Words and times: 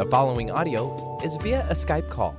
The 0.00 0.06
following 0.06 0.50
audio 0.50 1.18
is 1.22 1.36
via 1.36 1.60
a 1.68 1.74
Skype 1.74 2.08
call. 2.08 2.34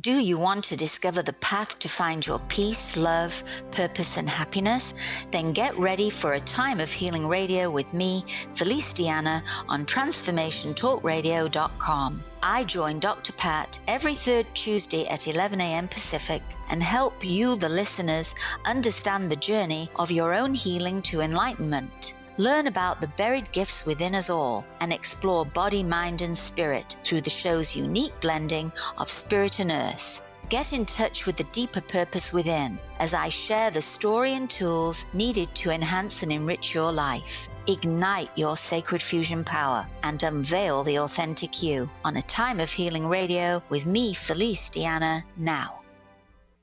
Do 0.00 0.12
you 0.12 0.38
want 0.38 0.64
to 0.64 0.74
discover 0.74 1.22
the 1.22 1.34
path 1.34 1.78
to 1.80 1.88
find 1.90 2.26
your 2.26 2.38
peace, 2.48 2.96
love, 2.96 3.44
purpose, 3.72 4.16
and 4.16 4.26
happiness? 4.26 4.94
Then 5.32 5.52
get 5.52 5.78
ready 5.78 6.08
for 6.08 6.32
a 6.32 6.40
time 6.40 6.80
of 6.80 6.90
healing 6.90 7.28
radio 7.28 7.68
with 7.68 7.92
me, 7.92 8.24
Felice 8.54 8.94
Diana, 8.94 9.44
on 9.68 9.84
TransformationTalkRadio.com. 9.84 12.24
I 12.42 12.64
join 12.64 13.00
Dr. 13.00 13.34
Pat 13.34 13.78
every 13.86 14.14
third 14.14 14.46
Tuesday 14.54 15.06
at 15.08 15.28
11 15.28 15.60
a.m. 15.60 15.88
Pacific 15.88 16.40
and 16.70 16.82
help 16.82 17.22
you, 17.22 17.56
the 17.56 17.68
listeners, 17.68 18.34
understand 18.64 19.30
the 19.30 19.36
journey 19.36 19.90
of 19.96 20.10
your 20.10 20.32
own 20.32 20.54
healing 20.54 21.02
to 21.02 21.20
enlightenment. 21.20 22.14
Learn 22.38 22.68
about 22.68 23.00
the 23.00 23.08
buried 23.08 23.50
gifts 23.50 23.84
within 23.84 24.14
us 24.14 24.30
all 24.30 24.64
and 24.78 24.92
explore 24.92 25.44
body, 25.44 25.82
mind, 25.82 26.22
and 26.22 26.38
spirit 26.38 26.96
through 27.02 27.22
the 27.22 27.30
show's 27.30 27.74
unique 27.74 28.14
blending 28.20 28.70
of 28.96 29.10
spirit 29.10 29.58
and 29.58 29.72
earth. 29.72 30.22
Get 30.48 30.72
in 30.72 30.86
touch 30.86 31.26
with 31.26 31.36
the 31.36 31.50
deeper 31.50 31.80
purpose 31.80 32.32
within 32.32 32.78
as 33.00 33.12
I 33.12 33.28
share 33.28 33.72
the 33.72 33.82
story 33.82 34.34
and 34.34 34.48
tools 34.48 35.06
needed 35.12 35.52
to 35.56 35.70
enhance 35.70 36.22
and 36.22 36.30
enrich 36.30 36.76
your 36.76 36.92
life. 36.92 37.48
Ignite 37.66 38.30
your 38.36 38.56
sacred 38.56 39.02
fusion 39.02 39.42
power 39.42 39.84
and 40.04 40.22
unveil 40.22 40.84
the 40.84 41.00
authentic 41.00 41.60
you 41.60 41.90
on 42.04 42.16
a 42.16 42.22
time 42.22 42.60
of 42.60 42.70
healing 42.70 43.08
radio 43.08 43.60
with 43.68 43.84
me, 43.84 44.14
Felice 44.14 44.70
Diana, 44.70 45.24
now. 45.36 45.80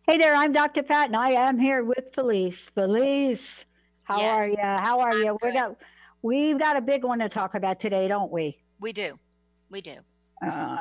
Hey 0.08 0.18
there, 0.18 0.36
I'm 0.36 0.54
Dr. 0.54 0.84
Pat, 0.84 1.08
and 1.08 1.18
I 1.18 1.32
am 1.32 1.60
here 1.60 1.84
with 1.84 2.14
Felice. 2.14 2.70
Felice, 2.70 3.66
how 4.06 4.20
Yes. 4.20 4.34
are 4.44 4.48
you? 4.48 4.58
How 4.58 5.00
are 5.00 5.10
I'm 5.12 5.24
you? 5.24 5.38
We 5.42 5.52
got 5.52 5.76
we've 6.22 6.58
got 6.60 6.76
a 6.78 6.82
big 6.82 7.04
one 7.04 7.20
to 7.20 7.30
talk 7.30 7.56
about 7.56 7.80
today, 7.80 8.08
don't 8.08 8.32
we? 8.32 8.58
We 8.80 8.94
do. 8.94 9.20
We 9.70 9.82
do. 9.82 9.98
Uh, 10.42 10.78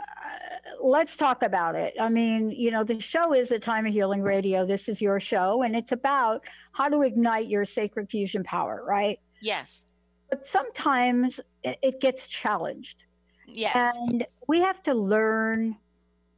let's 0.83 1.17
talk 1.17 1.43
about 1.43 1.75
it. 1.75 1.95
I 2.01 2.09
mean, 2.09 2.51
you 2.51 2.71
know, 2.71 2.85
the 2.85 3.01
show 3.01 3.33
is 3.35 3.51
a 3.51 3.59
time 3.59 3.87
of 3.87 3.93
healing 3.93 4.23
radio. 4.23 4.67
This 4.67 4.89
is 4.89 5.01
your 5.01 5.21
show, 5.21 5.63
and 5.63 5.75
it's 5.77 5.93
about 5.93 6.45
how 6.73 6.89
to 6.89 7.03
ignite 7.03 7.49
your 7.49 7.65
sacred 7.65 8.11
fusion 8.11 8.43
power, 8.45 8.83
right? 8.87 9.19
Yes. 9.41 9.87
But 10.31 10.47
sometimes 10.47 11.41
it 11.63 12.01
gets 12.01 12.27
challenged, 12.27 13.05
Yes. 13.47 13.97
and 13.97 14.27
we 14.49 14.61
have 14.61 14.83
to 14.85 14.95
learn 14.95 15.77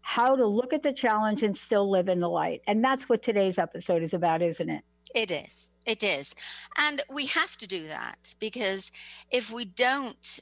how 0.03 0.37
to 0.37 0.47
look 0.47 0.73
at 0.73 0.83
the 0.83 0.93
challenge 0.93 1.43
and 1.43 1.57
still 1.57 1.91
live 1.91 2.09
in 2.09 2.21
the 2.21 2.29
light. 2.29 2.61
And 2.69 2.85
that's 2.85 3.09
what 3.09 3.23
today's 3.23 3.59
episode 3.59 4.03
is 4.03 4.15
about, 4.15 4.43
isn't 4.43 4.69
it? 4.71 4.85
It 5.15 5.31
is. 5.31 5.71
It 5.85 6.03
is. 6.03 6.35
And 6.77 7.03
we 7.09 7.27
have 7.27 7.57
to 7.59 7.67
do 7.67 7.87
that 7.89 8.35
because 8.39 8.91
if 9.31 9.53
we 9.53 9.65
don't 9.65 10.41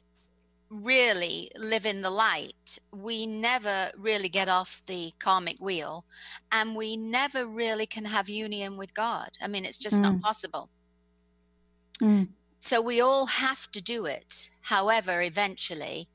really 0.70 1.50
live 1.56 1.86
in 1.86 2.02
the 2.02 2.10
light, 2.10 2.78
we 2.92 3.26
never 3.26 3.92
really 3.96 4.28
get 4.28 4.48
off 4.48 4.82
the 4.86 5.12
karmic 5.18 5.60
wheel 5.60 6.04
and 6.50 6.74
we 6.74 6.96
never 6.96 7.46
really 7.46 7.86
can 7.86 8.06
have 8.06 8.28
union 8.28 8.76
with 8.76 8.94
God. 8.94 9.30
I 9.40 9.46
mean, 9.46 9.64
it's 9.64 9.78
just 9.78 10.00
not 10.00 10.20
possible. 10.20 10.70
Mm. 12.02 12.28
So 12.58 12.80
we 12.80 13.00
all 13.00 13.26
have 13.26 13.70
to 13.72 13.82
do 13.82 14.06
it, 14.06 14.50
however, 14.62 15.20
eventually. 15.20 16.08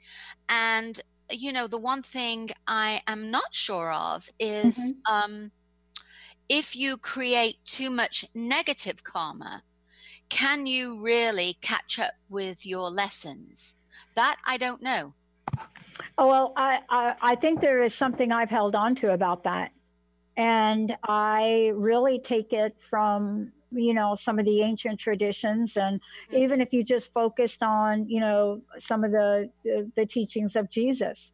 And, 0.50 1.00
you 1.30 1.54
know, 1.54 1.68
the 1.68 1.78
one 1.78 2.02
thing 2.02 2.50
I 2.68 3.02
am 3.06 3.30
not 3.30 3.54
sure 3.54 3.92
of 3.94 4.30
is 4.40 4.94
um, 5.10 5.52
if 6.50 6.76
you 6.76 6.98
create 6.98 7.64
too 7.64 7.90
much 7.92 8.26
negative 8.34 9.04
karma, 9.04 9.64
can 10.30 10.66
you 10.66 11.00
really 11.00 11.58
catch 11.62 12.00
up 12.00 12.14
with 12.28 12.66
your 12.66 12.90
lessons? 12.90 13.78
That 14.16 14.38
I 14.46 14.58
don't 14.58 14.82
know. 14.82 15.14
Oh, 16.18 16.28
well, 16.28 16.54
I, 16.56 16.82
I, 16.90 17.16
I 17.22 17.36
think 17.36 17.62
there 17.62 17.82
is 17.84 17.94
something 17.94 18.32
I've 18.32 18.50
held 18.50 18.76
on 18.76 18.96
to 18.96 19.14
about 19.14 19.44
that. 19.44 19.72
And 20.36 20.96
I 21.04 21.72
really 21.76 22.20
take 22.20 22.54
it 22.54 22.80
from, 22.80 23.52
you 23.72 23.94
know, 23.94 24.16
some 24.16 24.40
of 24.40 24.46
the 24.46 24.62
ancient 24.62 25.00
traditions. 25.00 25.78
And 25.78 26.02
Mhm. 26.30 26.40
even 26.40 26.62
if 26.62 26.74
you 26.74 26.84
just 26.84 27.12
focused 27.14 27.62
on, 27.62 28.08
you 28.10 28.20
know, 28.20 28.62
some 28.78 29.04
of 29.04 29.12
the, 29.12 29.50
the, 29.64 29.92
the 29.96 30.06
teachings 30.06 30.56
of 30.56 30.70
Jesus, 30.70 31.32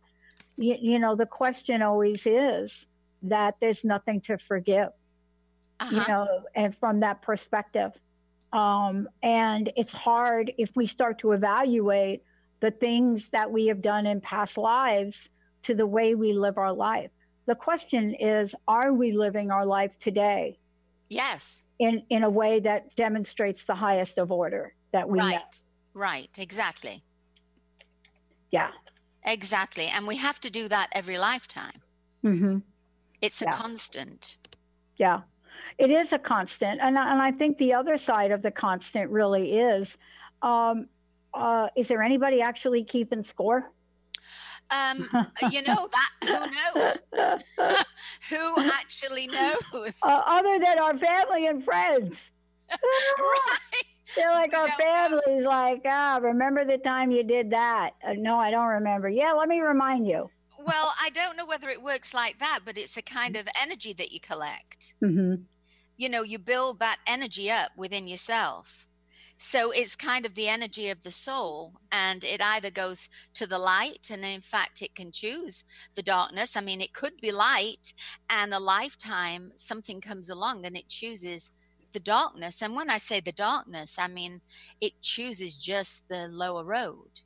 you, 0.58 0.76
you 0.80 1.00
know, 1.00 1.16
the 1.16 1.26
question 1.28 1.82
always 1.82 2.26
is 2.26 2.88
that 3.22 3.56
there's 3.60 3.84
nothing 3.84 4.22
to 4.22 4.38
forgive, 4.38 4.90
you 5.92 5.98
Uh-huh. 5.98 6.08
know, 6.08 6.44
and 6.56 6.76
from 6.76 7.02
that 7.02 7.22
perspective. 7.22 8.00
Um, 8.54 9.10
and 9.22 9.72
it's 9.76 9.94
hard 9.94 10.54
if 10.58 10.72
we 10.76 10.88
start 10.88 11.20
to 11.20 11.32
evaluate 11.34 12.24
the 12.62 12.72
things 12.72 13.30
that 13.30 13.52
we 13.52 13.68
have 13.68 13.82
done 13.82 14.06
in 14.06 14.22
past 14.22 14.58
lives 14.58 15.30
to 15.64 15.76
the 15.76 15.86
way 15.86 16.16
we 16.16 16.32
live 16.34 16.58
our 16.58 16.72
life. 16.74 17.12
The 17.48 17.56
question 17.56 18.14
is, 18.16 18.56
are 18.68 18.94
we 18.94 19.12
living 19.12 19.52
our 19.52 19.66
life 19.66 20.00
today 20.00 20.58
Yes. 21.10 21.64
in, 21.78 22.04
in 22.10 22.24
a 22.24 22.30
way 22.30 22.60
that 22.62 22.96
demonstrates 22.96 23.66
the 23.66 23.76
highest 23.76 24.18
of 24.18 24.32
order 24.32 24.74
that 24.92 25.10
we 25.10 25.20
right. 25.20 25.62
Right. 25.94 26.30
Exactly. 26.38 27.04
Yeah. 28.52 28.72
Exactly. 29.24 29.88
And 29.88 30.08
we 30.08 30.18
have 30.18 30.40
to 30.42 30.50
do 30.50 30.68
that 30.70 30.90
every 30.94 31.18
lifetime. 31.18 31.82
hmm 32.22 32.60
It's 33.22 33.42
a 33.42 33.46
Yeah. 33.46 33.52
constant. 33.52 34.38
Yeah. 34.98 35.22
It 35.78 35.92
is 35.92 36.14
a 36.14 36.20
constant. 36.20 36.80
And, 36.82 36.98
I- 36.98 37.12
and 37.12 37.22
I 37.22 37.32
think 37.32 37.58
the 37.58 37.74
other 37.74 37.98
side 37.98 38.32
of 38.32 38.42
the 38.42 38.52
constant 38.52 39.12
really 39.12 39.58
is 39.60 39.98
um, 40.42 40.88
uh, 41.34 41.68
is 41.76 41.88
there 41.88 42.02
anybody 42.02 42.42
actually 42.42 42.84
keeping 42.84 43.24
score? 43.24 43.72
Um, 44.72 45.10
you 45.52 45.62
know 45.62 45.90
that 45.92 46.12
who 46.24 46.80
knows? 46.80 47.84
who 48.30 48.56
actually 48.72 49.28
knows? 49.28 50.00
Uh, 50.04 50.22
other 50.26 50.60
than 50.60 50.80
our 50.80 50.98
family 50.98 51.48
and 51.48 51.64
friends. 51.64 52.32
right. 52.70 53.60
They're 54.16 54.32
like 54.32 54.52
We 54.54 54.58
our 54.58 54.68
don't 54.68 54.80
know. 54.80 54.86
families, 54.86 55.46
like, 55.46 55.82
ah, 55.86 56.20
remember 56.22 56.64
the 56.64 56.78
time 56.78 57.12
you 57.12 57.24
did 57.24 57.50
that? 57.52 57.92
Uh, 58.08 58.14
no, 58.14 58.38
I 58.38 58.50
don't 58.50 58.68
remember. 58.68 59.10
Yeah, 59.10 59.34
let 59.34 59.50
me 59.50 59.60
remind 59.60 60.08
you. 60.08 60.30
Well, 60.66 60.94
I 61.00 61.10
don't 61.10 61.38
know 61.38 61.46
whether 61.46 61.70
it 61.70 61.82
works 61.84 62.14
like 62.14 62.40
that, 62.40 62.62
but 62.66 62.78
it's 62.78 62.98
a 62.98 63.02
kind 63.02 63.36
of 63.36 63.48
energy 63.62 63.94
that 63.94 64.12
you 64.12 64.20
collect. 64.20 64.96
hmm 65.00 65.36
You 65.98 66.10
know, 66.10 66.24
you 66.24 66.40
build 66.40 66.80
that 66.80 67.00
energy 67.08 67.50
up 67.52 67.72
within 67.78 68.08
yourself. 68.08 68.88
So 69.38 69.72
it's 69.72 69.96
kind 69.98 70.26
of 70.26 70.34
the 70.34 70.48
energy 70.48 70.90
of 70.90 71.04
the 71.04 71.12
soul, 71.12 71.74
and 71.92 72.24
it 72.24 72.42
either 72.42 72.72
goes 72.72 73.10
to 73.34 73.46
the 73.46 73.60
light, 73.60 74.10
and 74.10 74.24
in 74.26 74.42
fact, 74.42 74.82
it 74.82 74.96
can 74.96 75.12
choose 75.12 75.66
the 75.96 76.02
darkness. 76.04 76.56
I 76.58 76.62
mean, 76.62 76.82
it 76.82 76.94
could 76.94 77.18
be 77.22 77.32
light, 77.32 77.94
and 78.30 78.54
a 78.54 78.60
lifetime, 78.60 79.52
something 79.58 80.00
comes 80.02 80.30
along 80.30 80.66
and 80.66 80.78
it 80.78 80.90
chooses 80.90 81.52
the 81.94 82.00
darkness. 82.00 82.62
And 82.62 82.76
when 82.76 82.90
I 82.90 82.98
say 82.98 83.20
the 83.22 83.32
darkness, 83.32 83.98
I 84.00 84.08
mean 84.08 84.42
it 84.82 85.02
chooses 85.02 85.56
just 85.58 86.08
the 86.10 86.28
lower 86.28 86.64
road. 86.64 87.22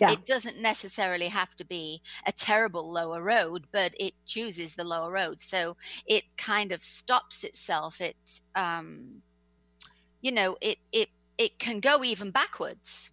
Yeah. 0.00 0.12
It 0.12 0.26
doesn't 0.26 0.60
necessarily 0.60 1.28
have 1.28 1.56
to 1.56 1.64
be 1.64 2.02
a 2.26 2.32
terrible 2.32 2.90
lower 2.92 3.22
road, 3.22 3.66
but 3.72 3.94
it 3.98 4.14
chooses 4.26 4.74
the 4.74 4.84
lower 4.84 5.10
road. 5.10 5.40
So 5.40 5.76
it 6.06 6.24
kind 6.36 6.72
of 6.72 6.82
stops 6.82 7.44
itself. 7.44 8.00
It, 8.00 8.40
um, 8.54 9.22
you 10.20 10.32
know, 10.32 10.56
it 10.60 10.78
it 10.92 11.10
it 11.38 11.58
can 11.58 11.80
go 11.80 12.02
even 12.04 12.30
backwards. 12.30 13.10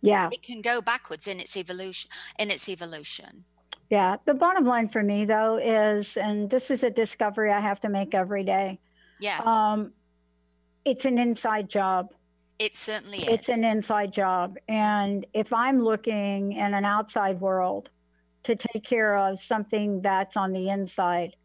Yeah, 0.00 0.30
It 0.32 0.42
can 0.42 0.60
go 0.62 0.80
backwards 0.80 1.26
in 1.26 1.40
its 1.40 1.56
evolution. 1.56 2.10
In 2.38 2.50
its 2.50 2.68
evolution. 2.68 3.44
yeah. 3.90 4.16
The 4.26 4.34
bottom 4.34 4.64
line 4.64 4.88
for 4.88 5.02
me, 5.02 5.24
though, 5.24 5.56
is, 5.58 6.16
and 6.16 6.50
this 6.50 6.70
is 6.70 6.84
a 6.84 6.90
discovery 6.90 7.50
I 7.52 7.60
have 7.60 7.80
to 7.80 7.88
make 7.88 8.14
every 8.14 8.44
day. 8.44 8.80
Yes, 9.18 9.42
Um, 9.44 9.94
it's 10.84 11.04
an 11.04 11.18
inside 11.18 11.68
job. 11.68 12.14
It 12.58 12.74
certainly 12.74 13.18
is. 13.18 13.28
It's 13.28 13.48
an 13.48 13.64
inside 13.64 14.12
job, 14.12 14.56
and 14.68 15.26
if 15.32 15.52
I'm 15.52 15.80
looking 15.80 16.52
in 16.52 16.74
an 16.74 16.84
outside 16.84 17.40
world 17.40 17.90
to 18.44 18.56
take 18.56 18.84
care 18.84 19.16
of 19.16 19.40
something 19.40 20.00
that's 20.02 20.36
on 20.36 20.52
the 20.52 20.68
inside, 20.70 21.36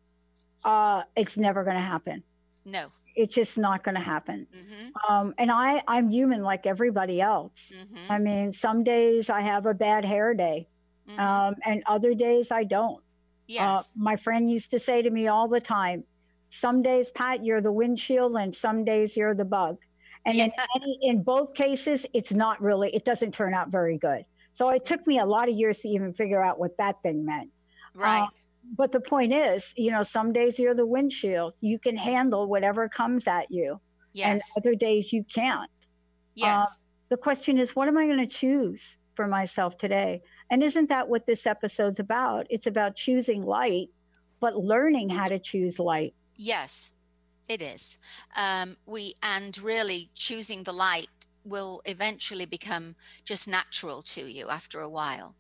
uh, 0.65 1.04
it's 1.15 1.38
never 1.38 1.63
going 1.63 1.75
to 1.75 1.81
happen. 1.81 2.24
no. 2.65 2.89
It's 3.15 3.36
just 3.36 3.60
not 3.60 3.83
going 3.83 3.94
to 3.94 4.01
happen. 4.01 4.48
hmm 4.51 4.88
Um, 5.07 5.36
and 5.38 5.51
I, 5.51 5.83
I'm 5.88 6.10
human 6.10 6.42
like 6.42 6.65
everybody 6.65 7.21
else. 7.21 7.71
hmm 7.71 7.98
I 8.09 8.18
mean, 8.18 8.51
some 8.51 8.83
days 8.83 9.30
I 9.30 9.42
have 9.42 9.68
a 9.68 9.74
bad 9.75 10.04
hair 10.04 10.33
day, 10.33 10.68
hmm 11.07 11.19
um, 11.19 11.54
and 11.63 11.83
other 11.86 12.16
days 12.16 12.50
I 12.51 12.63
don't. 12.63 13.04
yes. 13.48 13.62
Uh, 13.62 13.83
my 13.95 14.16
friend 14.16 14.50
used 14.50 14.71
to 14.71 14.80
say 14.80 15.04
to 15.04 15.12
me 15.12 15.27
all 15.27 15.48
the 15.48 15.62
time, 15.62 16.06
"Some 16.50 16.81
days, 16.81 17.12
Pat, 17.12 17.45
you're 17.45 17.62
the 17.62 17.71
windshield, 17.71 18.36
and 18.36 18.56
some 18.56 18.83
days 18.83 19.16
you're 19.16 19.36
the 19.36 19.45
bug." 19.45 19.77
And 20.25 20.38
in, 20.38 20.52
any, 20.75 20.98
in 21.02 21.22
both 21.24 21.54
cases, 21.54 22.06
it's 22.14 22.34
not 22.34 22.62
really. 22.62 22.94
It 22.96 23.04
doesn't 23.06 23.34
turn 23.34 23.54
out 23.54 23.70
very 23.70 23.98
good. 23.98 24.25
So 24.54 24.70
it 24.70 24.86
took 24.86 25.06
me 25.08 25.20
a 25.20 25.25
lot 25.25 25.50
of 25.50 25.56
years 25.56 25.80
to 25.80 25.90
even 25.90 26.14
figure 26.14 26.42
out 26.42 26.60
what 26.60 26.78
that 26.78 27.02
thing 27.04 27.25
meant. 27.25 27.50
right. 27.94 28.22
Um, 28.24 28.30
but 28.78 28.94
the 28.94 29.02
point 29.02 29.34
is, 29.34 29.74
you 29.75 29.92
know, 29.92 30.04
some 30.04 30.31
days 30.31 30.58
you're 30.58 30.74
the 30.74 30.86
windshield. 30.86 31.54
You 31.60 31.78
can 31.78 31.98
handle 31.98 32.48
whatever 32.48 32.88
comes 32.88 33.28
at 33.28 33.52
you, 33.52 33.81
Yes. 34.14 34.31
and 34.31 34.42
other 34.56 34.74
days 34.74 35.12
you 35.12 35.25
can't. 35.25 35.70
yes. 36.34 36.66
Um, 36.66 36.74
the 37.10 37.18
question 37.18 37.58
is, 37.58 37.76
what 37.76 37.90
am 37.90 37.98
I 37.98 38.06
going 38.06 38.19
to 38.19 38.28
choose? 38.28 38.98
for 39.16 39.28
myself 39.28 39.78
today. 39.78 40.22
And 40.50 40.64
isn't 40.64 40.90
that 40.90 41.08
what 41.08 41.28
this 41.28 41.46
episode's 41.46 42.00
about? 42.00 42.48
It's 42.50 42.66
about 42.66 42.96
choosing 42.96 43.44
light, 43.46 43.90
but 44.40 44.56
learning 44.58 45.10
how 45.10 45.28
to 45.28 45.38
choose 45.38 45.78
light. 45.78 46.16
Yes, 46.36 46.94
it 47.48 47.62
is. 47.62 47.98
Um, 48.36 48.78
we 48.86 49.16
and 49.22 49.57
really 49.57 50.10
choosing 50.16 50.63
the 50.63 50.72
light 50.72 51.10
will 51.44 51.81
eventually 51.86 52.45
become 52.45 52.95
just 53.25 53.48
natural 53.48 54.01
to 54.01 54.25
you 54.25 54.50
after 54.50 54.80
a 54.80 54.90
while. 54.90 55.36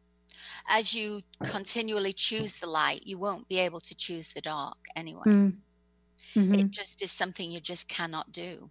As 0.67 0.93
you 0.93 1.21
continually 1.43 2.13
choose 2.13 2.59
the 2.59 2.67
light, 2.67 3.05
you 3.05 3.17
won't 3.17 3.47
be 3.47 3.59
able 3.59 3.79
to 3.79 3.95
choose 3.95 4.33
the 4.33 4.41
dark 4.41 4.77
anyway. 4.95 5.21
Mm. 5.25 5.53
Mm-hmm. 6.35 6.55
It 6.55 6.71
just 6.71 7.01
is 7.01 7.11
something 7.11 7.51
you 7.51 7.59
just 7.59 7.87
cannot 7.87 8.31
do. 8.31 8.69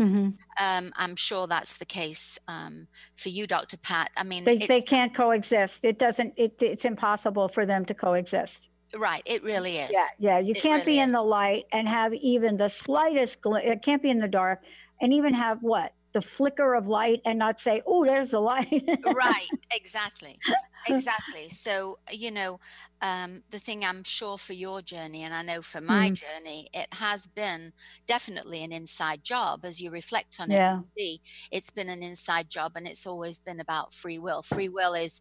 Mm-hmm. 0.00 0.28
Um, 0.64 0.92
I'm 0.96 1.16
sure 1.16 1.48
that's 1.48 1.78
the 1.78 1.84
case 1.84 2.38
um, 2.46 2.86
for 3.16 3.30
you, 3.30 3.46
Dr. 3.46 3.76
Pat. 3.78 4.10
I 4.16 4.22
mean, 4.22 4.44
They, 4.44 4.58
they 4.58 4.80
can't 4.80 5.12
coexist. 5.12 5.80
It 5.82 5.98
doesn't, 5.98 6.34
it, 6.36 6.62
it's 6.62 6.84
impossible 6.84 7.48
for 7.48 7.66
them 7.66 7.84
to 7.86 7.94
coexist. 7.94 8.67
Right. 8.96 9.22
It 9.26 9.42
really 9.42 9.78
is. 9.78 9.88
Yeah, 9.88 10.06
yeah. 10.18 10.38
You 10.38 10.54
It 10.54 10.66
can't 10.66 10.84
be 10.84 10.98
really 10.98 11.00
in 11.00 11.10
is. 11.10 11.12
the 11.12 11.22
light 11.22 11.64
and 11.72 11.88
have 11.88 12.12
even 12.14 12.56
the 12.56 12.68
slightest, 12.68 13.40
gl- 13.42 13.64
it 13.64 13.82
can't 13.82 14.02
be 14.02 14.10
in 14.10 14.18
the 14.18 14.28
dark 14.28 14.60
and 15.00 15.12
even 15.12 15.34
have 15.34 15.62
what? 15.62 15.92
The 16.12 16.20
flicker 16.22 16.74
of 16.74 16.86
light 16.88 17.20
and 17.24 17.38
not 17.38 17.60
say, 17.60 17.82
oh, 17.86 18.04
there's 18.04 18.30
the 18.30 18.40
light. 18.40 18.84
right 19.04 19.50
exactly 19.72 20.40
exactly 20.86 21.48
so 21.48 21.98
you 22.10 22.30
know 22.30 22.58
um, 23.02 23.42
the 23.50 23.58
thing 23.58 23.84
i'm 23.84 24.02
sure 24.04 24.38
for 24.38 24.52
your 24.52 24.80
journey 24.82 25.22
and 25.22 25.34
i 25.34 25.42
know 25.42 25.60
for 25.62 25.80
my 25.80 26.10
Mm. 26.10 26.10
journey 26.10 26.68
it 26.72 26.88
has 26.94 27.26
been 27.26 27.72
definitely 28.06 28.62
an 28.62 28.72
inside 28.72 29.22
job 29.22 29.64
as 29.64 29.80
you 29.80 29.90
reflect 29.90 30.36
on 30.40 30.50
it 30.50 30.62
Yeah. 30.62 30.82
you 30.96 31.18
it's 31.50 31.70
been 31.70 31.88
an 31.88 32.02
inside 32.02 32.50
job 32.50 32.72
and 32.76 32.86
it's 32.86 33.06
always 33.06 33.38
been 33.38 33.60
about 33.60 33.92
free 33.92 34.18
will 34.18 34.42
free 34.42 34.68
will 34.68 34.94
is 34.94 35.20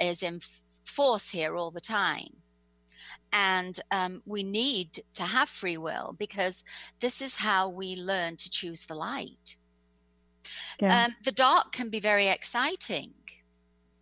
is 0.00 0.22
in 0.22 0.40
force 0.84 1.30
here 1.30 1.56
all 1.56 1.70
the 1.70 1.80
time 1.80 2.42
and 3.32 3.80
um, 3.90 4.22
we 4.26 4.42
need 4.42 5.02
to 5.14 5.22
have 5.24 5.48
free 5.48 5.76
will 5.76 6.14
because 6.18 6.64
this 7.00 7.20
is 7.22 7.36
how 7.38 7.68
we 7.68 7.96
learn 7.96 8.36
to 8.36 8.50
choose 8.50 8.86
the 8.86 8.94
light 8.94 9.58
Yeah. 10.80 11.04
um, 11.06 11.16
the 11.24 11.32
dark 11.32 11.72
can 11.72 11.88
be 11.90 12.00
very 12.00 12.28
exciting. 12.28 13.14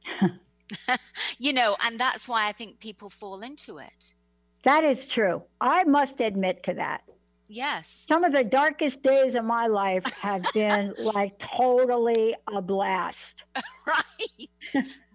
you 1.39 1.53
know, 1.53 1.77
and 1.85 1.99
that's 1.99 2.29
why 2.29 2.49
I 2.49 2.53
think 2.53 2.79
people 2.81 3.11
fall 3.11 3.43
into 3.43 3.79
it. 3.79 4.15
That 4.63 4.85
is 4.85 5.07
true. 5.07 5.43
I 5.61 5.85
must 5.85 6.21
admit 6.21 6.63
to 6.65 6.75
that. 6.75 7.03
Yes, 7.49 8.07
Some 8.09 8.25
of 8.25 8.33
the 8.33 8.43
darkest 8.43 9.03
days 9.03 9.37
of 9.37 9.45
my 9.45 9.69
life 9.69 10.05
have 10.21 10.43
been 10.53 10.93
like 10.99 11.39
totally 11.39 12.35
a 12.53 12.61
blast. 12.61 13.45
right, 13.87 14.51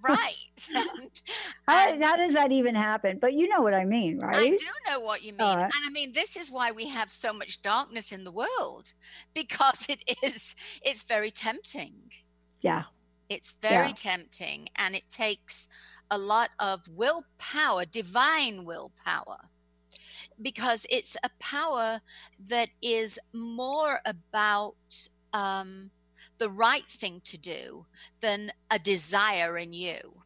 right. 0.01 0.36
And, 1.68 2.00
How, 2.01 2.07
how 2.07 2.15
does 2.18 2.33
that 2.33 2.51
even 2.51 2.75
happen? 2.75 3.18
But 3.19 3.33
you 3.33 3.48
know 3.48 3.62
what 3.62 3.74
I 3.74 3.86
mean, 3.86 4.19
right? 4.19 4.36
I 4.36 4.50
do 4.50 4.65
know 4.88 5.00
what 5.00 5.24
you 5.24 5.31
mean. 5.33 5.57
Right. 5.57 5.63
And 5.63 5.86
I 5.86 5.89
mean, 5.89 6.12
this 6.13 6.36
is 6.36 6.51
why 6.51 6.71
we 6.71 6.89
have 6.89 7.12
so 7.12 7.31
much 7.33 7.62
darkness 7.62 8.12
in 8.12 8.24
the 8.24 8.31
world 8.31 8.94
because 9.33 9.88
it 9.89 10.03
is, 10.24 10.56
it's 10.81 11.03
very 11.03 11.31
tempting. 11.31 12.12
Yeah. 12.62 12.83
It's 13.30 13.51
very 13.62 13.88
Yeah. 13.88 13.94
tempting 13.95 14.69
and 14.75 14.95
it 14.95 15.09
takes 15.09 15.68
a 16.09 16.18
lot 16.18 16.50
of 16.59 16.88
willpower, 16.89 17.86
divine 17.86 18.65
willpower, 18.65 19.50
because 20.42 20.86
it's 20.89 21.15
a 21.24 21.30
power 21.39 22.01
that 22.50 22.69
is 22.81 23.18
more 23.33 24.00
about 24.06 24.75
um, 25.33 25.92
the 26.41 26.49
right 26.49 26.88
thing 26.88 27.21
to 27.23 27.38
do 27.38 27.85
than 28.19 28.51
a 28.71 28.79
desire 28.79 29.59
in 29.59 29.73
you. 29.73 30.23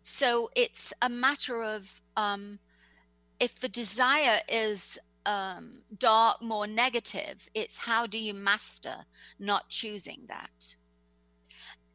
So 0.00 0.50
it's 0.56 0.94
a 1.02 1.10
matter 1.10 1.62
of 1.62 2.00
um, 2.16 2.58
if 3.38 3.60
the 3.60 3.68
desire 3.68 4.40
is 4.48 4.98
um, 5.26 5.82
dark, 5.98 6.40
more 6.40 6.66
negative, 6.66 7.50
it's 7.54 7.84
how 7.84 8.06
do 8.06 8.18
you 8.18 8.32
master 8.32 9.04
not 9.38 9.68
choosing 9.68 10.22
that? 10.28 10.76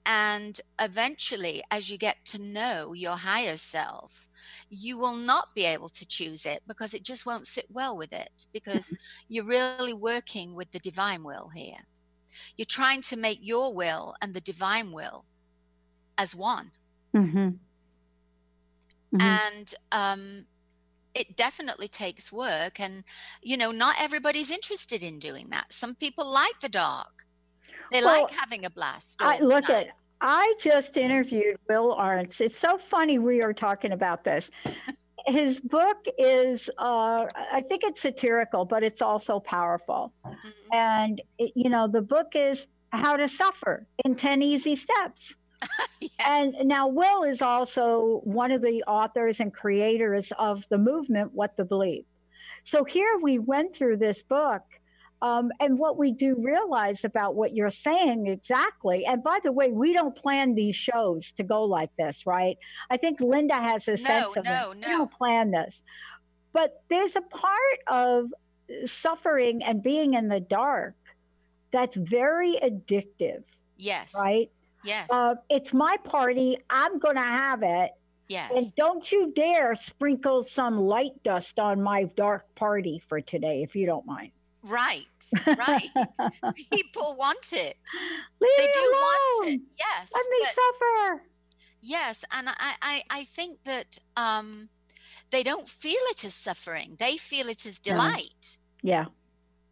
And 0.06 0.62
eventually, 0.80 1.63
as 1.72 1.89
you 1.89 1.98
get 1.98 2.24
to 2.25 2.38
know 2.38 2.94
your 2.94 3.18
higher 3.18 3.57
self, 3.57 4.30
you 4.69 4.95
will 5.00 5.16
not 5.16 5.56
be 5.56 5.66
able 5.66 5.89
to 5.89 6.06
choose 6.06 6.45
it 6.45 6.62
because 6.68 6.94
it 6.94 7.01
just 7.01 7.25
won't 7.25 7.48
sit 7.48 7.66
well 7.72 7.98
with 7.98 8.13
it 8.13 8.45
because 8.54 8.94
you're 9.28 9.44
really 9.44 9.92
working 9.92 10.54
with 10.54 10.72
the 10.72 10.80
divine 10.80 11.24
will 11.24 11.50
here. 11.56 11.88
You're 12.57 12.66
trying 12.66 13.01
to 13.01 13.18
make 13.18 13.39
your 13.42 13.74
will 13.74 14.16
and 14.22 14.34
the 14.34 14.42
divine 14.42 14.92
will 14.92 15.25
as 16.18 16.36
one. 16.36 16.72
Mm-hmm. 17.16 17.50
Mhm. 19.13 19.22
And 19.22 19.74
um, 19.92 20.45
it 21.13 21.36
definitely 21.36 21.88
takes 21.88 22.31
work. 22.31 22.80
And, 22.80 23.04
you 23.42 23.57
know, 23.57 23.72
not 23.72 23.95
everybody's 24.00 24.51
interested 24.51 25.04
in 25.04 25.19
doing 25.19 25.50
that. 25.50 25.72
Some 25.74 25.95
people 25.95 26.30
like 26.30 26.60
the 26.62 26.69
dark, 26.69 27.25
they 27.92 28.04
Well, 28.04 28.24
like 28.24 28.31
having 28.31 28.66
a 28.66 28.69
blast. 28.69 29.22
I 29.22 29.39
look 29.39 29.69
at 29.69 29.88
I 30.19 30.56
just 30.60 30.98
interviewed 30.98 31.57
Will 31.69 31.95
Arntz. 31.95 32.42
It's 32.42 32.57
so 32.57 32.78
funny 32.78 33.19
we 33.19 33.44
are 33.44 33.54
talking 33.54 33.92
about 33.92 34.24
this. 34.24 34.50
His 35.27 35.59
book 35.59 36.06
is 36.18 36.69
uh, 36.77 37.25
I 37.51 37.62
think 37.62 37.83
it's 37.83 38.01
satirical, 38.01 38.63
but 38.65 38.81
it's 38.83 39.01
also 39.01 39.39
powerful. 39.39 40.13
Mhm. 40.25 40.35
And 40.74 41.21
it, 41.38 41.51
you 41.56 41.69
know, 41.69 41.88
the 41.88 42.01
book 42.01 42.35
is 42.35 42.68
How 42.91 43.18
to 43.18 43.27
Suffer 43.27 43.85
in 44.06 44.15
10 44.15 44.41
Easy 44.41 44.75
Steps. 44.75 45.35
Yes. 46.00 46.12
And 46.27 46.53
now 46.68 46.88
Will 46.88 47.24
is 47.24 47.41
also 47.41 48.21
one 48.24 48.51
of 48.51 48.62
the 48.62 48.83
authors 48.88 49.39
and 49.39 49.51
creators 49.51 50.31
of 50.38 50.63
the 50.69 50.77
movement 50.77 51.33
What 51.33 51.57
the 51.57 51.63
Bleep. 51.65 52.06
So 52.63 52.83
here 52.83 53.18
we 53.21 53.39
went 53.39 53.75
through 53.75 53.97
this 53.97 54.21
book. 54.21 54.62
Um, 55.22 55.52
and 55.60 55.80
what 55.80 55.98
we 55.98 56.12
do 56.12 56.36
realize 56.40 57.04
about 57.04 57.36
what 57.36 57.56
you're 57.56 57.72
saying 57.72 58.28
exactly, 58.28 59.06
and 59.06 59.24
by 59.24 59.40
the 59.44 59.52
way, 59.52 59.72
we 59.72 59.92
don't 59.92 60.16
plan 60.16 60.54
these 60.54 60.75
shows 60.75 61.31
to 61.34 61.44
go 61.44 61.64
like 61.64 61.90
this, 61.96 62.28
right? 62.28 62.58
I 62.92 62.98
think 62.98 63.19
Linda 63.19 63.56
has 63.56 63.88
a 63.88 63.98
sense 63.98 64.36
of 64.38 64.46
no, 64.46 64.72
it. 64.72 64.78
We 64.78 64.81
don't 64.84 65.12
plan 65.12 65.52
this. 65.52 65.81
But 66.54 66.84
there's 66.90 67.16
a 67.16 67.22
part 67.22 67.80
of 67.88 68.28
suffering 68.86 69.64
and 69.64 69.81
being 69.81 70.14
in 70.14 70.28
the 70.28 70.40
dark 70.40 70.96
that's 71.72 71.96
very 71.96 72.58
addictive, 72.62 73.44
yes. 73.78 74.13
right? 74.16 74.52
Yes. 74.84 75.08
uh, 75.10 75.36
it's 75.50 75.74
my 75.74 75.98
party. 76.04 76.58
I'm 76.70 77.00
going 77.00 77.16
to 77.16 77.22
have 77.22 77.63
it. 77.63 77.91
yes. 78.27 78.51
And 78.56 78.74
don't 78.75 79.12
you 79.12 79.34
dare 79.34 79.75
sprinkle 79.75 80.44
some 80.44 80.80
light 80.80 81.24
dust 81.24 81.60
on 81.60 81.82
my 81.82 82.03
dark 82.15 82.53
party 82.56 83.00
for 83.00 83.20
today, 83.20 83.63
if 83.63 83.75
you 83.75 83.86
don't 83.86 84.06
mind. 84.06 84.32
Right. 84.67 85.07
Right. 85.45 85.89
People 86.74 87.15
want 87.17 87.53
it. 87.53 87.77
Leave 88.41 88.50
They 88.57 88.67
do 88.74 88.79
alone. 88.79 88.91
want 88.93 89.47
it. 89.50 89.62
Yes. 89.79 90.12
Let 90.13 90.25
me 90.31 90.45
suffer. 90.45 91.24
yes. 91.81 92.25
And 92.31 92.50
I, 92.50 92.74
I, 92.81 93.03
I 93.09 93.24
think 93.25 93.63
that 93.63 94.00
um, 94.15 94.69
they 95.31 95.43
don't 95.43 95.67
feel 95.67 96.01
it 96.12 96.24
as 96.25 96.33
suffering. 96.33 96.95
They 97.00 97.17
feel 97.17 97.47
it 97.50 97.65
as 97.65 97.79
delight. 97.79 98.57
Yeah. 98.81 99.05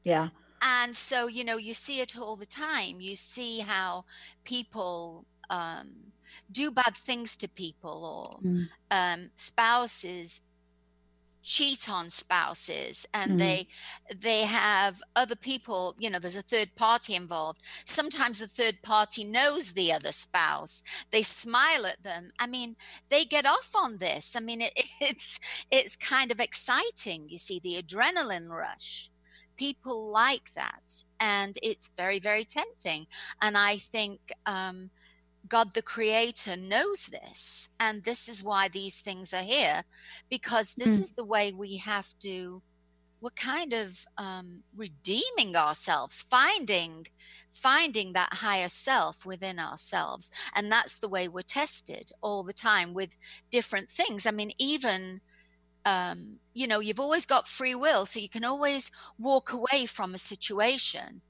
Yeah. 0.03 0.29
and 0.61 0.95
so 0.95 1.27
you 1.27 1.43
know 1.43 1.57
you 1.57 1.73
see 1.73 1.99
it 1.99 2.17
all 2.17 2.35
the 2.35 2.45
time 2.45 3.01
you 3.01 3.15
see 3.15 3.59
how 3.59 4.05
people 4.43 5.25
um, 5.49 5.87
do 6.51 6.69
bad 6.71 6.95
things 6.95 7.35
to 7.37 7.47
people 7.47 8.05
or 8.05 8.39
Mm. 8.47 8.67
um, 8.91 9.29
spouses 9.35 10.41
cheat 11.45 11.87
on 11.89 12.09
spouses 12.09 13.05
and 13.13 13.37
Mhm. 13.37 13.39
they 13.39 13.67
they 14.15 14.41
have 14.45 15.03
other 15.15 15.35
people 15.35 15.95
you 15.99 16.09
know 16.09 16.19
there's 16.19 16.35
a 16.35 16.41
third 16.41 16.75
party 16.75 17.13
involved. 17.15 17.61
Sometimes 17.85 18.39
the 18.39 18.47
third 18.47 18.81
party 18.81 19.23
knows 19.23 19.73
the 19.73 19.91
other 19.93 20.11
spouse. 20.11 20.81
They 21.11 21.21
smile 21.23 21.85
at 21.85 22.03
them. 22.03 22.31
I 22.39 22.47
mean 22.47 22.75
they 23.09 23.25
get 23.25 23.45
off 23.45 23.71
on 23.75 23.97
this. 23.99 24.35
I 24.35 24.39
mean 24.41 24.61
it, 24.61 24.73
it's 25.01 25.39
it's 25.71 25.95
kind 25.95 26.31
of 26.31 26.39
exciting 26.39 27.29
you 27.29 27.37
see 27.37 27.59
the 27.59 27.81
adrenaline 27.81 28.49
rush. 28.49 29.11
People 29.57 30.11
like 30.11 30.53
that 30.53 31.03
and 31.19 31.57
it's 31.63 31.89
very 31.95 32.19
very 32.19 32.43
tempting. 32.45 33.07
And 33.41 33.57
i 33.57 33.77
think 33.77 34.19
um, 34.45 34.89
god 35.47 35.73
the 35.73 35.81
creator 35.81 36.55
knows 36.57 37.07
this 37.07 37.69
and 37.79 38.03
this 38.03 38.27
is 38.27 38.43
why 38.43 38.67
these 38.67 38.99
things 38.99 39.33
are 39.33 39.43
here 39.43 39.83
because 40.29 40.75
this 40.75 40.97
Mm. 40.97 40.99
is 40.99 41.13
the 41.13 41.25
way 41.25 41.51
we 41.51 41.77
have 41.77 42.13
to 42.19 42.63
we're 43.21 43.29
kind 43.31 43.73
of 43.73 44.05
um, 44.17 44.63
redeeming 44.75 45.55
ourselves 45.55 46.21
finding 46.23 47.05
finding 47.53 48.13
that 48.13 48.35
higher 48.35 48.69
self 48.69 49.25
within 49.25 49.59
ourselves 49.59 50.31
and 50.55 50.71
that's 50.71 50.99
the 50.99 51.09
way 51.09 51.27
we're 51.27 51.41
tested 51.41 52.09
all 52.21 52.43
the 52.43 52.53
time 52.53 52.93
with 52.93 53.17
different 53.49 53.89
things 53.89 54.25
i 54.25 54.31
mean 54.31 54.51
even 54.59 55.21
um, 55.85 56.39
you 56.53 56.67
know 56.67 56.79
you've 56.79 56.99
always 56.99 57.25
got 57.25 57.47
free 57.47 57.75
will 57.75 58.05
so 58.05 58.19
you 58.19 58.29
can 58.29 58.43
always 58.43 58.91
walk 59.17 59.51
away 59.51 59.85
from 59.85 60.13
a 60.13 60.17
situation 60.19 61.21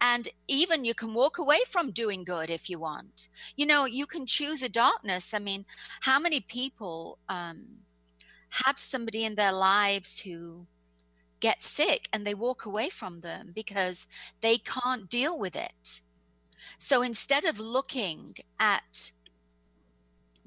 And 0.00 0.28
even 0.46 0.84
you 0.84 0.94
can 0.94 1.14
walk 1.14 1.38
away 1.38 1.60
from 1.66 1.90
doing 1.90 2.24
good 2.24 2.50
if 2.50 2.68
you 2.70 2.78
want. 2.78 3.28
You 3.56 3.66
know, 3.66 3.84
you 3.84 4.06
can 4.06 4.26
choose 4.26 4.62
a 4.62 4.68
darkness. 4.68 5.34
I 5.34 5.38
mean, 5.38 5.64
how 6.00 6.18
many 6.18 6.40
people 6.40 7.18
um, 7.28 7.64
have 8.50 8.78
somebody 8.78 9.24
in 9.24 9.34
their 9.34 9.52
lives 9.52 10.20
who 10.20 10.66
get 11.40 11.62
sick 11.62 12.08
and 12.12 12.26
they 12.26 12.34
walk 12.34 12.64
away 12.64 12.88
from 12.88 13.20
them 13.20 13.52
because 13.54 14.08
they 14.40 14.58
can't 14.58 15.08
deal 15.08 15.38
with 15.38 15.56
it? 15.56 16.00
So 16.76 17.02
instead 17.02 17.44
of 17.44 17.58
looking 17.58 18.34
at 18.60 19.12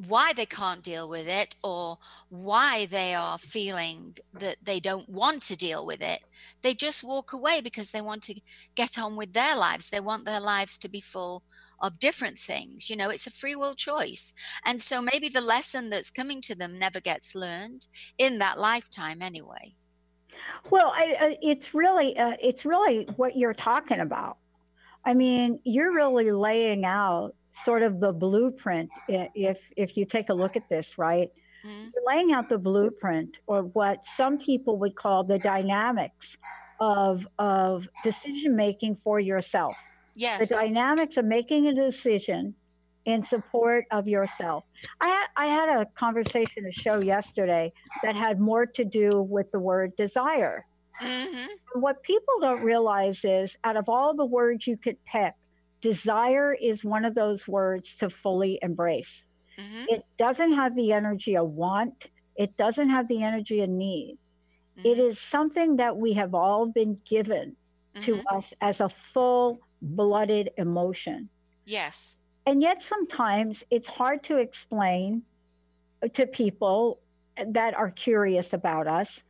why 0.08 0.34
they 0.34 0.46
can't 0.46 0.84
deal 0.84 1.08
with 1.08 1.28
it 1.28 1.56
or 1.64 1.98
why 2.30 2.86
they 2.86 3.14
are 3.14 3.38
feeling 3.38 4.18
that 4.34 4.58
they 4.64 4.80
don't 4.80 5.10
want 5.10 5.42
to 5.44 5.56
deal 5.56 5.86
with 5.86 6.02
it. 6.02 6.22
They 6.62 6.74
just 6.74 7.04
walk 7.04 7.34
away 7.34 7.62
because 7.62 7.92
they 7.92 8.02
want 8.02 8.24
to 8.24 8.42
get 8.76 8.98
on 8.98 9.16
with 9.16 9.34
their 9.34 9.56
lives. 9.56 9.90
They 9.90 10.00
want 10.00 10.26
their 10.26 10.40
lives 10.40 10.78
to 10.80 10.90
be 10.90 11.02
full 11.02 11.44
of 11.80 12.00
different 12.00 12.40
things. 12.40 12.90
You 12.90 12.96
know, 12.96 13.10
it's 13.10 13.28
a 13.28 13.32
free 13.32 13.56
will 13.56 13.76
choice. 13.76 14.34
And 14.66 14.82
so 14.82 15.02
maybe 15.02 15.30
the 15.30 15.42
lesson 15.42 15.90
that's 15.90 16.12
coming 16.12 16.42
to 16.42 16.56
them 16.56 16.80
never 16.80 17.00
gets 17.00 17.36
learned 17.36 17.88
in 18.18 18.40
that 18.40 18.60
lifetime 18.60 19.22
anyway. 19.22 19.76
Well, 20.70 20.94
I, 20.96 21.38
it's 21.42 21.74
really 21.74 22.18
uh, 22.18 22.38
it's 22.40 22.66
really 22.66 23.06
what 23.18 23.36
you're 23.36 23.54
talking 23.54 24.00
about. 24.00 24.38
I 25.04 25.14
mean, 25.14 25.60
you're 25.64 25.94
really 25.94 26.32
laying 26.32 26.86
out 26.86 27.34
sort 27.52 27.84
of 27.84 28.00
the 28.00 28.12
blueprint 28.12 28.90
if 29.08 29.72
if 29.76 29.98
you 29.98 30.06
take 30.06 30.30
a 30.30 30.34
look 30.34 30.56
at 30.56 30.68
this 30.70 30.98
right? 30.98 31.30
Mm-hmm. 31.66 31.90
you're 31.94 32.04
laying 32.08 32.32
out 32.34 32.50
the 32.50 32.58
blueprint 32.58 33.40
or 33.46 33.64
what 33.64 34.04
some 34.04 34.40
people 34.40 34.80
would 34.80 34.96
call 34.96 35.24
the 35.24 35.38
dynamics 35.38 36.38
of 36.80 37.28
of 37.38 37.88
decision 38.04 38.56
making 38.56 38.96
for 38.96 39.20
yourself. 39.20 39.76
Yes. 40.16 40.50
the 40.50 40.56
dynamics 40.56 41.16
of 41.18 41.26
making 41.26 41.68
a 41.68 41.74
decision 41.74 42.56
in 43.06 43.24
support 43.24 43.86
of 43.92 44.08
yourself. 44.08 44.64
I 45.00 45.08
had 45.08 45.26
i 45.38 45.46
had 45.46 45.70
a 45.70 45.86
conversation 45.96 46.66
a 46.66 46.72
show 46.72 47.00
yesterday 47.00 47.72
that 48.04 48.16
had 48.16 48.40
more 48.40 48.66
to 48.66 48.84
do 48.84 49.22
with 49.22 49.52
the 49.52 49.60
word 49.60 49.96
desire. 49.96 50.66
Mm-hmm. 51.02 51.80
what 51.80 52.04
people 52.04 52.34
don't 52.42 52.62
realize 52.62 53.24
is 53.24 53.58
out 53.64 53.76
of 53.76 53.90
all 53.90 54.14
the 54.14 54.26
words 54.26 54.68
you 54.68 54.78
could 54.78 55.04
pick 55.06 55.34
desire 55.82 56.54
is 56.54 56.86
one 56.86 57.06
of 57.06 57.16
those 57.16 57.48
words 57.48 57.96
to 57.98 58.10
fully 58.10 58.60
embrace. 58.62 59.26
Mm-hmm. 59.58 59.86
It 59.90 60.06
doesn't 60.18 60.54
have 60.54 60.76
the 60.76 60.94
energy 60.94 61.36
of 61.36 61.50
want, 61.50 62.10
it 62.36 62.56
doesn't 62.58 62.90
have 62.90 63.08
the 63.08 63.24
energy 63.24 63.62
of 63.62 63.70
need. 63.70 64.18
Mm-hmm. 64.78 64.88
It 64.88 64.98
is 64.98 65.20
something 65.20 65.78
that 65.78 65.98
we 65.98 66.14
have 66.14 66.34
all 66.34 66.68
been 66.68 67.00
given 67.06 67.56
mm-hmm. 67.96 68.02
to 68.04 68.24
us 68.34 68.54
as 68.62 68.82
a 68.82 68.90
full 68.90 69.60
blooded 69.82 70.52
emotion. 70.58 71.30
Yes. 71.66 72.16
And 72.46 72.62
yet 72.62 72.82
sometimes 72.82 73.64
it's 73.70 73.88
hard 73.88 74.24
to 74.24 74.38
explain 74.38 75.24
to 76.14 76.26
people 76.26 77.00
that 77.48 77.76
are 77.76 77.92
curious 77.92 78.54
about 78.54 78.88
us 78.88 79.24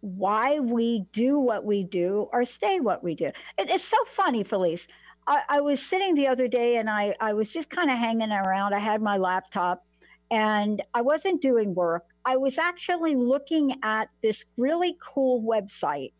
why 0.00 0.60
we 0.60 1.04
do 1.12 1.38
what 1.38 1.64
we 1.64 1.82
do 1.82 2.28
or 2.32 2.44
stay 2.44 2.80
what 2.80 3.02
we 3.02 3.14
do. 3.14 3.30
it's 3.58 3.84
so 3.84 3.96
funny, 4.06 4.44
Felice. 4.44 4.86
I, 5.28 5.42
I 5.48 5.60
was 5.60 5.80
sitting 5.80 6.14
the 6.14 6.26
other 6.26 6.48
day 6.48 6.76
and 6.76 6.88
I, 6.88 7.14
I 7.20 7.34
was 7.34 7.52
just 7.52 7.68
kind 7.68 7.90
of 7.90 7.98
hanging 7.98 8.32
around. 8.32 8.72
I 8.74 8.78
had 8.78 9.02
my 9.02 9.18
laptop 9.18 9.84
and 10.30 10.82
I 10.94 11.02
wasn't 11.02 11.42
doing 11.42 11.74
work. 11.74 12.06
I 12.24 12.36
was 12.36 12.58
actually 12.58 13.14
looking 13.14 13.78
at 13.82 14.08
this 14.22 14.46
really 14.56 14.96
cool 15.00 15.42
website 15.42 16.12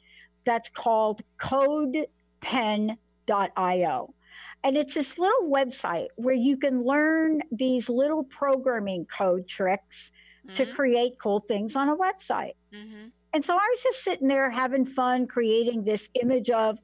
that's 0.44 0.68
called 0.68 1.22
codepen.io. 1.40 2.06
And 4.64 4.76
it's 4.76 4.94
this 4.94 5.18
little 5.18 5.48
website 5.50 6.08
where 6.16 6.34
you 6.34 6.58
can 6.58 6.84
learn 6.84 7.40
these 7.50 7.88
little 7.88 8.24
programming 8.24 9.06
code 9.06 9.48
tricks 9.48 10.12
mm-hmm. 10.44 10.54
to 10.56 10.66
create 10.66 11.18
cool 11.18 11.40
things 11.40 11.76
on 11.76 11.88
a 11.88 11.96
website. 11.96 12.56
Mm-hmm. 12.74 13.08
And 13.32 13.44
so 13.44 13.54
I 13.54 13.56
was 13.56 13.82
just 13.82 14.02
sitting 14.04 14.28
there 14.28 14.50
having 14.50 14.84
fun 14.84 15.26
creating 15.26 15.84
this 15.84 16.10
image 16.20 16.50
of 16.50 16.78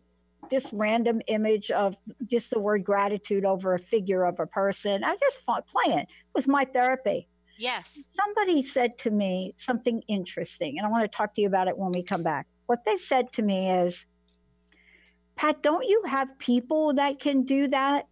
this 0.50 0.72
random 0.72 1.20
image 1.26 1.70
of 1.70 1.96
just 2.24 2.50
the 2.50 2.58
word 2.58 2.84
gratitude 2.84 3.44
over 3.44 3.74
a 3.74 3.78
figure 3.78 4.24
of 4.24 4.40
a 4.40 4.46
person. 4.46 5.04
I 5.04 5.16
just 5.16 5.40
fought 5.40 5.66
playing. 5.66 6.00
It 6.00 6.08
was 6.34 6.46
my 6.46 6.64
therapy. 6.64 7.28
Yes. 7.58 8.02
Somebody 8.10 8.62
said 8.62 8.98
to 8.98 9.10
me 9.10 9.54
something 9.56 10.02
interesting, 10.08 10.78
and 10.78 10.86
I 10.86 10.90
want 10.90 11.10
to 11.10 11.16
talk 11.16 11.34
to 11.34 11.40
you 11.40 11.46
about 11.46 11.68
it 11.68 11.78
when 11.78 11.92
we 11.92 12.02
come 12.02 12.22
back. 12.22 12.46
What 12.66 12.84
they 12.84 12.96
said 12.96 13.32
to 13.34 13.42
me 13.42 13.70
is, 13.70 14.06
Pat, 15.36 15.62
don't 15.62 15.84
you 15.84 16.02
have 16.06 16.38
people 16.38 16.94
that 16.94 17.18
can 17.20 17.42
do 17.42 17.68
that? 17.68 18.06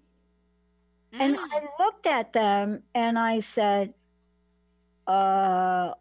Mm. 1.15 1.21
And 1.21 1.37
I 1.39 1.69
looked 1.79 2.07
at 2.07 2.33
them 2.33 2.83
and 2.95 3.19
I 3.19 3.41
said, 3.41 3.95
uh, 5.07 5.93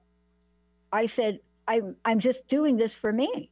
I 0.91 1.05
said, 1.05 1.39
I'm, 1.67 1.95
I'm 2.03 2.19
just 2.19 2.47
doing 2.47 2.77
this 2.77 2.93
for 2.93 3.11
me. 3.11 3.51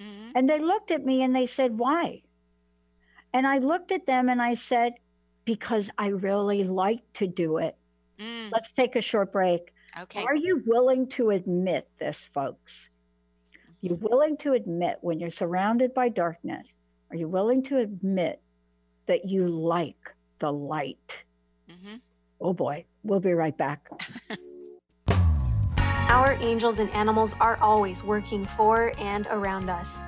Mm-hmm. 0.00 0.30
And 0.34 0.48
they 0.48 0.58
looked 0.58 0.90
at 0.90 1.04
me 1.04 1.22
and 1.22 1.34
they 1.34 1.46
said, 1.46 1.78
Why? 1.78 2.22
And 3.32 3.46
I 3.46 3.58
looked 3.58 3.92
at 3.92 4.06
them 4.06 4.28
and 4.28 4.40
I 4.40 4.54
said, 4.54 4.94
Because 5.44 5.90
I 5.98 6.08
really 6.08 6.64
like 6.64 7.02
to 7.14 7.26
do 7.26 7.58
it. 7.58 7.76
Mm. 8.18 8.50
Let's 8.52 8.72
take 8.72 8.96
a 8.96 9.00
short 9.00 9.32
break. 9.32 9.72
Okay. 9.98 10.24
Are 10.24 10.34
you 10.34 10.62
willing 10.66 11.08
to 11.10 11.30
admit 11.30 11.88
this, 11.98 12.28
folks? 12.32 12.90
Mm-hmm. 13.94 14.04
willing 14.04 14.36
to 14.38 14.52
admit 14.52 14.98
when 15.00 15.20
you're 15.20 15.30
surrounded 15.30 15.94
by 15.94 16.08
darkness? 16.08 16.74
Are 17.10 17.16
you 17.16 17.28
willing 17.28 17.62
to 17.64 17.78
admit 17.78 18.40
that 19.06 19.26
you 19.28 19.48
like 19.48 20.14
the 20.38 20.52
light? 20.52 21.24
Mm-hmm. 21.70 21.96
Oh 22.40 22.52
boy, 22.52 22.84
we'll 23.02 23.20
be 23.20 23.32
right 23.32 23.56
back. 23.56 23.88
Our 26.08 26.34
angels 26.34 26.78
and 26.78 26.88
animals 26.90 27.34
are 27.40 27.58
always 27.60 28.04
working 28.04 28.44
for 28.44 28.92
and 28.96 29.26
around 29.28 29.68
us. 29.68 29.98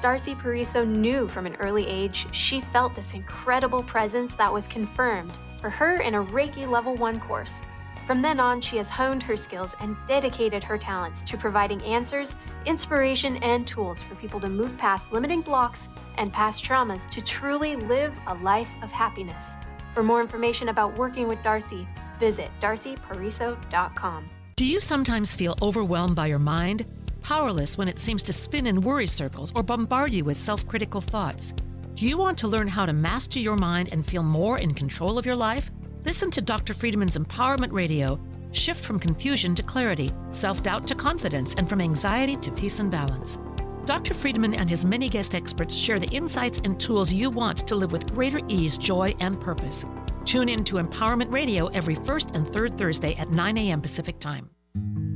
Darcy 0.00 0.36
Pariso 0.36 0.86
knew 0.86 1.26
from 1.26 1.46
an 1.46 1.56
early 1.56 1.84
age 1.84 2.32
she 2.32 2.60
felt 2.60 2.94
this 2.94 3.14
incredible 3.14 3.82
presence 3.82 4.36
that 4.36 4.52
was 4.52 4.68
confirmed 4.68 5.36
for 5.60 5.68
her 5.68 6.00
in 6.00 6.14
a 6.14 6.22
Reiki 6.22 6.68
Level 6.68 6.94
1 6.94 7.18
course. 7.18 7.62
From 8.06 8.22
then 8.22 8.38
on, 8.38 8.60
she 8.60 8.76
has 8.76 8.88
honed 8.88 9.24
her 9.24 9.36
skills 9.36 9.74
and 9.80 9.96
dedicated 10.06 10.62
her 10.62 10.78
talents 10.78 11.24
to 11.24 11.36
providing 11.36 11.82
answers, 11.82 12.36
inspiration, 12.64 13.36
and 13.38 13.66
tools 13.66 14.00
for 14.00 14.14
people 14.14 14.38
to 14.38 14.48
move 14.48 14.78
past 14.78 15.12
limiting 15.12 15.40
blocks 15.40 15.88
and 16.18 16.32
past 16.32 16.64
traumas 16.64 17.10
to 17.10 17.20
truly 17.20 17.74
live 17.74 18.16
a 18.28 18.34
life 18.36 18.70
of 18.80 18.92
happiness. 18.92 19.54
For 19.92 20.04
more 20.04 20.20
information 20.20 20.68
about 20.68 20.96
working 20.96 21.26
with 21.26 21.42
Darcy, 21.42 21.88
visit 22.20 22.48
darcypariso.com. 22.60 24.30
Do 24.58 24.66
you 24.66 24.80
sometimes 24.80 25.36
feel 25.36 25.56
overwhelmed 25.62 26.16
by 26.16 26.26
your 26.26 26.40
mind? 26.40 26.84
Powerless 27.22 27.78
when 27.78 27.86
it 27.86 28.00
seems 28.00 28.24
to 28.24 28.32
spin 28.32 28.66
in 28.66 28.80
worry 28.80 29.06
circles 29.06 29.52
or 29.54 29.62
bombard 29.62 30.12
you 30.12 30.24
with 30.24 30.36
self 30.36 30.66
critical 30.66 31.00
thoughts? 31.00 31.54
Do 31.94 32.04
you 32.04 32.18
want 32.18 32.36
to 32.38 32.48
learn 32.48 32.66
how 32.66 32.84
to 32.84 32.92
master 32.92 33.38
your 33.38 33.54
mind 33.54 33.90
and 33.92 34.04
feel 34.04 34.24
more 34.24 34.58
in 34.58 34.74
control 34.74 35.16
of 35.16 35.24
your 35.24 35.36
life? 35.36 35.70
Listen 36.04 36.28
to 36.32 36.40
Dr. 36.40 36.74
Friedemann's 36.74 37.16
Empowerment 37.16 37.70
Radio. 37.70 38.18
Shift 38.50 38.84
from 38.84 38.98
confusion 38.98 39.54
to 39.54 39.62
clarity, 39.62 40.10
self 40.32 40.60
doubt 40.64 40.88
to 40.88 40.96
confidence, 40.96 41.54
and 41.54 41.68
from 41.68 41.80
anxiety 41.80 42.34
to 42.34 42.50
peace 42.50 42.80
and 42.80 42.90
balance. 42.90 43.38
Dr. 43.86 44.12
Friedeman 44.12 44.56
and 44.56 44.68
his 44.68 44.84
many 44.84 45.08
guest 45.08 45.36
experts 45.36 45.76
share 45.76 46.00
the 46.00 46.08
insights 46.08 46.60
and 46.64 46.80
tools 46.80 47.12
you 47.12 47.30
want 47.30 47.58
to 47.68 47.76
live 47.76 47.92
with 47.92 48.12
greater 48.12 48.40
ease, 48.48 48.76
joy, 48.76 49.14
and 49.20 49.40
purpose. 49.40 49.84
Tune 50.28 50.50
in 50.50 50.62
to 50.64 50.74
Empowerment 50.74 51.32
Radio 51.32 51.68
every 51.68 51.94
first 51.94 52.32
and 52.34 52.46
third 52.46 52.76
Thursday 52.76 53.14
at 53.14 53.30
9 53.30 53.56
a.m. 53.56 53.80
Pacific 53.80 54.20
Time. 54.20 54.50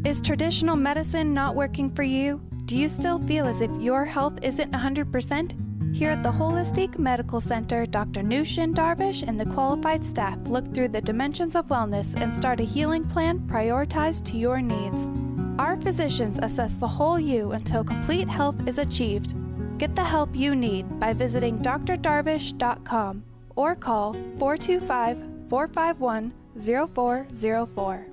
Is 0.06 0.22
traditional 0.22 0.74
medicine 0.74 1.34
not 1.34 1.54
working 1.54 1.90
for 1.90 2.02
you? 2.02 2.40
Do 2.64 2.78
you 2.78 2.88
still 2.88 3.18
feel 3.18 3.44
as 3.44 3.60
if 3.60 3.70
your 3.78 4.06
health 4.06 4.38
isn't 4.40 4.72
100%? 4.72 5.94
Here 5.94 6.12
at 6.12 6.22
the 6.22 6.32
Holistic 6.32 6.98
Medical 6.98 7.42
Center, 7.42 7.84
Dr. 7.84 8.22
Nushin 8.22 8.72
Darvish 8.72 9.22
and 9.22 9.38
the 9.38 9.44
qualified 9.44 10.02
staff 10.02 10.38
look 10.46 10.74
through 10.74 10.88
the 10.88 11.02
dimensions 11.02 11.56
of 11.56 11.66
wellness 11.66 12.18
and 12.18 12.34
start 12.34 12.60
a 12.60 12.64
healing 12.64 13.04
plan 13.04 13.40
prioritized 13.40 14.24
to 14.30 14.38
your 14.38 14.62
needs. 14.62 15.10
Our 15.58 15.76
physicians 15.76 16.38
assess 16.40 16.72
the 16.76 16.88
whole 16.88 17.20
you 17.20 17.52
until 17.52 17.84
complete 17.84 18.30
health 18.30 18.66
is 18.66 18.78
achieved. 18.78 19.34
Get 19.76 19.94
the 19.94 20.04
help 20.04 20.34
you 20.34 20.54
need 20.54 20.98
by 20.98 21.12
visiting 21.12 21.58
drdarvish.com 21.58 23.24
or 23.56 23.74
call 23.74 24.12
425 24.38 25.18
451 25.48 26.32
0404. 26.58 28.06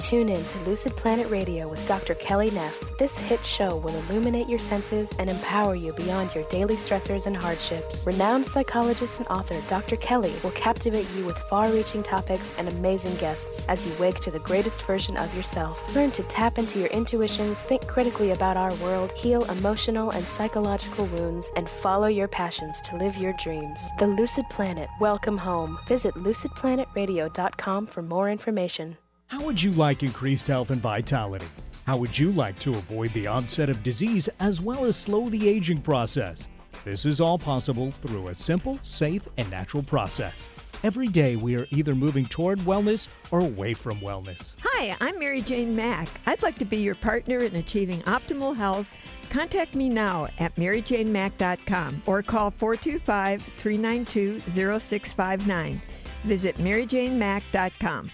Tune 0.00 0.30
in 0.30 0.42
to 0.42 0.58
Lucid 0.60 0.92
Planet 0.92 1.30
Radio 1.30 1.68
with 1.68 1.86
Dr. 1.86 2.14
Kelly 2.14 2.50
Neff. 2.52 2.98
This 2.98 3.18
hit 3.18 3.40
show 3.40 3.76
will 3.76 3.94
illuminate 3.94 4.48
your 4.48 4.58
senses 4.58 5.12
and 5.18 5.28
empower 5.28 5.74
you 5.74 5.92
beyond 5.92 6.34
your 6.34 6.48
daily 6.48 6.76
stressors 6.76 7.26
and 7.26 7.36
hardships. 7.36 8.06
Renowned 8.06 8.46
psychologist 8.46 9.18
and 9.18 9.28
author 9.28 9.56
Dr. 9.68 9.96
Kelly 9.96 10.32
will 10.42 10.52
captivate 10.52 11.06
you 11.14 11.26
with 11.26 11.36
far 11.50 11.70
reaching 11.70 12.02
topics 12.02 12.58
and 12.58 12.66
amazing 12.68 13.14
guests 13.16 13.59
as 13.68 13.86
you 13.86 13.92
wake 14.00 14.20
to 14.20 14.30
the 14.30 14.38
greatest 14.40 14.82
version 14.82 15.16
of 15.16 15.34
yourself. 15.36 15.94
Learn 15.94 16.10
to 16.12 16.22
tap 16.24 16.58
into 16.58 16.78
your 16.78 16.88
intuitions, 16.88 17.58
think 17.58 17.86
critically 17.86 18.30
about 18.30 18.56
our 18.56 18.74
world, 18.76 19.10
heal 19.12 19.44
emotional 19.50 20.10
and 20.10 20.24
psychological 20.24 21.06
wounds, 21.06 21.46
and 21.56 21.68
follow 21.68 22.06
your 22.06 22.28
passions 22.28 22.80
to 22.82 22.96
live 22.96 23.16
your 23.16 23.34
dreams. 23.42 23.80
The 23.98 24.06
Lucid 24.06 24.44
Planet, 24.50 24.88
welcome 25.00 25.38
home. 25.38 25.78
Visit 25.88 26.14
lucidplanetradio.com 26.14 27.86
for 27.86 28.02
more 28.02 28.30
information. 28.30 28.96
How 29.26 29.40
would 29.42 29.62
you 29.62 29.70
like 29.72 30.02
increased 30.02 30.48
health 30.48 30.70
and 30.70 30.80
vitality? 30.80 31.46
How 31.86 31.96
would 31.96 32.18
you 32.18 32.32
like 32.32 32.58
to 32.60 32.70
avoid 32.70 33.12
the 33.12 33.26
onset 33.26 33.70
of 33.70 33.82
disease 33.82 34.28
as 34.40 34.60
well 34.60 34.84
as 34.84 34.96
slow 34.96 35.28
the 35.28 35.48
aging 35.48 35.82
process? 35.82 36.48
This 36.84 37.04
is 37.04 37.20
all 37.20 37.38
possible 37.38 37.90
through 37.90 38.28
a 38.28 38.34
simple, 38.34 38.78
safe, 38.82 39.28
and 39.36 39.50
natural 39.50 39.82
process. 39.82 40.48
Every 40.82 41.08
day 41.08 41.36
we 41.36 41.56
are 41.56 41.66
either 41.70 41.94
moving 41.94 42.24
toward 42.24 42.58
wellness 42.60 43.08
or 43.30 43.40
away 43.40 43.74
from 43.74 44.00
wellness. 44.00 44.56
Hi, 44.62 44.96
I'm 45.00 45.18
Mary 45.18 45.42
Jane 45.42 45.76
Mack. 45.76 46.08
I'd 46.24 46.42
like 46.42 46.56
to 46.58 46.64
be 46.64 46.78
your 46.78 46.94
partner 46.94 47.38
in 47.40 47.56
achieving 47.56 48.00
optimal 48.02 48.56
health. 48.56 48.90
Contact 49.28 49.74
me 49.74 49.90
now 49.90 50.28
at 50.38 50.56
maryjanemack.com 50.56 52.02
or 52.06 52.22
call 52.22 52.50
425 52.50 53.42
392 53.58 54.40
0659. 54.40 55.82
Visit 56.24 56.56
maryjanemack.com. 56.56 58.10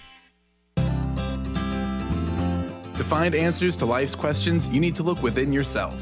To 2.97 3.05
find 3.05 3.35
answers 3.35 3.77
to 3.77 3.87
life's 3.87 4.15
questions, 4.15 4.69
you 4.71 4.81
need 4.81 4.97
to 4.97 5.05
look 5.05 5.23
within 5.23 5.53
yourself. 5.53 5.95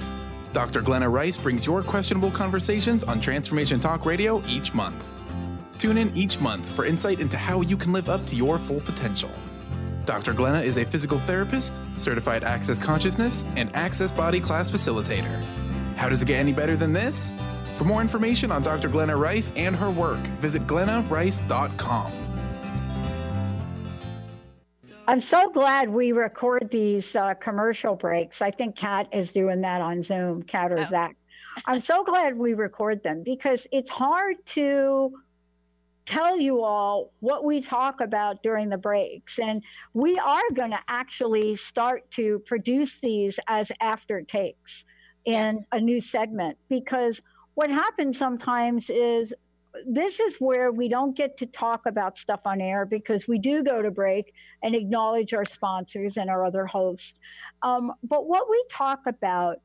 Dr. 0.54 0.80
Glenna 0.80 1.08
Rice 1.08 1.36
brings 1.36 1.66
your 1.66 1.82
questionable 1.82 2.30
conversations 2.30 3.02
on 3.04 3.20
Transformation 3.20 3.80
Talk 3.80 4.06
Radio 4.06 4.40
each 4.48 4.72
month. 4.72 5.23
Tune 5.84 5.98
in 5.98 6.16
each 6.16 6.40
month 6.40 6.66
for 6.74 6.86
insight 6.86 7.20
into 7.20 7.36
how 7.36 7.60
you 7.60 7.76
can 7.76 7.92
live 7.92 8.08
up 8.08 8.24
to 8.28 8.34
your 8.34 8.58
full 8.58 8.80
potential. 8.80 9.28
Dr. 10.06 10.32
Glenna 10.32 10.62
is 10.62 10.78
a 10.78 10.84
physical 10.86 11.18
therapist, 11.18 11.78
certified 11.94 12.42
Access 12.42 12.78
Consciousness, 12.78 13.44
and 13.56 13.70
Access 13.76 14.10
Body 14.10 14.40
Class 14.40 14.70
facilitator. 14.70 15.44
How 15.96 16.08
does 16.08 16.22
it 16.22 16.24
get 16.24 16.40
any 16.40 16.54
better 16.54 16.74
than 16.74 16.94
this? 16.94 17.34
For 17.76 17.84
more 17.84 18.00
information 18.00 18.50
on 18.50 18.62
Dr. 18.62 18.88
Glenna 18.88 19.14
Rice 19.14 19.52
and 19.56 19.76
her 19.76 19.90
work, 19.90 20.20
visit 20.40 20.66
glennarice.com. 20.66 22.10
I'm 25.06 25.20
so 25.20 25.50
glad 25.50 25.90
we 25.90 26.12
record 26.12 26.70
these 26.70 27.14
uh, 27.14 27.34
commercial 27.34 27.94
breaks. 27.94 28.40
I 28.40 28.50
think 28.52 28.74
Kat 28.74 29.06
is 29.12 29.34
doing 29.34 29.60
that 29.60 29.82
on 29.82 30.02
Zoom, 30.02 30.44
Kat 30.44 30.72
or 30.72 30.80
Oh. 30.80 30.84
Zach. 30.86 31.14
I'm 31.66 31.80
so 31.80 32.02
glad 32.04 32.38
we 32.38 32.54
record 32.54 33.02
them 33.02 33.22
because 33.22 33.66
it's 33.70 33.90
hard 33.90 34.36
to 34.46 35.12
tell 36.04 36.38
you 36.38 36.62
all 36.62 37.12
what 37.20 37.44
we 37.44 37.60
talk 37.60 38.00
about 38.00 38.42
during 38.42 38.68
the 38.68 38.78
breaks. 38.78 39.38
And 39.38 39.62
we 39.94 40.16
are 40.18 40.42
going 40.54 40.70
to 40.70 40.80
actually 40.88 41.56
start 41.56 42.10
to 42.12 42.40
produce 42.40 43.00
these 43.00 43.40
as 43.48 43.72
after 43.80 44.22
takes 44.22 44.84
in 45.24 45.54
Yes. 45.54 45.66
a 45.72 45.80
new 45.80 46.00
segment 46.00 46.58
because 46.68 47.22
what 47.54 47.70
happens 47.70 48.18
sometimes 48.18 48.90
is 48.90 49.32
this 49.86 50.20
is 50.20 50.36
where 50.36 50.70
we 50.70 50.86
don't 50.86 51.16
get 51.16 51.36
to 51.38 51.46
talk 51.46 51.86
about 51.86 52.16
stuff 52.16 52.40
on 52.44 52.60
air 52.60 52.84
because 52.86 53.26
we 53.26 53.38
do 53.38 53.62
go 53.62 53.82
to 53.82 53.90
break 53.90 54.32
and 54.62 54.74
acknowledge 54.74 55.34
our 55.34 55.44
sponsors 55.44 56.16
and 56.16 56.30
our 56.30 56.44
other 56.44 56.66
hosts. 56.66 57.18
Um, 57.62 57.92
but 58.02 58.26
what 58.26 58.48
we 58.48 58.62
talk 58.70 59.00
about 59.06 59.60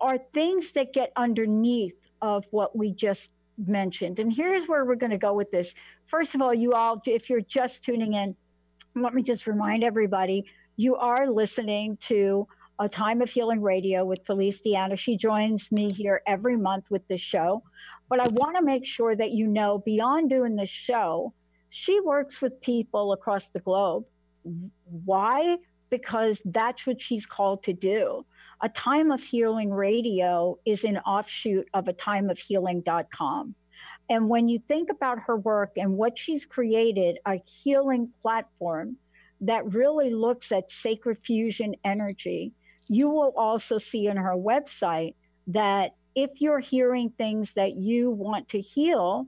are 0.00 0.18
things 0.32 0.72
that 0.72 0.92
get 0.92 1.12
underneath 1.16 2.08
of 2.22 2.46
what 2.52 2.76
we 2.76 2.92
just 2.92 3.32
mentioned. 3.58 4.18
And 4.18 4.32
here's 4.32 4.66
where 4.66 4.84
we're 4.84 4.94
going 4.96 5.10
to 5.10 5.18
go 5.18 5.34
with 5.34 5.50
this. 5.50 5.74
First 6.06 6.34
of 6.34 6.42
all, 6.42 6.54
you 6.54 6.72
all, 6.72 7.00
if 7.06 7.30
you're 7.30 7.40
just 7.40 7.84
tuning 7.84 8.14
in, 8.14 8.36
let 8.96 9.14
me 9.14 9.22
just 9.22 9.46
remind 9.46 9.82
everybody 9.82 10.44
you 10.76 10.96
are 10.96 11.28
listening 11.28 11.96
to 11.98 12.46
a 12.78 12.88
time 12.88 13.22
of 13.22 13.30
healing 13.30 13.62
radio 13.62 14.04
with 14.04 14.26
Felice 14.26 14.60
Diana. 14.60 14.96
She 14.96 15.16
joins 15.16 15.70
me 15.70 15.92
here 15.92 16.22
every 16.26 16.56
month 16.56 16.90
with 16.90 17.06
this 17.08 17.20
show. 17.20 17.62
But 18.08 18.20
I 18.20 18.28
want 18.28 18.56
to 18.56 18.62
make 18.62 18.84
sure 18.84 19.14
that 19.14 19.32
you 19.32 19.46
know 19.46 19.78
beyond 19.78 20.30
doing 20.30 20.56
this 20.56 20.70
show, 20.70 21.32
she 21.70 22.00
works 22.00 22.42
with 22.42 22.60
people 22.60 23.12
across 23.12 23.48
the 23.48 23.60
globe. 23.60 24.04
Why? 24.84 25.58
Because 25.90 26.42
that's 26.44 26.86
what 26.86 27.00
she's 27.00 27.26
called 27.26 27.62
to 27.64 27.72
do. 27.72 28.26
A 28.62 28.68
time 28.68 29.10
of 29.10 29.22
healing 29.22 29.70
radio 29.70 30.58
is 30.64 30.84
an 30.84 30.98
offshoot 30.98 31.68
of 31.74 31.88
a 31.88 31.92
time 31.92 32.30
of 32.30 32.38
healing.com. 32.38 33.54
And 34.08 34.28
when 34.28 34.48
you 34.48 34.58
think 34.58 34.90
about 34.90 35.18
her 35.26 35.36
work 35.36 35.72
and 35.76 35.96
what 35.96 36.18
she's 36.18 36.44
created, 36.44 37.18
a 37.26 37.40
healing 37.46 38.10
platform 38.20 38.96
that 39.40 39.72
really 39.72 40.10
looks 40.10 40.52
at 40.52 40.70
sacred 40.70 41.18
fusion 41.18 41.74
energy, 41.84 42.52
you 42.88 43.08
will 43.08 43.32
also 43.36 43.78
see 43.78 44.06
in 44.06 44.16
her 44.16 44.34
website 44.36 45.14
that 45.46 45.94
if 46.14 46.30
you're 46.40 46.60
hearing 46.60 47.10
things 47.10 47.54
that 47.54 47.76
you 47.76 48.10
want 48.10 48.48
to 48.50 48.60
heal 48.60 49.26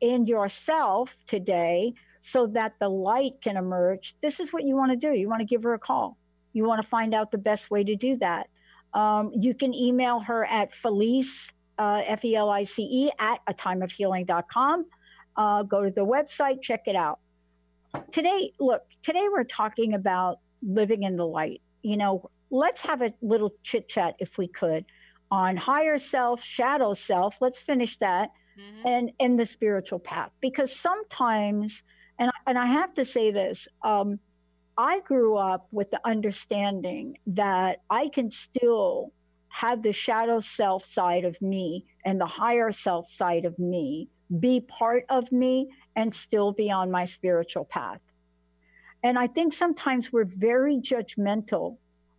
in 0.00 0.26
yourself 0.26 1.16
today 1.26 1.94
so 2.20 2.46
that 2.46 2.74
the 2.80 2.88
light 2.88 3.34
can 3.42 3.56
emerge, 3.56 4.14
this 4.22 4.40
is 4.40 4.52
what 4.52 4.64
you 4.64 4.76
want 4.76 4.90
to 4.90 4.96
do. 4.96 5.12
You 5.12 5.28
want 5.28 5.40
to 5.40 5.46
give 5.46 5.64
her 5.64 5.74
a 5.74 5.78
call. 5.78 6.16
You 6.52 6.64
want 6.64 6.80
to 6.80 6.88
find 6.88 7.14
out 7.14 7.30
the 7.30 7.38
best 7.38 7.70
way 7.70 7.82
to 7.84 7.96
do 7.96 8.16
that. 8.16 8.48
Um, 8.94 9.32
you 9.34 9.54
can 9.54 9.74
email 9.74 10.20
her 10.20 10.44
at 10.44 10.72
Felice, 10.72 11.52
uh, 11.78 12.02
F 12.06 12.24
E 12.24 12.36
L 12.36 12.50
I 12.50 12.64
C 12.64 12.82
E, 12.82 13.10
at 13.18 13.40
a 13.46 13.54
timeofhealing.com. 13.54 14.86
Uh, 15.36 15.62
go 15.62 15.82
to 15.82 15.90
the 15.90 16.04
website, 16.04 16.60
check 16.60 16.82
it 16.86 16.96
out. 16.96 17.18
Today, 18.10 18.52
look, 18.60 18.82
today 19.02 19.26
we're 19.30 19.44
talking 19.44 19.94
about 19.94 20.38
living 20.62 21.02
in 21.04 21.16
the 21.16 21.26
light. 21.26 21.60
You 21.82 21.96
know, 21.96 22.30
let's 22.50 22.82
have 22.82 23.02
a 23.02 23.12
little 23.22 23.54
chit 23.62 23.88
chat 23.88 24.14
if 24.18 24.38
we 24.38 24.48
could 24.48 24.84
on 25.30 25.56
higher 25.56 25.98
self, 25.98 26.42
shadow 26.42 26.92
self. 26.94 27.38
Let's 27.40 27.60
finish 27.60 27.96
that 27.98 28.30
Mhm. 28.58 28.82
and 28.84 29.12
and 29.18 29.40
the 29.40 29.46
spiritual 29.46 29.98
path 29.98 30.30
because 30.42 30.74
sometimes 30.76 31.82
and 32.18 32.30
and 32.46 32.58
I 32.58 32.66
have 32.66 32.92
to 32.94 33.04
say 33.04 33.30
this 33.30 33.66
um 33.82 34.20
I 34.76 35.00
grew 35.00 35.36
up 35.36 35.68
with 35.70 35.90
the 35.90 36.00
understanding 36.04 37.18
that 37.26 37.82
I 37.90 38.08
can 38.08 38.30
still 38.30 39.12
have 39.48 39.82
the 39.82 39.92
shadow 39.92 40.40
self 40.40 40.84
side 40.86 41.24
of 41.24 41.40
me 41.42 41.84
and 42.04 42.20
the 42.20 42.26
higher 42.26 42.72
self 42.72 43.10
side 43.10 43.44
of 43.44 43.58
me 43.58 44.08
be 44.40 44.60
part 44.60 45.04
of 45.10 45.30
me 45.30 45.70
and 45.94 46.14
still 46.14 46.52
be 46.52 46.70
on 46.70 46.90
my 46.90 47.04
spiritual 47.04 47.66
path. 47.66 48.00
And 49.02 49.18
I 49.18 49.26
think 49.26 49.52
sometimes 49.52 50.12
we're 50.12 50.24
very 50.24 50.76
judgmental 50.76 51.76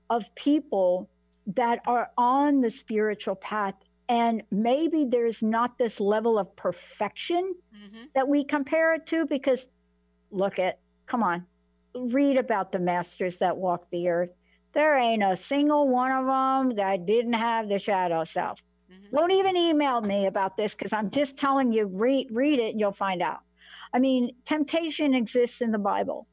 of 0.09 0.33
people 0.35 1.09
that 1.47 1.79
are 1.87 2.11
on 2.17 2.61
the 2.61 2.69
spiritual 2.69 3.35
path 3.35 3.73
and 4.09 4.43
maybe 4.51 5.05
there's 5.05 5.41
not 5.41 5.77
this 5.77 5.99
level 5.99 6.37
of 6.37 6.53
perfection 6.55 7.55
Mhm. 7.73 8.13
that 8.13 8.27
we 8.27 8.43
compare 8.43 8.93
it 8.93 9.05
to 9.07 9.25
because 9.25 9.67
look 10.29 10.59
at 10.59 10.79
come 11.05 11.23
on 11.23 11.45
read 11.95 12.37
about 12.37 12.71
the 12.71 12.79
masters 12.79 13.37
that 13.39 13.57
walked 13.57 13.91
the 13.91 14.09
earth. 14.09 14.31
There 14.73 14.95
ain't 14.95 15.23
a 15.23 15.35
single 15.35 15.87
one 15.87 16.11
of 16.11 16.25
them 16.25 16.75
that 16.77 17.05
didn't 17.05 17.33
have 17.33 17.69
the 17.69 17.79
shadow 17.79 18.23
self. 18.23 18.63
Mhm. 18.91 19.11
don't 19.11 19.31
even 19.31 19.57
email 19.57 20.01
me 20.01 20.27
about 20.27 20.55
this 20.57 20.75
because 20.75 20.93
i'm 20.93 21.09
just 21.09 21.37
telling 21.37 21.71
you 21.73 21.85
read 21.85 22.27
read 22.31 22.59
it 22.59 22.71
and 22.71 22.79
you'll 22.79 22.91
find 22.91 23.21
out. 23.21 23.39
I 23.93 23.99
mean 23.99 24.35
temptation 24.45 25.13
exists 25.15 25.61
in 25.61 25.71
the 25.71 25.79
bible. 25.79 26.27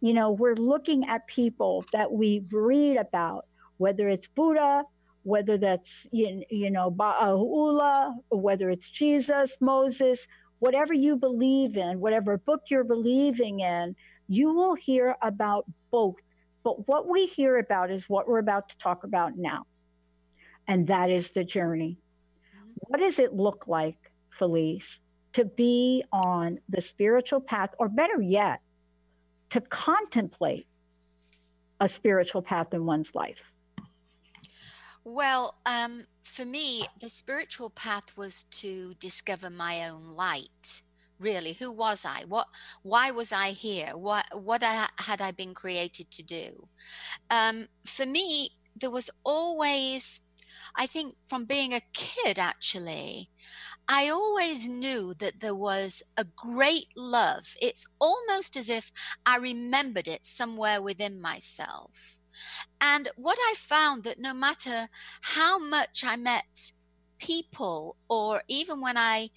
You 0.00 0.14
know 0.14 0.30
we're 0.32 0.54
looking 0.54 1.08
at 1.08 1.26
people 1.26 1.84
that 1.92 2.10
we 2.12 2.44
read 2.50 2.96
about 2.96 3.46
whether 3.78 4.08
it's 4.08 4.26
buddha 4.28 4.84
whether 5.22 5.58
that's 5.58 6.06
you, 6.12 6.42
you 6.50 6.70
know 6.70 6.90
Baha'u'llah, 6.90 8.16
or 8.30 8.40
whether 8.40 8.70
it's 8.70 8.88
jesus 8.90 9.56
moses 9.60 10.26
whatever 10.60 10.94
you 10.94 11.16
believe 11.16 11.76
in 11.76 12.00
whatever 12.00 12.38
book 12.38 12.62
you're 12.70 12.84
believing 12.84 13.60
in 13.60 13.94
you 14.30 14.54
will 14.54 14.74
hear 14.74 15.16
about 15.20 15.66
both 15.90 16.16
but 16.62 16.86
what 16.88 17.08
we 17.08 17.26
hear 17.26 17.58
about 17.58 17.90
is 17.90 18.08
what 18.08 18.28
we're 18.28 18.38
about 18.38 18.68
to 18.68 18.78
talk 18.78 19.04
about 19.04 19.36
now 19.36 19.66
and 20.70 20.86
that 20.86 21.10
is 21.10 21.30
the 21.30 21.42
journey. 21.42 21.98
What 22.76 23.00
does 23.00 23.18
it 23.18 23.34
look 23.34 23.66
like 23.66 24.12
felice 24.30 25.00
to 25.32 25.44
be 25.44 26.04
on 26.12 26.60
the 26.68 26.80
spiritual 26.80 27.40
path 27.40 27.70
or 27.80 27.88
better 27.88 28.22
yet 28.22 28.60
to 29.50 29.60
contemplate 29.62 30.68
a 31.80 31.88
spiritual 31.88 32.40
path 32.40 32.72
in 32.72 32.86
one's 32.86 33.16
life? 33.16 33.42
Well, 35.02 35.56
um, 35.66 36.06
for 36.22 36.44
me, 36.44 36.84
the 37.00 37.08
spiritual 37.08 37.70
path 37.70 38.16
was 38.16 38.44
to 38.44 38.94
discover 39.00 39.50
my 39.50 39.88
own 39.88 40.12
light, 40.12 40.82
really 41.20 41.52
who 41.52 41.70
was 41.70 42.04
i 42.04 42.24
what 42.26 42.48
why 42.82 43.10
was 43.10 43.32
i 43.32 43.50
here 43.50 43.96
what 43.96 44.26
what 44.32 44.62
I, 44.64 44.88
had 44.98 45.20
i 45.20 45.30
been 45.30 45.54
created 45.54 46.10
to 46.10 46.22
do 46.22 46.68
um, 47.30 47.68
for 47.84 48.06
me 48.06 48.50
there 48.74 48.90
was 48.90 49.10
always 49.24 50.22
i 50.76 50.86
think 50.86 51.14
from 51.26 51.44
being 51.44 51.72
a 51.72 51.82
kid 51.92 52.38
actually 52.38 53.30
I 53.92 54.08
always 54.08 54.68
knew 54.68 55.14
that 55.14 55.40
there 55.40 55.54
was 55.54 56.04
a 56.16 56.24
great 56.24 56.86
love. 56.96 57.56
It's 57.60 57.88
almost 58.00 58.56
as 58.56 58.70
if 58.70 58.92
I 59.26 59.36
remembered 59.36 60.06
it 60.06 60.24
somewhere 60.24 60.80
within 60.80 61.20
myself. 61.20 62.20
And 62.80 63.08
what 63.16 63.36
I 63.40 63.54
found 63.56 64.04
that 64.04 64.20
no 64.20 64.32
matter 64.32 64.88
how 65.22 65.58
much 65.58 66.04
I 66.04 66.14
met 66.14 66.70
people, 67.18 67.96
or 68.08 68.42
even 68.46 68.80
when 68.80 68.96
I 68.96 69.30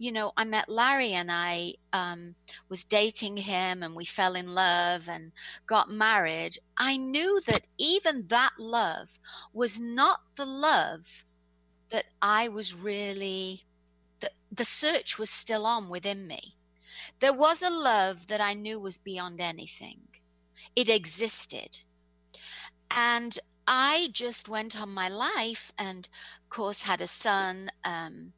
you 0.00 0.10
know, 0.10 0.32
I 0.34 0.44
met 0.44 0.70
Larry 0.70 1.12
and 1.12 1.30
I 1.30 1.74
um, 1.92 2.34
was 2.70 2.84
dating 2.84 3.36
him 3.36 3.82
and 3.82 3.94
we 3.94 4.06
fell 4.06 4.34
in 4.34 4.54
love 4.54 5.10
and 5.10 5.32
got 5.66 5.90
married. 5.90 6.56
I 6.78 6.96
knew 6.96 7.38
that 7.46 7.66
even 7.76 8.28
that 8.28 8.52
love 8.58 9.18
was 9.52 9.78
not 9.78 10.20
the 10.36 10.46
love 10.46 11.26
that 11.90 12.06
I 12.22 12.48
was 12.48 12.74
really, 12.74 13.64
the, 14.20 14.30
the 14.50 14.64
search 14.64 15.18
was 15.18 15.28
still 15.28 15.66
on 15.66 15.90
within 15.90 16.26
me. 16.26 16.56
There 17.18 17.34
was 17.34 17.60
a 17.60 17.68
love 17.68 18.28
that 18.28 18.40
I 18.40 18.54
knew 18.54 18.80
was 18.80 18.96
beyond 18.96 19.38
anything, 19.38 19.98
it 20.74 20.88
existed. 20.88 21.80
And 22.90 23.38
I 23.68 24.08
just 24.12 24.48
went 24.48 24.80
on 24.80 24.94
my 24.94 25.10
life 25.10 25.72
and, 25.78 26.08
of 26.42 26.48
course, 26.48 26.84
had 26.84 27.02
a 27.02 27.06
son. 27.06 27.68
Um, 27.84 28.32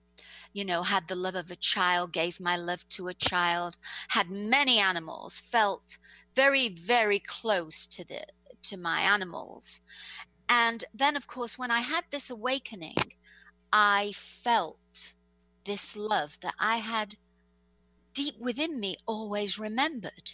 you 0.52 0.64
know, 0.64 0.82
had 0.82 1.08
the 1.08 1.16
love 1.16 1.34
of 1.34 1.50
a 1.50 1.56
child, 1.56 2.12
gave 2.12 2.40
my 2.40 2.56
love 2.56 2.88
to 2.90 3.08
a 3.08 3.14
child, 3.14 3.76
had 4.08 4.30
many 4.30 4.78
animals, 4.78 5.40
felt 5.40 5.98
very, 6.34 6.68
very 6.68 7.18
close 7.18 7.86
to 7.86 8.04
the 8.06 8.26
to 8.62 8.76
my 8.76 9.00
animals. 9.00 9.80
And 10.48 10.84
then 10.94 11.16
of 11.16 11.26
course 11.26 11.58
when 11.58 11.70
I 11.70 11.80
had 11.80 12.04
this 12.10 12.30
awakening, 12.30 12.96
I 13.72 14.12
felt 14.14 15.14
this 15.64 15.96
love 15.96 16.38
that 16.40 16.54
I 16.58 16.76
had 16.76 17.16
deep 18.14 18.38
within 18.38 18.78
me 18.78 18.96
always 19.06 19.58
remembered. 19.58 20.32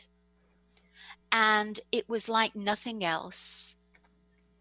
And 1.30 1.80
it 1.92 2.08
was 2.08 2.28
like 2.28 2.56
nothing 2.56 3.04
else 3.04 3.76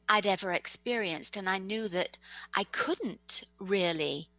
I'd 0.08 0.28
ever 0.28 0.52
experienced. 0.52 1.36
And 1.36 1.50
I 1.50 1.58
knew 1.58 1.88
that 1.88 2.18
I 2.56 2.66
couldn't 2.66 3.44
really 3.60 4.30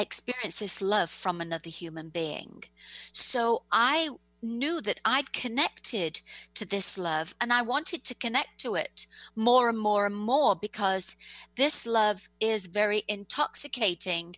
experience 0.00 0.58
this 0.58 0.80
love 0.80 1.10
from 1.10 1.40
another 1.40 1.70
human 1.70 2.08
being. 2.08 2.64
So 3.12 3.62
I 3.70 4.10
knew 4.42 4.80
that 4.80 5.00
I'd 5.04 5.32
connected 5.32 6.20
to 6.54 6.64
this 6.64 6.96
love 6.96 7.34
and 7.40 7.52
I 7.52 7.62
wanted 7.62 8.04
to 8.04 8.14
connect 8.14 8.58
to 8.60 8.74
it 8.74 9.06
more 9.36 9.68
and 9.68 9.78
more 9.78 10.06
and 10.06 10.16
more 10.16 10.56
because 10.56 11.16
this 11.56 11.86
love 11.86 12.28
is 12.40 12.66
very 12.66 13.02
intoxicating 13.08 14.36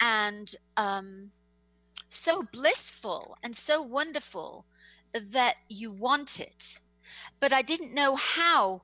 and 0.00 0.54
um, 0.76 1.32
so 2.08 2.42
blissful 2.52 3.36
and 3.42 3.56
so 3.56 3.82
wonderful 3.82 4.66
that 5.12 5.54
you 5.68 5.90
want 5.90 6.38
it. 6.38 6.78
But 7.40 7.52
I 7.52 7.62
didn't 7.62 7.94
know 7.94 8.16
how 8.16 8.82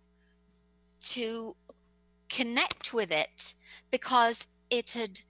to 1.00 1.56
connect 2.28 2.92
with 2.92 3.12
it 3.12 3.54
because 3.90 4.48
it 4.70 4.90
had 4.90 5.20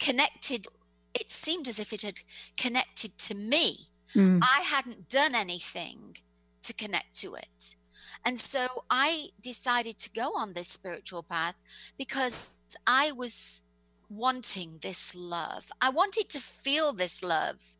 connected 0.00 0.66
it 1.14 1.28
seemed 1.28 1.68
as 1.68 1.78
if 1.78 1.92
it 1.92 2.02
had 2.02 2.20
connected 2.56 3.16
to 3.18 3.34
me 3.34 3.88
mm. 4.14 4.40
i 4.42 4.62
hadn't 4.62 5.08
done 5.08 5.34
anything 5.34 6.16
to 6.62 6.72
connect 6.72 7.18
to 7.18 7.34
it 7.34 7.76
and 8.24 8.38
so 8.38 8.84
i 8.90 9.28
decided 9.40 9.98
to 9.98 10.10
go 10.10 10.32
on 10.34 10.54
this 10.54 10.68
spiritual 10.68 11.22
path 11.22 11.54
because 11.98 12.56
i 12.86 13.12
was 13.12 13.62
wanting 14.08 14.78
this 14.80 15.14
love 15.14 15.70
i 15.80 15.88
wanted 15.88 16.28
to 16.28 16.40
feel 16.40 16.92
this 16.92 17.22
love 17.22 17.76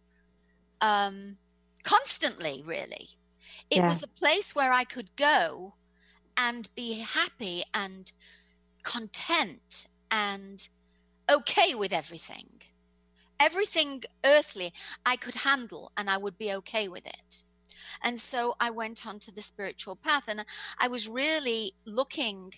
um 0.81 1.37
constantly 1.83 2.63
really 2.65 3.09
it 3.71 3.79
yeah. 3.79 3.89
was 3.89 4.03
a 4.03 4.09
place 4.09 4.55
where 4.55 4.73
i 4.73 4.85
could 4.85 5.17
go 5.17 5.75
and 6.37 6.69
be 6.75 7.01
happy 7.01 7.63
and 7.75 8.13
content 8.83 9.87
and 10.11 10.69
okay 11.31 11.75
with 11.75 11.93
everything. 11.93 12.63
Everything 13.39 14.03
earthly 14.25 14.73
I 15.07 15.17
could 15.17 15.37
handle 15.37 15.93
and 15.97 16.11
I 16.11 16.17
would 16.17 16.37
be 16.37 16.53
okay 16.55 16.89
with 16.89 17.07
it. 17.07 17.45
And 18.03 18.19
so 18.19 18.57
I 18.61 18.71
went 18.71 19.07
on 19.07 19.19
to 19.21 19.33
the 19.33 19.43
spiritual 19.43 19.97
path 19.97 20.29
and 20.29 20.45
I 20.79 20.89
was 20.89 21.09
really 21.09 21.73
looking 21.87 22.53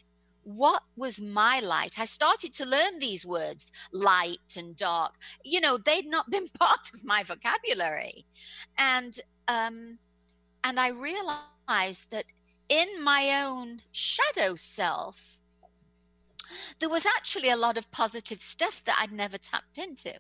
what 0.44 0.82
was 0.96 1.20
my 1.20 1.60
light 1.60 1.94
i 1.98 2.04
started 2.04 2.52
to 2.52 2.66
learn 2.66 2.98
these 2.98 3.24
words 3.24 3.70
light 3.92 4.56
and 4.56 4.74
dark 4.74 5.14
you 5.44 5.60
know 5.60 5.78
they'd 5.78 6.06
not 6.06 6.30
been 6.30 6.48
part 6.58 6.90
of 6.92 7.04
my 7.04 7.22
vocabulary 7.22 8.26
and 8.76 9.20
um 9.46 9.98
and 10.64 10.80
i 10.80 10.88
realized 10.88 12.10
that 12.10 12.24
in 12.68 12.88
my 13.02 13.40
own 13.44 13.82
shadow 13.92 14.54
self 14.56 15.41
there 16.78 16.88
was 16.88 17.06
actually 17.06 17.48
a 17.48 17.56
lot 17.56 17.76
of 17.76 17.90
positive 17.90 18.40
stuff 18.40 18.82
that 18.84 18.98
I'd 19.00 19.12
never 19.12 19.38
tapped 19.38 19.78
into. 19.78 20.14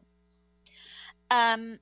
Um, 1.30 1.78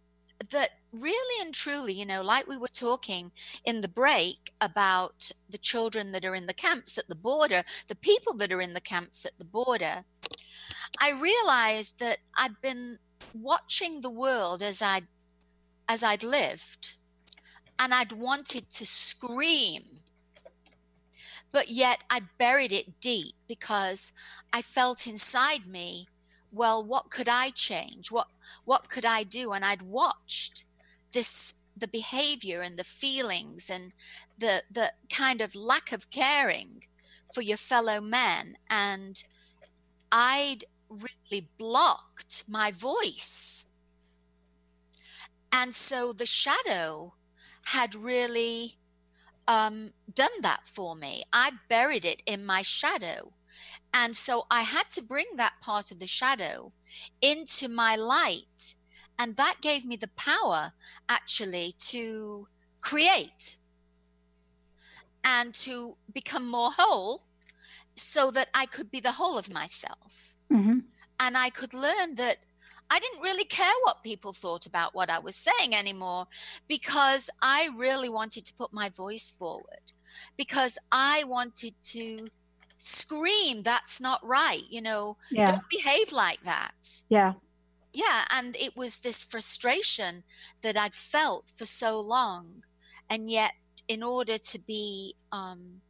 that 0.50 0.70
really 0.92 1.44
and 1.44 1.52
truly, 1.52 1.92
you 1.92 2.06
know, 2.06 2.22
like 2.22 2.46
we 2.46 2.56
were 2.56 2.68
talking 2.68 3.32
in 3.64 3.80
the 3.80 3.88
break 3.88 4.52
about 4.60 5.30
the 5.48 5.58
children 5.58 6.12
that 6.12 6.24
are 6.24 6.34
in 6.34 6.46
the 6.46 6.54
camps 6.54 6.96
at 6.96 7.08
the 7.08 7.14
border, 7.14 7.64
the 7.88 7.94
people 7.94 8.34
that 8.34 8.52
are 8.52 8.60
in 8.60 8.72
the 8.72 8.80
camps 8.80 9.26
at 9.26 9.38
the 9.38 9.44
border, 9.44 10.04
I 10.98 11.10
realized 11.10 12.00
that 12.00 12.18
I'd 12.36 12.60
been 12.60 12.98
watching 13.34 14.00
the 14.00 14.10
world 14.10 14.62
as 14.62 14.82
I'd 14.82 15.06
as 15.88 16.02
I'd 16.04 16.22
lived, 16.22 16.94
and 17.76 17.92
I'd 17.92 18.12
wanted 18.12 18.70
to 18.70 18.86
scream 18.86 19.99
but 21.52 21.70
yet 21.70 22.04
I 22.08 22.22
buried 22.38 22.72
it 22.72 23.00
deep 23.00 23.34
because 23.48 24.12
I 24.52 24.62
felt 24.62 25.06
inside 25.06 25.66
me, 25.66 26.08
well, 26.52 26.82
what 26.82 27.10
could 27.10 27.28
I 27.28 27.50
change? 27.50 28.10
What 28.10 28.28
what 28.64 28.88
could 28.88 29.04
I 29.04 29.22
do? 29.22 29.52
And 29.52 29.64
I'd 29.64 29.82
watched 29.82 30.64
this 31.12 31.54
the 31.76 31.88
behavior 31.88 32.60
and 32.60 32.76
the 32.76 32.84
feelings 32.84 33.70
and 33.70 33.92
the 34.38 34.62
the 34.70 34.92
kind 35.12 35.40
of 35.40 35.54
lack 35.54 35.92
of 35.92 36.10
caring 36.10 36.84
for 37.32 37.42
your 37.42 37.56
fellow 37.56 38.00
men 38.00 38.56
and 38.68 39.22
I'd 40.10 40.64
really 40.88 41.48
blocked 41.56 42.44
my 42.48 42.72
voice. 42.72 43.66
And 45.52 45.74
so 45.74 46.12
the 46.12 46.26
shadow 46.26 47.14
had 47.66 47.94
really 47.94 48.79
um, 49.50 49.90
done 50.14 50.36
that 50.42 50.64
for 50.64 50.94
me. 50.94 51.24
I 51.32 51.50
buried 51.68 52.04
it 52.04 52.22
in 52.24 52.46
my 52.46 52.62
shadow. 52.62 53.32
And 53.92 54.16
so 54.16 54.46
I 54.48 54.62
had 54.62 54.88
to 54.90 55.02
bring 55.02 55.26
that 55.36 55.54
part 55.60 55.90
of 55.90 55.98
the 55.98 56.06
shadow 56.06 56.72
into 57.20 57.68
my 57.68 57.96
light. 57.96 58.76
And 59.18 59.36
that 59.36 59.56
gave 59.60 59.84
me 59.84 59.96
the 59.96 60.14
power 60.16 60.72
actually 61.08 61.74
to 61.88 62.46
create 62.80 63.56
and 65.24 65.52
to 65.54 65.96
become 66.14 66.48
more 66.48 66.70
whole 66.78 67.24
so 67.96 68.30
that 68.30 68.48
I 68.54 68.66
could 68.66 68.88
be 68.90 69.00
the 69.00 69.12
whole 69.12 69.36
of 69.36 69.52
myself. 69.52 70.36
Mm-hmm. 70.50 70.78
And 71.18 71.36
I 71.36 71.50
could 71.50 71.74
learn 71.74 72.14
that 72.14 72.38
I 72.90 72.98
didn't 72.98 73.22
really 73.22 73.44
care 73.44 73.72
what 73.84 74.02
people 74.02 74.32
thought 74.32 74.66
about 74.66 74.94
what 74.94 75.10
I 75.10 75.20
was 75.20 75.36
saying 75.36 75.74
anymore 75.74 76.26
because 76.66 77.30
I 77.40 77.70
really 77.76 78.08
wanted 78.08 78.44
to 78.46 78.54
put 78.54 78.72
my 78.72 78.88
voice 78.88 79.30
forward 79.30 79.92
because 80.36 80.76
I 80.90 81.24
wanted 81.24 81.74
to 81.82 82.28
scream 82.78 83.62
that's 83.62 84.00
not 84.00 84.26
right 84.26 84.64
you 84.70 84.80
know? 84.80 85.16
Yeah. 85.30 85.46
don't 85.46 85.68
behave 85.70 86.12
like 86.12 86.42
that. 86.42 87.02
Yeah. 87.08 87.34
Yeah 87.92 88.24
and 88.30 88.56
it 88.56 88.76
was 88.76 88.98
this 88.98 89.24
frustration 89.24 90.22
that 90.62 90.76
i'd 90.76 90.94
felt 90.94 91.50
for 91.54 91.66
so 91.66 92.00
long 92.00 92.62
and 93.08 93.30
yet 93.30 93.52
in 93.88 94.02
order 94.02 94.38
to 94.38 94.58
be 94.60 95.14
um 95.32 95.80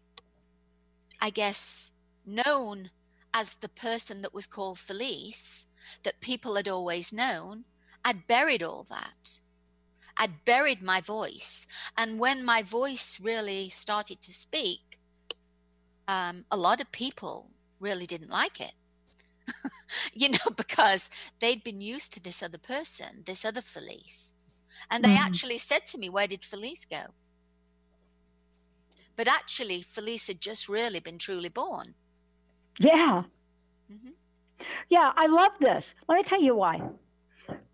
i 1.20 1.28
guess 1.28 1.90
known 2.26 2.90
as 3.32 3.54
the 3.54 3.68
person 3.68 4.22
that 4.22 4.34
was 4.34 4.46
called 4.46 4.78
Felice, 4.78 5.66
that 6.02 6.20
people 6.20 6.56
had 6.56 6.68
always 6.68 7.12
known, 7.12 7.64
I'd 8.04 8.26
buried 8.26 8.62
all 8.62 8.84
that. 8.84 9.40
I'd 10.16 10.44
buried 10.44 10.82
my 10.82 11.00
voice. 11.00 11.66
And 11.96 12.18
when 12.20 12.44
my 12.44 12.62
voice 12.62 13.20
really 13.20 13.68
started 13.70 14.20
to 14.22 14.32
speak, 14.32 14.98
um, 16.08 16.44
a 16.50 16.56
lot 16.56 16.80
of 16.80 16.92
people 16.92 17.50
really 17.78 18.06
didn't 18.06 18.30
like 18.30 18.60
it. 18.60 18.72
you 20.14 20.28
know, 20.30 20.50
because 20.56 21.10
they'd 21.40 21.64
been 21.64 21.80
used 21.80 22.12
to 22.14 22.22
this 22.22 22.42
other 22.42 22.58
person, 22.58 23.22
this 23.26 23.44
other 23.44 23.62
Felice. 23.62 24.34
And 24.90 25.04
they 25.04 25.14
Mhm. 25.14 25.16
actually 25.16 25.58
said 25.58 25.84
to 25.86 25.98
me, 25.98 26.08
Where 26.08 26.26
did 26.28 26.44
Felice 26.44 26.84
go? 26.86 27.14
But 29.14 29.28
actually, 29.28 29.82
Felice 29.82 30.26
had 30.26 30.40
just 30.40 30.68
really 30.68 30.98
been 30.98 31.18
truly 31.18 31.48
born. 31.48 31.94
Yeah. 32.80 33.24
Mhm. 33.92 34.14
Yeah, 34.88 35.12
I 35.16 35.26
love 35.26 35.52
this. 35.60 35.94
Let 36.08 36.16
me 36.16 36.22
tell 36.24 36.42
you 36.42 36.56
why. 36.56 36.82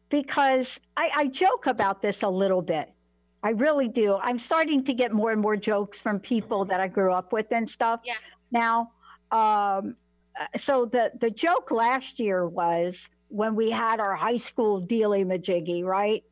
Because 0.08 0.80
I, 0.96 1.10
I 1.16 1.26
joke 1.28 1.66
about 1.66 2.00
this 2.02 2.22
a 2.22 2.28
little 2.28 2.62
bit. 2.62 2.92
I 3.42 3.50
really 3.50 3.88
do. 3.88 4.16
I'm 4.16 4.38
starting 4.38 4.84
to 4.84 4.94
get 4.94 5.12
more 5.12 5.32
and 5.32 5.40
more 5.40 5.56
jokes 5.56 6.02
from 6.02 6.20
people 6.20 6.64
that 6.66 6.80
I 6.80 6.88
grew 6.88 7.12
up 7.12 7.32
with 7.32 7.46
and 7.52 7.68
stuff. 7.68 8.00
Yeah. 8.04 8.14
Now, 8.52 8.92
um, 9.32 9.96
so 10.56 10.86
the 10.86 11.12
the 11.20 11.30
joke 11.30 11.70
last 11.70 12.20
year 12.20 12.48
was 12.48 13.08
when 13.28 13.56
we 13.56 13.70
had 13.70 14.00
our 14.00 14.16
high 14.16 14.38
school 14.38 14.82
dealy 14.82 15.24
majiggy, 15.24 15.84
right? 15.84 16.24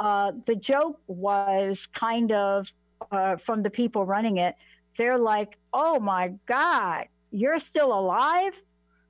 Uh, 0.00 0.32
the 0.46 0.56
joke 0.56 1.00
was 1.06 1.86
kind 1.86 2.32
of 2.32 2.72
uh, 3.10 3.36
from 3.36 3.62
the 3.62 3.70
people 3.70 4.06
running 4.06 4.38
it. 4.38 4.56
They're 4.96 5.18
like, 5.18 5.58
"Oh 5.72 6.00
my 6.00 6.34
God, 6.46 7.06
you're 7.32 7.58
still 7.58 7.92
alive?" 7.92 8.60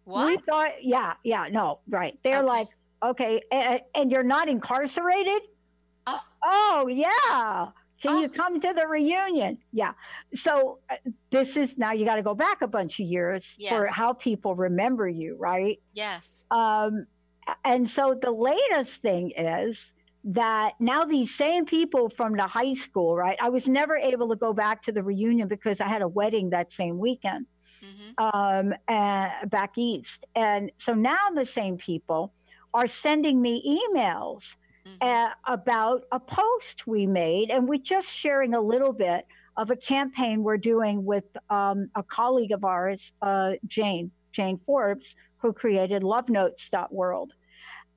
We 0.04 0.36
thought, 0.38 0.82
yeah, 0.82 1.14
yeah, 1.22 1.46
no, 1.48 1.78
right. 1.88 2.18
They're 2.24 2.38
Okay. 2.38 2.46
like, 2.48 2.68
okay, 3.04 3.40
and, 3.52 3.80
and 3.94 4.10
you're 4.10 4.24
not 4.24 4.48
incarcerated? 4.48 5.42
Oh. 6.08 6.20
Oh, 6.44 6.88
yeah. 6.88 7.68
Can 8.02 8.18
you 8.20 8.26
Oh. 8.26 8.28
come 8.36 8.58
to 8.58 8.72
the 8.74 8.88
reunion? 8.88 9.58
Yeah. 9.72 9.92
So 10.34 10.80
uh, 10.90 10.96
this 11.30 11.56
is 11.56 11.78
now 11.78 11.92
you 11.92 12.04
got 12.04 12.16
to 12.16 12.22
go 12.24 12.34
back 12.34 12.62
a 12.62 12.66
bunch 12.66 12.98
of 12.98 13.06
years 13.06 13.56
for 13.68 13.86
how 13.86 14.12
people 14.12 14.56
remember 14.56 15.08
you, 15.08 15.36
right? 15.38 15.80
Yes. 15.92 16.44
Um, 16.50 17.06
and 17.64 17.88
so 17.88 18.18
the 18.20 18.32
latest 18.32 19.02
thing 19.02 19.30
is 19.36 19.92
that 20.24 20.72
now 20.80 21.04
these 21.04 21.32
same 21.32 21.64
people 21.64 22.08
from 22.08 22.32
the 22.34 22.48
high 22.48 22.74
school, 22.74 23.14
right? 23.14 23.38
I 23.40 23.50
was 23.50 23.68
never 23.68 23.96
able 23.96 24.28
to 24.30 24.36
go 24.36 24.52
back 24.52 24.82
to 24.82 24.92
the 24.92 25.04
reunion 25.04 25.46
because 25.46 25.80
I 25.80 25.86
had 25.86 26.02
a 26.02 26.08
wedding 26.08 26.50
that 26.50 26.72
same 26.72 26.98
weekend 26.98 27.46
hmm 27.82 28.24
um, 28.24 28.74
uh, 28.88 29.46
back 29.46 29.76
east. 29.76 30.26
And 30.34 30.70
so 30.78 30.94
now 30.94 31.30
the 31.34 31.44
same 31.44 31.76
people 31.76 32.32
are 32.74 32.86
sending 32.86 33.40
me 33.40 33.80
emails 33.80 34.56
hmm 34.84 34.92
uh, 35.00 35.30
about 35.46 36.04
a 36.12 36.20
post 36.20 36.86
we 36.86 37.06
made, 37.06 37.50
and 37.50 37.68
we're 37.68 37.78
just 37.78 38.08
sharing 38.08 38.54
a 38.54 38.60
little 38.60 38.92
bit 38.92 39.26
of 39.56 39.70
a 39.70 39.76
campaign 39.76 40.42
we're 40.42 40.56
doing 40.56 41.04
with 41.04 41.24
um, 41.50 41.90
a 41.94 42.02
colleague 42.02 42.52
of 42.52 42.64
ours, 42.64 43.12
uh, 43.22 43.52
Jane, 43.66 44.10
Jane 44.32 44.56
Forbes, 44.56 45.14
who 45.36 45.52
created 45.52 46.02
LoveNotes.world. 46.02 47.32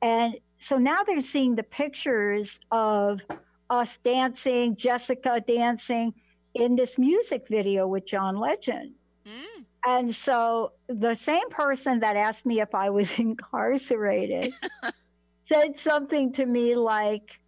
And 0.01 0.35
so 0.57 0.77
now 0.77 1.03
they're 1.03 1.21
seeing 1.21 1.55
the 1.55 1.63
pictures 1.63 2.59
of 2.71 3.21
us 3.69 3.97
dancing, 3.97 4.75
Jessica 4.75 5.41
dancing 5.47 6.13
in 6.53 6.75
this 6.75 6.97
music 6.97 7.47
video 7.47 7.87
with 7.87 8.05
John 8.05 8.35
Legend. 8.37 8.93
Mm. 9.25 9.54
And 9.87 10.13
so 10.13 10.71
the 10.87 11.15
same 11.15 11.49
person 11.49 11.99
that 11.99 12.15
asked 12.15 12.45
me 12.45 12.59
if 12.59 12.73
I 12.73 12.89
was 12.89 13.19
incarcerated 13.19 14.53
said 15.47 15.77
something 15.77 16.31
to 16.33 16.45
me 16.45 16.75
like, 16.75 17.39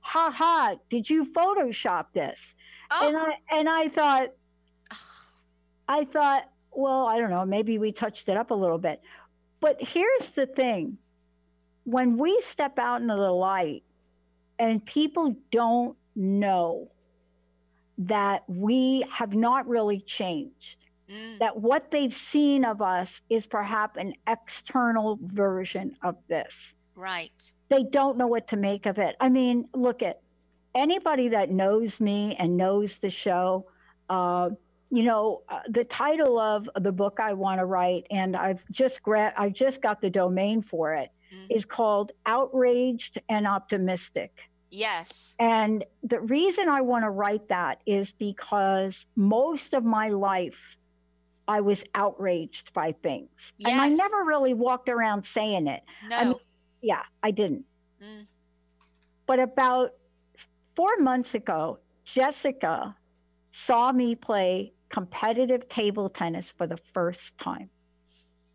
ha 0.00 0.30
ha, 0.30 0.74
did 0.90 1.08
you 1.08 1.24
Photoshop 1.24 2.06
this? 2.12 2.54
Oh. 2.90 3.08
And 3.08 3.16
Oh, 3.16 3.20
I 3.20 3.58
and 3.58 3.68
I 3.68 3.88
thought, 3.88 4.28
I 5.88 6.04
thought, 6.04 6.50
well, 6.72 7.06
I 7.06 7.18
don't 7.18 7.30
know, 7.30 7.44
maybe 7.44 7.78
we 7.78 7.92
touched 7.92 8.28
it 8.28 8.36
up 8.36 8.50
a 8.50 8.54
little 8.54 8.78
bit. 8.78 9.00
But 9.60 9.76
here's 9.80 10.30
the 10.30 10.46
thing. 10.46 10.98
When 11.84 12.16
we 12.16 12.40
step 12.40 12.78
out 12.78 13.00
into 13.02 13.14
the 13.14 13.30
light 13.32 13.82
and 14.58 14.84
people 14.84 15.36
don't 15.50 15.96
know 16.14 16.90
that 17.98 18.42
we 18.48 19.04
have 19.10 19.34
not 19.34 19.68
really 19.68 20.00
changed, 20.00 20.84
mm. 21.08 21.38
that 21.38 21.58
what 21.60 21.90
they've 21.90 22.14
seen 22.14 22.64
of 22.64 22.80
us 22.82 23.22
is 23.30 23.46
perhaps 23.46 23.96
an 23.98 24.14
external 24.26 25.18
version 25.22 25.96
of 26.02 26.16
this. 26.28 26.74
right. 26.94 27.52
They 27.68 27.84
don't 27.84 28.18
know 28.18 28.26
what 28.26 28.48
to 28.48 28.56
make 28.58 28.84
of 28.84 28.98
it. 28.98 29.16
I 29.18 29.30
mean, 29.30 29.66
look 29.72 30.02
at 30.02 30.20
anybody 30.74 31.28
that 31.28 31.50
knows 31.50 32.00
me 32.00 32.36
and 32.38 32.56
knows 32.58 32.98
the 32.98 33.08
show. 33.08 33.66
Uh, 34.10 34.50
you 34.90 35.02
know, 35.04 35.40
uh, 35.48 35.60
the 35.70 35.84
title 35.84 36.38
of 36.38 36.68
the 36.78 36.92
book 36.92 37.18
I 37.18 37.32
want 37.32 37.60
to 37.60 37.64
write, 37.64 38.06
and 38.10 38.36
I've 38.36 38.62
just 38.70 39.02
gra- 39.02 39.32
I 39.38 39.48
just 39.48 39.80
got 39.80 40.02
the 40.02 40.10
domain 40.10 40.60
for 40.60 40.92
it, 40.94 41.08
Mhm. 41.32 41.46
is 41.56 41.64
called 41.64 42.12
"Outraged 42.26 43.18
and 43.30 43.46
Optimistic." 43.46 44.50
Yes. 44.70 45.34
And 45.38 45.84
the 46.02 46.20
reason 46.20 46.68
I 46.68 46.82
want 46.82 47.04
to 47.04 47.10
write 47.10 47.48
that 47.48 47.80
is 47.86 48.12
because 48.12 49.06
most 49.16 49.72
of 49.72 49.82
my 49.82 50.08
life 50.10 50.76
I 51.48 51.60
was 51.60 51.84
outraged 51.94 52.72
by 52.72 52.92
things. 53.02 53.52
And 53.64 53.80
I 53.80 53.88
never 53.88 54.24
really 54.24 54.54
walked 54.54 54.88
around 54.88 55.24
saying 55.24 55.66
it. 55.66 55.82
No. 56.08 56.16
I 56.16 56.24
mean, 56.24 56.34
yeah, 56.80 57.02
I 57.22 57.30
didn't. 57.30 57.64
Mm. 58.02 58.26
But 59.26 59.38
about 59.40 59.90
four 60.74 60.96
months 60.98 61.34
ago, 61.34 61.78
Jessica 62.04 62.96
saw 63.50 63.92
me 63.92 64.14
play 64.14 64.72
competitive 64.88 65.68
table 65.68 66.08
tennis 66.08 66.52
for 66.52 66.66
the 66.66 66.78
first 66.92 67.38
time. 67.38 67.70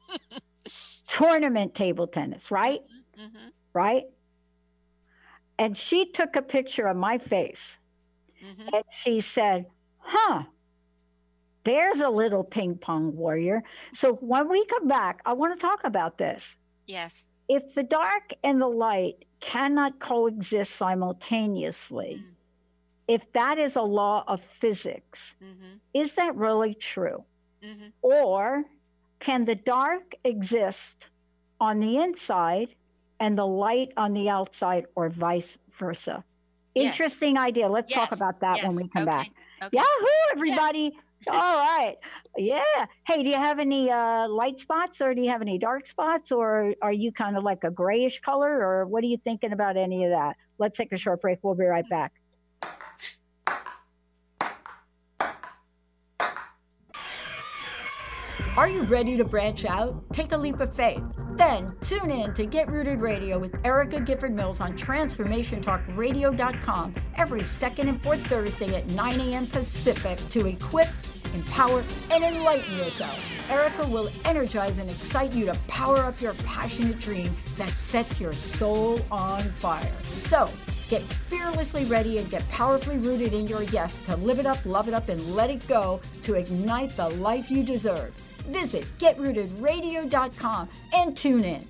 Tournament 1.07 1.73
table 1.75 2.07
tennis, 2.07 2.51
right? 2.51 2.81
hmm 3.17 3.47
Right? 3.73 4.03
And 5.59 5.77
she 5.77 6.05
took 6.11 6.35
a 6.35 6.41
picture 6.41 6.87
of 6.87 6.97
my 6.97 7.17
face 7.17 7.77
hmm 8.41 8.67
and 8.73 8.83
she 9.03 9.19
said, 9.21 9.65
Huh, 9.97 10.43
there's 11.67 11.99
a 11.99 12.09
little 12.09 12.43
ping 12.43 12.75
pong 12.77 13.15
warrior. 13.15 13.63
So 13.93 14.13
when 14.15 14.49
we 14.49 14.65
come 14.65 14.87
back, 14.87 15.21
I 15.25 15.33
want 15.33 15.53
to 15.59 15.61
talk 15.61 15.81
about 15.83 16.17
this. 16.17 16.57
Yes. 16.87 17.27
If 17.49 17.73
the 17.75 17.83
dark 17.83 18.33
and 18.43 18.59
the 18.61 18.67
light 18.67 19.25
cannot 19.39 19.99
coexist 19.99 20.75
simultaneously, 20.75 22.21
Mm. 22.21 22.33
if 23.07 23.31
that 23.33 23.57
is 23.57 23.75
a 23.75 23.81
law 23.81 24.23
of 24.27 24.41
physics, 24.41 25.35
hmm 25.39 25.75
is 25.93 26.15
that 26.15 26.35
really 26.35 26.73
true? 26.73 27.23
hmm 27.63 27.87
Or 28.01 28.65
can 29.19 29.45
the 29.45 29.55
dark 29.55 30.13
exist 30.23 31.09
on 31.59 31.79
the 31.79 31.97
inside 31.97 32.75
and 33.19 33.37
the 33.37 33.45
light 33.47 33.91
on 33.97 34.13
the 34.13 34.29
outside, 34.29 34.85
or 34.95 35.09
vice 35.09 35.57
versa? 35.71 36.23
Yes. 36.75 36.85
Interesting 36.93 37.37
idea. 37.37 37.67
Let's 37.67 37.91
talk 37.91 38.11
about 38.11 38.39
that 38.41 38.61
when 38.63 38.75
we 38.75 38.87
come 38.89 39.05
back. 39.05 39.27
Okay. 39.27 39.33
Okay. 39.63 39.77
Yahoo, 39.77 40.07
everybody. 40.33 40.95
All 41.29 41.57
right. 41.57 41.95
Yeah. 42.37 42.85
Hey, 43.05 43.23
do 43.23 43.29
you 43.29 43.35
have 43.35 43.59
any 43.59 43.91
uh, 43.91 44.29
light 44.29 44.59
spots 44.59 45.01
or 45.01 45.13
do 45.13 45.21
you 45.21 45.29
have 45.29 45.41
any 45.41 45.57
dark 45.57 45.85
spots 45.85 46.31
or 46.31 46.73
are 46.81 46.91
you 46.91 47.11
kind 47.11 47.35
of 47.35 47.43
like 47.43 47.63
a 47.63 47.71
grayish 47.71 48.21
color 48.21 48.61
or 48.65 48.85
what 48.85 49.03
are 49.03 49.07
you 49.07 49.17
thinking 49.17 49.51
about 49.51 49.77
any 49.77 50.05
of 50.05 50.11
that? 50.11 50.37
Let's 50.57 50.77
take 50.77 50.91
a 50.91 50.97
short 50.97 51.21
break. 51.21 51.39
We'll 51.41 51.55
be 51.55 51.65
right 51.65 51.87
back. 51.89 52.13
Are 58.57 58.67
you 58.67 58.81
ready 58.81 59.15
to 59.17 59.23
branch 59.23 59.65
out? 59.65 60.03
Take 60.11 60.31
a 60.31 60.37
leap 60.37 60.59
of 60.61 60.75
faith. 60.75 61.03
Then 61.33 61.75
tune 61.79 62.09
in 62.09 62.33
to 62.33 62.47
Get 62.47 62.71
Rooted 62.71 63.01
Radio 63.01 63.37
with 63.37 63.63
Erica 63.63 64.01
Gifford 64.01 64.33
Mills 64.33 64.61
on 64.61 64.75
TransformationTalkRadio.com 64.75 66.95
every 67.17 67.43
second 67.43 67.87
and 67.87 68.01
fourth 68.01 68.25
Thursday 68.25 68.75
at 68.75 68.87
9 68.87 69.21
a.m. 69.21 69.45
Pacific 69.45 70.17
to 70.29 70.47
equip, 70.47 70.87
empower, 71.35 71.83
and 72.09 72.23
enlighten 72.23 72.77
yourself. 72.77 73.15
Erica 73.47 73.85
will 73.89 74.09
energize 74.25 74.79
and 74.79 74.89
excite 74.89 75.35
you 75.35 75.45
to 75.45 75.53
power 75.67 75.97
up 75.97 76.19
your 76.19 76.33
passionate 76.33 76.97
dream 76.97 77.29
that 77.57 77.69
sets 77.69 78.19
your 78.19 78.31
soul 78.31 78.99
on 79.11 79.43
fire. 79.43 79.93
So, 80.01 80.49
Get 80.89 81.01
fearlessly 81.01 81.83
ready 81.83 82.17
and 82.17 82.29
get 82.29 82.47
powerfully 82.47 82.97
rooted 82.97 83.33
in 83.33 83.45
your 83.45 83.63
yes 83.63 83.99
to 83.99 84.15
live 84.15 84.39
it 84.39 84.45
up, 84.45 84.65
love 84.65 84.87
it 84.87 84.93
up, 84.93 85.09
and 85.09 85.35
let 85.35 85.49
it 85.49 85.67
go 85.67 85.99
to 86.23 86.35
ignite 86.35 86.95
the 86.95 87.09
life 87.09 87.51
you 87.51 87.61
deserve. 87.61 88.13
Visit 88.47 88.85
getrootedradio.com 88.99 90.69
and 90.93 91.15
tune 91.15 91.43
in. 91.43 91.67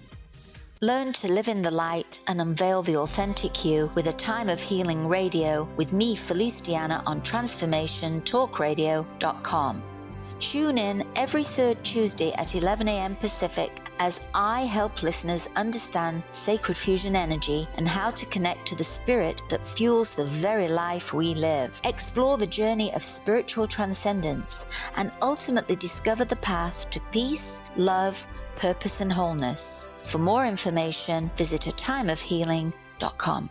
Learn 0.81 1.11
to 1.13 1.27
live 1.27 1.47
in 1.47 1.63
the 1.63 1.71
light 1.71 2.19
and 2.27 2.39
unveil 2.39 2.83
the 2.83 2.97
authentic 2.97 3.65
you 3.65 3.91
with 3.95 4.05
a 4.07 4.13
time 4.13 4.47
of 4.47 4.61
healing 4.61 5.07
radio 5.07 5.67
with 5.75 5.91
me, 5.91 6.15
Felice 6.15 6.61
Diana, 6.61 7.01
on 7.07 7.21
transformationtalkradio.com. 7.21 9.96
Tune 10.39 10.77
in 10.77 11.03
every 11.15 11.43
third 11.43 11.83
Tuesday 11.83 12.31
at 12.33 12.53
11 12.53 12.87
a.m. 12.87 13.15
Pacific 13.15 13.71
as 13.97 14.27
I 14.35 14.61
help 14.65 15.01
listeners 15.01 15.49
understand 15.55 16.21
sacred 16.31 16.77
fusion 16.77 17.15
energy 17.15 17.67
and 17.77 17.87
how 17.87 18.11
to 18.11 18.25
connect 18.27 18.67
to 18.67 18.75
the 18.75 18.83
spirit 18.83 19.41
that 19.49 19.65
fuels 19.65 20.13
the 20.13 20.25
very 20.25 20.67
life 20.67 21.11
we 21.11 21.33
live. 21.33 21.81
Explore 21.83 22.37
the 22.37 22.45
journey 22.45 22.93
of 22.93 23.01
spiritual 23.01 23.67
transcendence 23.67 24.67
and 24.95 25.11
ultimately 25.23 25.75
discover 25.75 26.23
the 26.23 26.35
path 26.35 26.87
to 26.91 26.99
peace, 27.11 27.63
love, 27.75 28.27
purpose, 28.55 29.01
and 29.01 29.11
wholeness. 29.11 29.89
For 30.03 30.19
more 30.19 30.45
information, 30.45 31.31
visit 31.35 31.65
a 31.65 31.71
timeofhealing.com. 31.71 33.49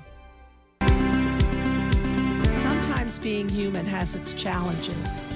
Sometimes 2.52 3.18
being 3.18 3.48
human 3.48 3.86
has 3.86 4.14
its 4.14 4.32
challenges. 4.32 5.35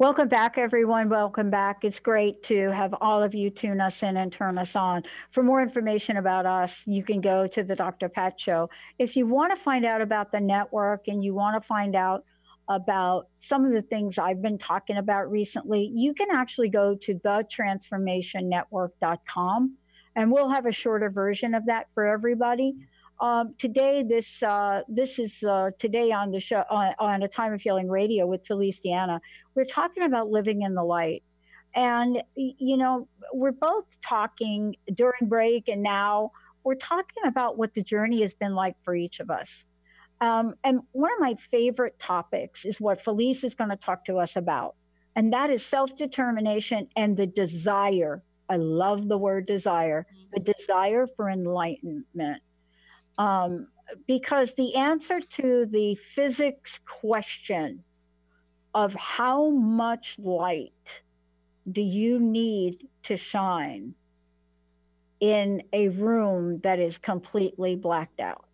Welcome 0.00 0.28
back, 0.28 0.56
everyone. 0.56 1.10
Welcome 1.10 1.50
back. 1.50 1.84
It's 1.84 2.00
great 2.00 2.42
to 2.44 2.70
have 2.70 2.94
all 3.02 3.22
of 3.22 3.34
you 3.34 3.50
tune 3.50 3.82
us 3.82 4.02
in 4.02 4.16
and 4.16 4.32
turn 4.32 4.56
us 4.56 4.74
on. 4.74 5.02
For 5.30 5.42
more 5.42 5.60
information 5.60 6.16
about 6.16 6.46
us, 6.46 6.84
you 6.86 7.02
can 7.02 7.20
go 7.20 7.46
to 7.48 7.62
the 7.62 7.76
Dr. 7.76 8.08
Pat 8.08 8.40
Show. 8.40 8.70
If 8.98 9.14
you 9.14 9.26
want 9.26 9.54
to 9.54 9.62
find 9.62 9.84
out 9.84 10.00
about 10.00 10.32
the 10.32 10.40
network 10.40 11.08
and 11.08 11.22
you 11.22 11.34
want 11.34 11.60
to 11.60 11.68
find 11.68 11.94
out 11.94 12.24
about 12.70 13.26
some 13.34 13.66
of 13.66 13.72
the 13.72 13.82
things 13.82 14.16
I've 14.16 14.40
been 14.40 14.56
talking 14.56 14.96
about 14.96 15.30
recently, 15.30 15.92
you 15.94 16.14
can 16.14 16.28
actually 16.32 16.70
go 16.70 16.94
to 16.94 17.14
thetransformationnetwork.com 17.16 19.76
and 20.16 20.32
we'll 20.32 20.48
have 20.48 20.64
a 20.64 20.72
shorter 20.72 21.10
version 21.10 21.54
of 21.54 21.66
that 21.66 21.88
for 21.92 22.06
everybody. 22.06 22.74
Um, 23.20 23.54
today, 23.58 24.02
this 24.02 24.42
uh, 24.42 24.80
this 24.88 25.18
is 25.18 25.42
uh, 25.42 25.72
today 25.78 26.10
on 26.10 26.30
the 26.30 26.40
show 26.40 26.64
on, 26.70 26.94
on, 26.98 27.22
a 27.22 27.28
time 27.28 27.52
of 27.52 27.60
healing 27.60 27.90
radio 27.90 28.26
with 28.26 28.46
Felice 28.46 28.80
Diana. 28.80 29.20
We're 29.54 29.66
talking 29.66 30.04
about 30.04 30.30
living 30.30 30.62
in 30.62 30.74
the 30.74 30.82
light, 30.82 31.22
and 31.74 32.22
you 32.34 32.78
know 32.78 33.08
we're 33.34 33.52
both 33.52 34.00
talking 34.00 34.74
during 34.94 35.28
break 35.28 35.68
and 35.68 35.82
now 35.82 36.32
we're 36.64 36.76
talking 36.76 37.24
about 37.26 37.58
what 37.58 37.74
the 37.74 37.82
journey 37.82 38.22
has 38.22 38.32
been 38.32 38.54
like 38.54 38.76
for 38.82 38.94
each 38.94 39.20
of 39.20 39.30
us. 39.30 39.66
Um, 40.22 40.54
and 40.64 40.80
one 40.92 41.12
of 41.12 41.20
my 41.20 41.34
favorite 41.34 41.98
topics 41.98 42.64
is 42.64 42.80
what 42.80 43.02
Felice 43.02 43.44
is 43.44 43.54
going 43.54 43.70
to 43.70 43.76
talk 43.76 44.06
to 44.06 44.16
us 44.16 44.34
about, 44.36 44.76
and 45.14 45.30
that 45.34 45.50
is 45.50 45.64
self 45.64 45.94
determination 45.94 46.88
and 46.96 47.18
the 47.18 47.26
desire. 47.26 48.22
I 48.48 48.56
love 48.56 49.08
the 49.08 49.18
word 49.18 49.44
desire, 49.44 50.06
the 50.32 50.40
desire 50.40 51.06
for 51.06 51.28
enlightenment 51.28 52.42
um, 53.20 53.66
because 54.06 54.54
the 54.54 54.74
answer 54.76 55.20
to 55.20 55.66
the 55.66 55.94
physics 55.94 56.80
question 56.86 57.84
of 58.74 58.94
how 58.94 59.50
much 59.50 60.16
light 60.18 61.02
do 61.70 61.82
you 61.82 62.18
need 62.18 62.88
to 63.02 63.18
shine 63.18 63.94
in 65.20 65.62
a 65.74 65.88
room 65.90 66.60
that 66.62 66.78
is 66.78 66.96
completely 66.96 67.76
blacked 67.76 68.20
out 68.20 68.46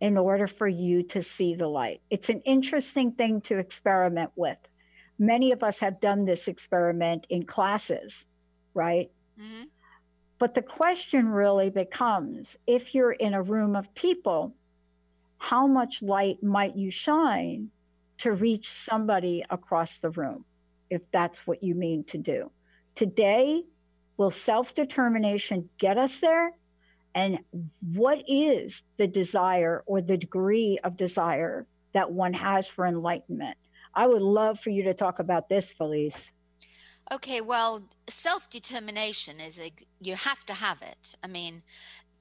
in 0.00 0.18
order 0.18 0.48
for 0.48 0.66
you 0.66 1.04
to 1.04 1.22
see 1.22 1.54
the 1.54 1.68
light. 1.68 2.00
It's 2.10 2.28
an 2.28 2.40
interesting 2.40 3.12
thing 3.12 3.40
to 3.42 3.58
experiment 3.58 4.32
with. 4.34 4.58
Many 5.16 5.52
of 5.52 5.62
us 5.62 5.78
have 5.78 6.00
done 6.00 6.24
this 6.24 6.48
experiment 6.48 7.24
in 7.30 7.44
classes, 7.44 8.26
right? 8.74 9.12
Mm-hmm. 9.40 9.64
But 10.40 10.54
the 10.54 10.62
question 10.62 11.28
really 11.28 11.68
becomes 11.68 12.56
if 12.66 12.94
you're 12.94 13.12
in 13.12 13.34
a 13.34 13.42
room 13.42 13.76
of 13.76 13.94
people, 13.94 14.54
how 15.36 15.66
much 15.66 16.02
light 16.02 16.42
might 16.42 16.74
you 16.74 16.90
shine 16.90 17.70
to 18.18 18.32
reach 18.32 18.72
somebody 18.72 19.44
across 19.50 19.98
the 19.98 20.08
room, 20.08 20.46
if 20.88 21.02
that's 21.12 21.46
what 21.46 21.62
you 21.62 21.74
mean 21.74 22.04
to 22.04 22.16
do? 22.16 22.50
Today, 22.94 23.64
will 24.16 24.30
self 24.30 24.74
determination 24.74 25.68
get 25.76 25.98
us 25.98 26.20
there? 26.20 26.52
And 27.14 27.40
what 27.92 28.22
is 28.26 28.84
the 28.96 29.06
desire 29.06 29.82
or 29.84 30.00
the 30.00 30.16
degree 30.16 30.78
of 30.82 30.96
desire 30.96 31.66
that 31.92 32.10
one 32.10 32.32
has 32.32 32.66
for 32.66 32.86
enlightenment? 32.86 33.58
I 33.94 34.06
would 34.06 34.22
love 34.22 34.58
for 34.58 34.70
you 34.70 34.84
to 34.84 34.94
talk 34.94 35.18
about 35.18 35.50
this, 35.50 35.70
Felice. 35.70 36.32
Okay, 37.12 37.40
well, 37.40 37.84
self-determination 38.08 39.40
is 39.40 39.60
a, 39.60 39.72
you 40.00 40.14
have 40.14 40.46
to 40.46 40.54
have 40.54 40.82
it. 40.82 41.14
I 41.22 41.26
mean, 41.26 41.62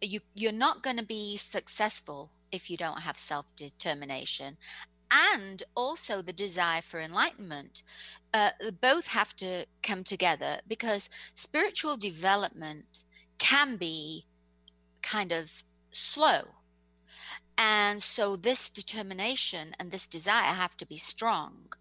you 0.01 0.21
you're 0.33 0.51
not 0.51 0.81
going 0.81 0.97
to 0.97 1.05
be 1.05 1.37
successful 1.37 2.31
if 2.51 2.69
you 2.69 2.77
don't 2.77 3.01
have 3.01 3.17
self-determination 3.17 4.57
and 5.11 5.63
also 5.75 6.21
the 6.21 6.33
desire 6.33 6.81
for 6.81 6.99
enlightenment. 6.99 7.83
Uh, 8.33 8.51
both 8.81 9.07
have 9.07 9.35
to 9.35 9.65
come 9.83 10.03
together 10.03 10.59
because 10.67 11.09
spiritual 11.33 11.97
development 11.97 13.03
can 13.37 13.75
be 13.75 14.25
kind 15.01 15.31
of 15.31 15.63
slow 15.91 16.59
and 17.59 18.01
so 18.01 18.37
this 18.37 18.69
determination 18.69 19.75
and 19.77 19.91
this 19.91 20.07
desire 20.07 20.53
have 20.53 20.77
to 20.77 20.85
be 20.85 20.95
strong. 20.95 21.73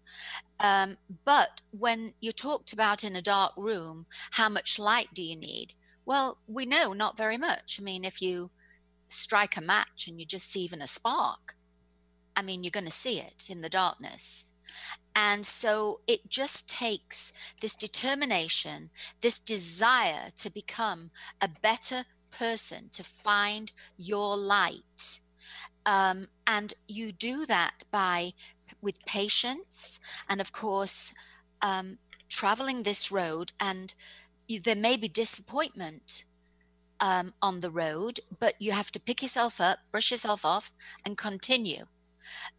Um, 0.59 0.97
but 1.25 1.61
when 1.71 2.13
you 2.19 2.31
talked 2.31 2.73
about 2.73 3.03
in 3.03 3.15
a 3.15 3.21
dark 3.21 3.53
room, 3.55 4.05
how 4.31 4.49
much 4.49 4.79
light 4.79 5.09
do 5.13 5.21
you 5.21 5.35
need? 5.35 5.73
Well, 6.05 6.39
we 6.47 6.65
know 6.65 6.93
not 6.93 7.17
very 7.17 7.37
much. 7.37 7.77
I 7.79 7.83
mean, 7.83 8.03
if 8.03 8.21
you 8.21 8.51
strike 9.07 9.55
a 9.55 9.61
match 9.61 10.07
and 10.07 10.19
you 10.19 10.25
just 10.25 10.51
see 10.51 10.61
even 10.61 10.81
a 10.81 10.87
spark, 10.87 11.55
I 12.35 12.41
mean, 12.41 12.63
you're 12.63 12.71
going 12.71 12.85
to 12.85 12.91
see 12.91 13.19
it 13.19 13.47
in 13.49 13.61
the 13.61 13.69
darkness. 13.69 14.51
And 15.15 15.45
so 15.45 16.01
it 16.07 16.29
just 16.29 16.69
takes 16.69 17.33
this 17.61 17.75
determination, 17.75 18.91
this 19.21 19.39
desire 19.39 20.29
to 20.37 20.49
become 20.49 21.11
a 21.41 21.49
better 21.49 22.03
person, 22.31 22.89
to 22.91 23.03
find 23.03 23.71
your 23.97 24.37
light 24.37 25.19
um, 25.85 26.27
and 26.45 26.73
you 26.87 27.11
do 27.11 27.45
that 27.45 27.83
by 27.91 28.33
with 28.81 29.05
patience 29.05 29.99
and 30.27 30.41
of 30.41 30.51
course 30.51 31.13
um, 31.61 31.97
traveling 32.29 32.83
this 32.83 33.11
road. 33.11 33.51
And 33.59 33.93
you, 34.47 34.59
there 34.59 34.75
may 34.75 34.97
be 34.97 35.07
disappointment 35.07 36.25
um, 36.99 37.33
on 37.41 37.61
the 37.61 37.71
road 37.71 38.19
but 38.39 38.55
you 38.59 38.71
have 38.71 38.91
to 38.91 38.99
pick 38.99 39.21
yourself 39.21 39.61
up 39.61 39.79
brush 39.91 40.11
yourself 40.11 40.43
off 40.43 40.71
and 41.05 41.17
continue 41.17 41.85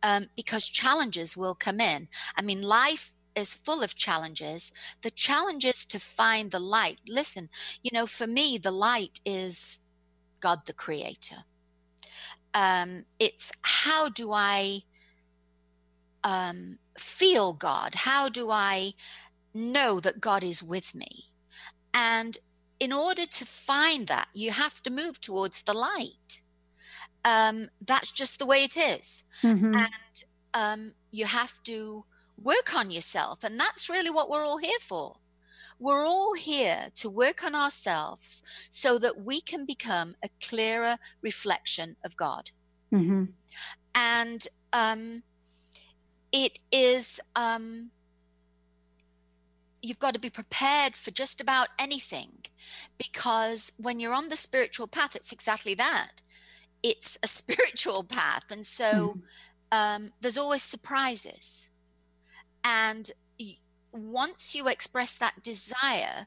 um, 0.03 0.27
because 0.35 0.65
challenges 0.65 1.37
will 1.37 1.55
come 1.55 1.81
in. 1.81 2.09
I 2.37 2.43
mean 2.43 2.63
life 2.63 3.13
is 3.37 3.55
full 3.55 3.83
of 3.83 3.95
challenges. 3.95 4.73
The 5.03 5.11
challenge 5.11 5.65
is 5.65 5.87
to 5.87 6.01
find 6.01 6.51
the 6.51 6.59
light. 6.59 7.01
Listen 7.07 7.49
you 7.83 7.91
know 7.93 8.07
for 8.07 8.27
me 8.27 8.59
the 8.59 8.71
light 8.73 9.21
is 9.25 9.79
god 10.41 10.67
the 10.67 10.73
creator. 10.73 11.45
Um, 12.55 13.05
it's 13.19 13.53
how 13.63 14.09
do 14.09 14.33
I 14.33 14.83
um, 16.25 16.79
feel 16.99 17.53
God? 17.53 17.95
How 17.95 18.29
do 18.29 18.51
I 18.51 18.93
know 19.55 20.01
that 20.01 20.21
God 20.21 20.45
is 20.45 20.63
with 20.63 20.95
me? 20.95 21.27
And 21.93 22.39
in 22.79 22.93
order 22.93 23.27
to 23.27 23.45
find 23.45 24.07
that, 24.07 24.29
you 24.35 24.51
have 24.53 24.83
to 24.83 24.91
move 24.91 25.21
towards 25.21 25.63
the 25.63 25.75
light. 25.75 26.43
Um, 27.25 27.69
that's 27.85 28.11
just 28.11 28.39
the 28.39 28.47
way 28.47 28.65
it 28.65 28.77
is. 28.77 29.25
Mm-hmm. 29.43 29.75
And 29.75 30.25
um, 30.55 30.93
you 31.11 31.27
have 31.27 31.63
to 31.65 32.05
work 32.43 32.75
on 32.75 32.91
yourself. 32.91 33.45
And 33.45 33.61
that's 33.61 33.91
really 33.91 34.11
what 34.11 34.31
we're 34.31 34.45
all 34.45 34.59
here 34.59 34.79
for. 34.81 35.17
We're 35.79 36.07
all 36.07 36.35
here 36.35 36.89
to 36.97 37.11
work 37.11 37.43
on 37.45 37.55
ourselves 37.55 38.43
so 38.69 38.99
that 38.99 39.21
we 39.21 39.41
can 39.41 39.65
become 39.65 40.15
a 40.23 40.29
clearer 40.43 40.97
reflection 41.23 41.97
of 42.05 42.17
God. 42.17 42.51
Mm-hmm. 42.93 43.25
And 43.95 44.49
um, 44.73 45.23
it 46.33 46.59
is, 46.71 47.21
um, 47.35 47.91
you've 49.83 49.99
got 49.99 50.15
to 50.15 50.21
be 50.21 50.31
prepared 50.31 50.95
for 50.95 51.11
just 51.11 51.41
about 51.41 51.69
anything 51.79 52.45
because 52.99 53.73
when 53.79 53.99
you're 54.01 54.15
on 54.15 54.29
the 54.29 54.37
spiritual 54.37 54.87
path, 54.87 55.17
it's 55.17 55.33
exactly 55.33 55.75
that. 55.75 56.23
It's 56.83 57.19
a 57.23 57.29
spiritual 57.41 58.05
path. 58.05 58.51
And 58.51 58.65
so 58.65 58.93
mm-hmm. 58.93 59.21
um, 59.73 60.11
there's 60.21 60.39
always 60.39 60.63
surprises. 60.63 61.71
And 62.63 63.11
once 63.93 64.55
you 64.55 64.69
express 64.69 65.17
that 65.19 65.43
desire, 65.43 66.27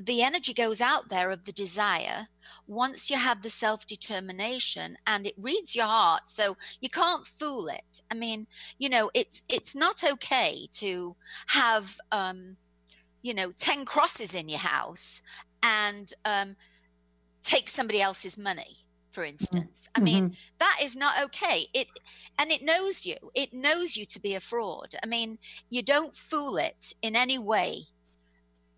the 0.00 0.22
energy 0.22 0.54
goes 0.54 0.80
out 0.80 1.08
there 1.08 1.30
of 1.30 1.44
the 1.44 1.52
desire 1.52 2.28
once 2.66 3.10
you 3.10 3.16
have 3.16 3.42
the 3.42 3.48
self 3.48 3.86
determination 3.86 4.96
and 5.06 5.26
it 5.26 5.34
reads 5.36 5.74
your 5.74 5.86
heart. 5.86 6.28
So 6.28 6.56
you 6.80 6.88
can't 6.88 7.26
fool 7.26 7.68
it. 7.68 8.02
I 8.10 8.14
mean 8.14 8.46
you 8.78 8.88
know 8.88 9.10
it's 9.14 9.42
it's 9.48 9.74
not 9.74 10.04
okay 10.04 10.66
to 10.72 11.16
have 11.48 11.98
um 12.12 12.56
you 13.22 13.34
know 13.34 13.50
10 13.52 13.84
crosses 13.84 14.34
in 14.34 14.48
your 14.48 14.60
house 14.60 15.22
and 15.62 16.12
um 16.24 16.56
take 17.42 17.68
somebody 17.68 18.00
else's 18.00 18.38
money 18.38 18.76
for 19.10 19.22
mm-hmm. 19.22 19.32
instance. 19.32 19.88
Mm-hmm. 19.94 20.02
i 20.02 20.04
mean 20.04 20.36
that 20.58 20.78
is 20.80 20.96
not 20.96 21.20
okay. 21.24 21.64
It 21.74 21.88
and 22.38 22.52
it 22.52 22.62
knows 22.62 23.04
you. 23.04 23.16
It 23.34 23.52
knows 23.52 23.96
you 23.96 24.04
to 24.06 24.20
be 24.20 24.34
a 24.34 24.40
fraud. 24.40 24.94
I 25.02 25.06
mean 25.06 25.38
you 25.68 25.82
don't 25.82 26.14
fool 26.14 26.56
it 26.56 26.92
in 27.02 27.16
any 27.16 27.38
way 27.38 27.84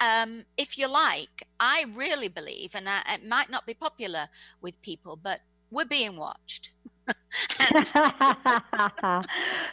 um, 0.01 0.45
if 0.57 0.79
you 0.79 0.89
like, 0.89 1.47
I 1.59 1.87
really 1.95 2.29
believe, 2.29 2.75
and 2.75 2.89
I, 2.89 3.03
it 3.15 3.27
might 3.27 3.51
not 3.51 3.67
be 3.67 3.75
popular 3.75 4.29
with 4.61 4.81
people, 4.83 5.17
but 5.17 5.41
we're 5.71 5.85
being 5.85 6.17
watched. 6.17 6.73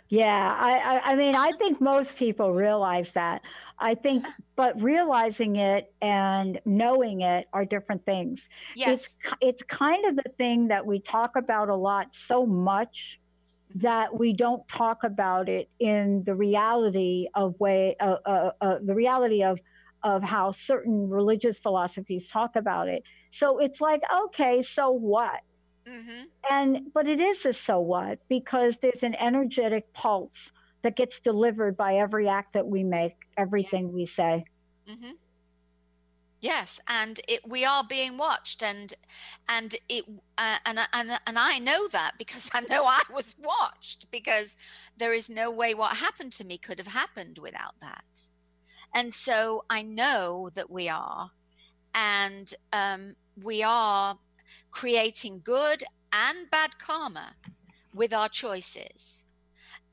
yeah, 0.10 0.56
I, 0.60 1.02
I, 1.04 1.16
mean, 1.16 1.36
I 1.36 1.52
think 1.54 1.80
most 1.80 2.18
people 2.18 2.54
realize 2.54 3.12
that. 3.12 3.42
I 3.80 3.96
think, 3.96 4.26
but 4.56 4.80
realizing 4.82 5.56
it 5.58 5.94
and 6.02 6.60
knowing 6.66 7.22
it 7.22 7.48
are 7.54 7.66
different 7.66 8.06
things. 8.06 8.50
Yes. 8.76 8.90
It's, 8.90 9.18
it's 9.42 9.64
kind 9.64 10.06
of 10.06 10.16
the 10.16 10.30
thing 10.38 10.68
that 10.70 10.86
we 10.86 11.00
talk 11.00 11.36
about 11.36 11.70
a 11.70 11.76
lot 11.76 12.14
so 12.14 12.46
much 12.46 13.20
that 13.76 14.18
we 14.18 14.34
don't 14.34 14.68
talk 14.68 15.04
about 15.04 15.50
it 15.50 15.70
in 15.80 16.24
the 16.24 16.34
reality 16.34 17.28
of 17.36 17.60
way, 17.60 17.96
uh, 18.00 18.16
uh, 18.26 18.52
uh, 18.62 18.78
the 18.82 18.96
reality 18.96 19.44
of 19.44 19.60
of 20.04 20.24
how 20.24 20.52
certain 20.52 21.10
religious 21.10 21.60
philosophies 21.60 22.28
talk 22.28 22.56
about 22.56 22.88
it. 22.88 23.04
So 23.30 23.60
it's 23.60 23.82
like, 23.82 24.02
okay, 24.26 24.62
so 24.62 24.92
what? 24.92 25.42
Mm-hmm. 25.88 26.24
And 26.52 26.94
but 26.94 27.08
it 27.08 27.20
is 27.20 27.46
a 27.46 27.54
so 27.54 27.80
what 27.80 28.20
because 28.28 28.78
there's 28.78 29.04
an 29.04 29.16
energetic 29.16 29.94
pulse 29.94 30.52
that 30.82 30.96
gets 30.96 31.20
delivered 31.20 31.78
by 31.78 31.96
every 31.96 32.28
act 32.28 32.54
that 32.54 32.68
we 32.68 32.84
make, 32.84 33.16
everything 33.38 33.88
yeah. 33.88 33.94
we 33.94 34.06
say. 34.06 34.46
Mm-hmm. 34.90 35.12
Yes, 36.40 36.80
and 36.88 37.20
it, 37.28 37.48
we 37.48 37.66
are 37.66 37.84
being 37.84 38.16
watched, 38.18 38.62
and 38.62 38.94
and 39.50 39.76
it 39.90 40.06
uh, 40.38 40.58
and 40.66 40.80
and 40.94 41.20
and 41.26 41.40
I 41.40 41.58
know 41.58 41.88
that 41.88 42.14
because 42.20 42.52
I 42.54 42.62
know 42.62 42.86
I 42.86 43.02
was 43.12 43.36
watched 43.40 44.12
because 44.12 44.56
there 44.96 45.14
is 45.14 45.30
no 45.30 45.50
way 45.50 45.74
what 45.74 45.98
happened 45.98 46.34
to 46.34 46.46
me 46.46 46.58
could 46.58 46.78
have 46.78 46.88
happened 46.88 47.40
without 47.40 47.80
that. 47.82 48.28
And 48.94 49.14
so 49.14 49.66
I 49.70 49.82
know 49.82 50.50
that 50.54 50.70
we 50.70 50.90
are, 50.90 51.32
and 51.94 52.54
um, 52.74 53.16
we 53.42 53.62
are 53.64 54.18
creating 54.72 55.42
good 55.44 55.84
and 56.12 56.50
bad 56.50 56.80
karma 56.80 57.36
with 57.94 58.14
our 58.14 58.30
choices. 58.30 59.26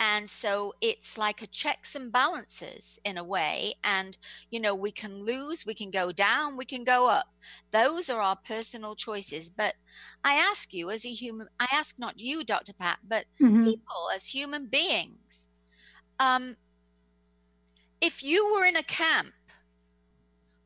And 0.01 0.28
so 0.28 0.74
it's 0.80 1.16
like 1.16 1.40
a 1.40 1.47
checks 1.47 1.95
and 1.95 2.11
balances 2.11 2.99
in 3.05 3.16
a 3.16 3.24
way. 3.24 3.74
And, 3.84 4.18
you 4.51 4.59
know, 4.59 4.74
we 4.74 4.90
can 4.90 5.24
lose, 5.24 5.64
we 5.64 5.74
can 5.74 5.90
go 5.90 6.11
down, 6.11 6.57
we 6.57 6.64
can 6.64 6.84
go 6.84 7.09
up. 7.09 7.28
Those 7.70 8.11
are 8.11 8.20
our 8.20 8.36
personal 8.36 8.97
choices. 8.97 9.51
But 9.51 9.76
I 10.24 10.34
ask 10.34 10.74
you 10.74 10.90
as 10.90 11.07
a 11.07 11.11
human, 11.11 11.49
I 11.61 11.68
ask 11.72 11.99
not 11.99 12.20
you, 12.20 12.42
Dr. 12.45 12.72
Pat, 12.72 12.99
but 13.07 13.26
mm-hmm. 13.40 13.64
people 13.64 14.09
as 14.14 14.28
human 14.28 14.66
beings, 14.66 15.49
um, 16.18 16.57
if 18.05 18.22
you 18.22 18.52
were 18.52 18.66
in 18.66 18.76
a 18.76 18.82
camp, 18.82 19.32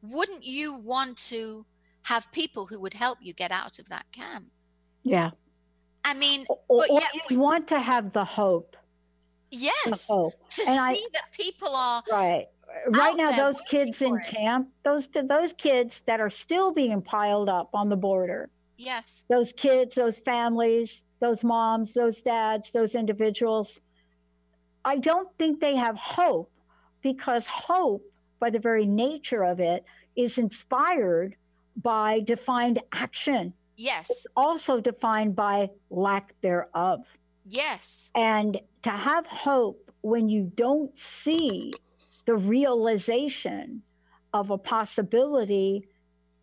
wouldn't 0.03 0.45
you 0.45 0.77
want 0.77 1.17
to 1.17 1.65
have 2.03 2.31
people 2.33 2.67
who 2.67 2.81
would 2.81 2.95
help 2.95 3.19
you 3.21 3.33
get 3.33 3.53
out 3.53 3.79
of 3.79 3.89
that 3.89 4.07
camp? 4.13 4.47
Yeah. 5.05 5.31
I 6.05 6.15
mean, 6.15 6.45
or, 6.69 6.85
but 6.89 6.93
yet 6.93 7.15
you 7.15 7.21
we, 7.31 7.37
want 7.37 7.69
to 7.69 7.79
have 7.79 8.13
the 8.13 8.25
hope. 8.25 8.77
Yes. 9.51 10.07
The 10.07 10.13
hope. 10.13 10.49
To 10.51 10.63
and 10.67 10.97
see 10.97 11.05
I, 11.05 11.09
that 11.13 11.33
people 11.33 11.69
are 11.69 12.03
right. 12.11 12.47
Right 12.89 13.17
now, 13.17 13.33
those 13.33 13.61
kids 13.63 14.03
in 14.03 14.17
it. 14.17 14.27
camp, 14.27 14.69
those 14.85 15.09
those 15.09 15.53
kids 15.55 16.03
that 16.03 16.21
are 16.21 16.31
still 16.31 16.73
being 16.73 17.01
piled 17.01 17.49
up 17.49 17.71
on 17.73 17.89
the 17.89 17.97
border. 17.97 18.51
Yes. 18.77 19.25
Those 19.29 19.53
kids, 19.53 19.95
those 19.95 20.19
families, 20.19 21.05
those 21.19 21.43
moms, 21.43 21.95
those 21.95 22.23
dads, 22.23 22.71
those 22.73 22.95
individuals. 22.95 23.81
I 24.85 24.99
don't 24.99 25.29
think 25.39 25.61
they 25.61 25.77
have 25.77 25.97
hope 25.97 26.53
because 27.03 27.47
hope, 27.47 28.03
by 28.41 28.51
the 28.51 28.59
very 28.59 28.87
nature 28.87 29.45
of 29.45 29.61
it, 29.61 29.85
is 30.17 30.39
inspired 30.39 31.37
by 31.77 32.21
defined 32.21 32.81
action. 32.93 33.53
Yes. 33.77 34.11
It's 34.11 34.27
also 34.37 34.81
defined 34.81 35.37
by 35.37 35.71
lack 35.91 36.35
thereof. 36.41 37.05
Yes. 37.47 38.11
And 38.15 38.61
to 38.83 38.91
have 38.91 39.27
hope 39.27 39.91
when 40.03 40.29
you 40.29 40.51
don't 40.55 40.97
see 40.97 41.73
the 42.27 42.37
realization 42.37 43.83
of 44.33 44.51
a 44.51 44.59
possibility, 44.59 45.89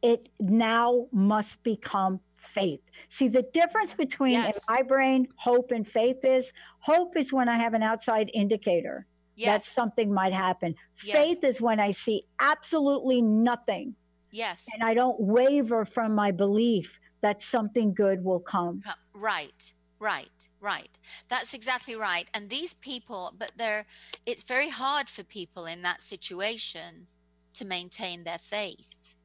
it 0.02 0.30
now 0.40 1.08
must 1.12 1.62
become 1.64 2.20
faith. 2.38 2.80
See, 3.10 3.28
the 3.28 3.44
difference 3.54 3.94
between 3.94 4.34
yes. 4.34 4.58
in 4.58 4.76
my 4.76 4.82
brain, 4.82 5.28
hope 5.36 5.72
and 5.72 5.88
faith 5.88 6.24
is 6.24 6.54
hope 6.80 7.18
is 7.18 7.34
when 7.34 7.50
I 7.50 7.58
have 7.58 7.74
an 7.74 7.84
outside 7.84 8.30
indicator 8.34 9.06
yes. 9.36 9.50
that 9.50 9.66
something 9.66 10.14
might 10.14 10.34
happen. 10.34 10.76
Yes. 11.04 11.16
Faith 11.16 11.44
is 11.44 11.62
when 11.62 11.80
I 11.80 11.92
see 11.92 12.24
absolutely 12.40 13.22
nothing. 13.22 13.96
Yes. 14.32 14.68
And 14.74 14.84
I 14.84 14.94
don't 14.94 15.20
waver 15.20 15.86
from 15.86 16.14
my 16.14 16.32
belief 16.32 17.00
that 17.22 17.42
something 17.42 17.94
good 17.94 18.24
will 18.24 18.40
come. 18.40 18.84
Right. 19.14 19.74
Right, 19.98 20.50
right. 20.60 21.00
That's 21.30 21.54
exactly 21.54 21.96
right. 21.96 22.30
And 22.34 22.50
these 22.50 22.74
people, 22.74 23.34
but 23.38 23.54
they're, 23.56 23.86
it's 24.26 24.44
very 24.44 24.70
hard 24.70 25.10
for 25.10 25.24
people 25.24 25.66
in 25.66 25.84
that 25.84 26.02
situation 26.02 27.08
to 27.54 27.66
maintain 27.66 28.24
their 28.24 28.38
faith. 28.38 29.16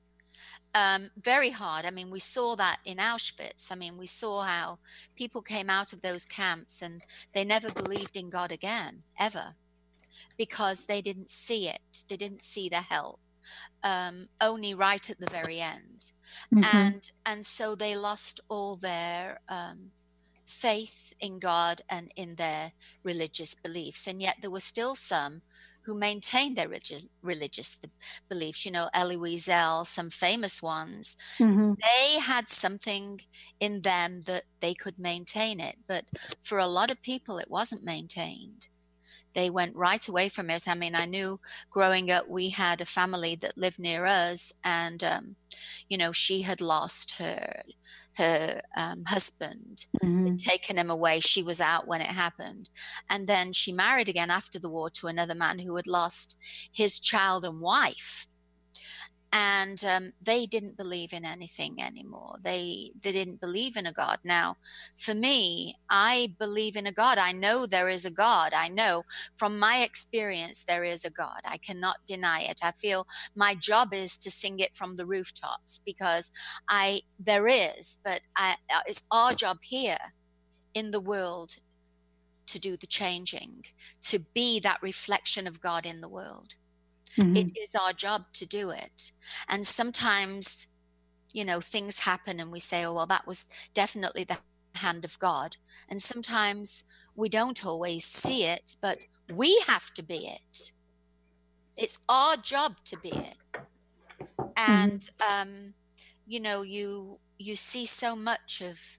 Um, 0.72 1.10
very 1.20 1.50
hard. 1.50 1.84
I 1.84 1.90
mean, 1.90 2.10
we 2.10 2.20
saw 2.20 2.54
that 2.54 2.78
in 2.84 2.98
Auschwitz. 2.98 3.72
I 3.72 3.74
mean, 3.74 3.98
we 3.98 4.06
saw 4.06 4.42
how 4.42 4.78
people 5.16 5.42
came 5.42 5.68
out 5.68 5.92
of 5.92 6.02
those 6.02 6.24
camps 6.24 6.80
and 6.80 7.02
they 7.34 7.44
never 7.44 7.72
believed 7.72 8.16
in 8.16 8.30
God 8.30 8.52
again, 8.52 9.02
ever 9.18 9.56
because 10.40 10.86
they 10.86 11.02
didn't 11.02 11.28
see 11.28 11.68
it. 11.68 11.82
They 12.08 12.16
didn't 12.16 12.42
see 12.42 12.70
the 12.70 12.84
help. 12.94 13.20
Um, 13.84 14.28
only 14.40 14.72
right 14.72 15.10
at 15.10 15.20
the 15.20 15.28
very 15.28 15.60
end. 15.60 16.12
Mm-hmm. 16.54 16.76
And 16.76 17.10
and 17.26 17.44
so 17.44 17.74
they 17.74 17.94
lost 17.94 18.40
all 18.48 18.74
their 18.74 19.40
um, 19.50 19.90
faith 20.46 21.12
in 21.20 21.40
God 21.40 21.82
and 21.90 22.10
in 22.16 22.36
their 22.36 22.72
religious 23.02 23.54
beliefs. 23.54 24.06
And 24.06 24.22
yet 24.22 24.36
there 24.40 24.50
were 24.50 24.60
still 24.60 24.94
some 24.94 25.42
who 25.82 25.94
maintained 25.94 26.56
their 26.56 26.68
religious, 26.68 27.04
religious 27.20 27.76
beliefs. 28.30 28.64
You 28.64 28.72
know, 28.72 28.88
Elie 28.94 29.18
Wiesel, 29.18 29.86
some 29.86 30.08
famous 30.08 30.62
ones. 30.62 31.18
Mm-hmm. 31.38 31.72
They 31.88 32.20
had 32.20 32.48
something 32.48 33.20
in 33.58 33.82
them 33.82 34.22
that 34.22 34.44
they 34.60 34.72
could 34.72 34.98
maintain 34.98 35.60
it. 35.60 35.76
But 35.86 36.06
for 36.40 36.56
a 36.58 36.66
lot 36.78 36.90
of 36.90 37.02
people, 37.02 37.36
it 37.36 37.50
wasn't 37.50 37.84
maintained 37.84 38.68
they 39.34 39.50
went 39.50 39.76
right 39.76 40.06
away 40.08 40.28
from 40.28 40.50
it. 40.50 40.68
I 40.68 40.74
mean, 40.74 40.94
I 40.94 41.06
knew 41.06 41.40
growing 41.70 42.10
up, 42.10 42.28
we 42.28 42.50
had 42.50 42.80
a 42.80 42.86
family 42.86 43.34
that 43.36 43.58
lived 43.58 43.78
near 43.78 44.04
us, 44.04 44.52
and 44.64 45.02
um, 45.04 45.36
you 45.88 45.96
know, 45.96 46.12
she 46.12 46.42
had 46.42 46.60
lost 46.60 47.12
her 47.18 47.62
her 48.14 48.60
um, 48.76 49.04
husband, 49.06 49.86
mm-hmm. 50.02 50.36
taken 50.36 50.76
him 50.76 50.90
away. 50.90 51.20
She 51.20 51.42
was 51.42 51.60
out 51.60 51.86
when 51.86 52.00
it 52.00 52.08
happened, 52.08 52.68
and 53.08 53.26
then 53.26 53.52
she 53.52 53.72
married 53.72 54.08
again 54.08 54.30
after 54.30 54.58
the 54.58 54.68
war 54.68 54.90
to 54.90 55.06
another 55.06 55.34
man 55.34 55.60
who 55.60 55.76
had 55.76 55.86
lost 55.86 56.36
his 56.72 56.98
child 56.98 57.44
and 57.44 57.60
wife. 57.60 58.26
And 59.32 59.84
um, 59.84 60.12
they 60.20 60.46
didn't 60.46 60.76
believe 60.76 61.12
in 61.12 61.24
anything 61.24 61.80
anymore. 61.80 62.36
They 62.42 62.92
they 63.00 63.12
didn't 63.12 63.40
believe 63.40 63.76
in 63.76 63.86
a 63.86 63.92
god. 63.92 64.18
Now 64.24 64.56
for 64.96 65.14
me 65.14 65.76
i 65.88 66.34
believe 66.38 66.76
in 66.76 66.86
a 66.86 66.92
god. 66.92 67.18
I 67.18 67.32
know 67.32 67.66
there 67.66 67.88
is 67.88 68.04
a 68.04 68.10
god. 68.10 68.52
I 68.54 68.68
know 68.68 69.04
from 69.36 69.58
my 69.58 69.78
experience 69.82 70.64
there 70.64 70.84
is 70.84 71.04
a 71.04 71.10
god. 71.10 71.40
I 71.44 71.58
cannot 71.58 71.98
deny 72.06 72.40
it. 72.40 72.60
I 72.62 72.72
feel 72.72 73.06
my 73.34 73.54
job 73.54 73.92
is 73.94 74.16
to 74.18 74.30
sing 74.30 74.58
it 74.60 74.76
from 74.76 74.94
the 74.94 75.06
rooftops 75.06 75.80
because 75.84 76.30
i 76.68 77.00
there 77.18 77.46
is 77.48 77.98
but 78.04 78.20
I, 78.36 78.56
uh, 78.72 78.80
it's 78.86 79.04
our 79.10 79.34
job 79.34 79.58
here 79.62 79.98
in 80.74 80.90
the 80.90 81.00
world 81.00 81.56
to 82.46 82.58
do 82.58 82.76
the 82.76 82.86
changing 82.86 83.66
to 84.02 84.20
be 84.34 84.60
that 84.60 84.82
reflection 84.82 85.46
of 85.46 85.60
god 85.60 85.86
in 85.86 86.00
the 86.00 86.08
world 86.08 86.54
Mm-hmm. 87.18 87.36
It 87.36 87.58
is 87.58 87.74
our 87.74 87.92
job 87.92 88.26
to 88.34 88.46
do 88.46 88.70
it. 88.70 89.12
And 89.48 89.66
sometimes, 89.66 90.68
you 91.32 91.44
know, 91.44 91.60
things 91.60 92.00
happen 92.00 92.40
and 92.40 92.52
we 92.52 92.60
say, 92.60 92.84
oh, 92.84 92.94
well, 92.94 93.06
that 93.06 93.26
was 93.26 93.46
definitely 93.74 94.24
the 94.24 94.38
hand 94.76 95.04
of 95.04 95.18
God. 95.18 95.56
And 95.88 96.00
sometimes 96.00 96.84
we 97.16 97.28
don't 97.28 97.64
always 97.66 98.04
see 98.04 98.44
it, 98.44 98.76
but 98.80 98.98
we 99.32 99.62
have 99.66 99.92
to 99.94 100.02
be 100.02 100.26
it. 100.26 100.72
It's 101.76 101.98
our 102.08 102.36
job 102.36 102.76
to 102.84 102.98
be 102.98 103.10
it. 103.10 103.36
Mm-hmm. 104.38 104.42
And, 104.56 105.00
mm-hmm. 105.00 105.42
um, 105.42 105.74
you 106.26 106.40
know, 106.40 106.62
you 106.62 107.18
you 107.38 107.56
see 107.56 107.86
so 107.86 108.14
much 108.14 108.60
of 108.60 108.98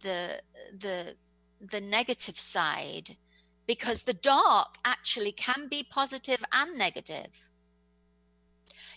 the 0.00 0.42
the 0.76 1.14
the 1.60 1.80
negative 1.80 2.38
side 2.38 3.16
because 3.66 4.02
the 4.02 4.14
dark 4.14 4.76
actually 4.84 5.32
can 5.32 5.68
be 5.68 5.86
positive 5.88 6.44
and 6.52 6.76
negative. 6.76 7.48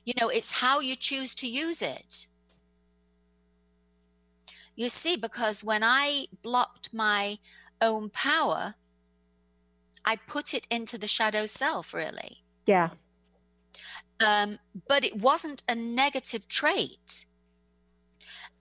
You 0.06 0.14
know, 0.20 0.30
it's 0.30 0.60
how 0.60 0.80
you 0.80 0.96
choose 0.96 1.36
to 1.36 1.48
use 1.48 1.82
it. 1.82 2.28
You 4.76 4.90
see, 4.90 5.16
because 5.16 5.64
when 5.64 5.84
I 5.84 6.28
blocked 6.42 6.94
my 6.94 7.38
own 7.80 8.10
power, 8.10 8.76
I 10.04 10.18
put 10.28 10.54
it 10.54 10.68
into 10.70 10.98
the 10.98 11.08
shadow 11.08 11.46
self, 11.46 11.94
really. 11.94 12.44
Yeah. 12.66 12.90
Um, 14.20 14.58
but 14.88 15.04
it 15.04 15.18
wasn't 15.18 15.64
a 15.70 15.76
negative 15.76 16.48
trait. 16.48 17.26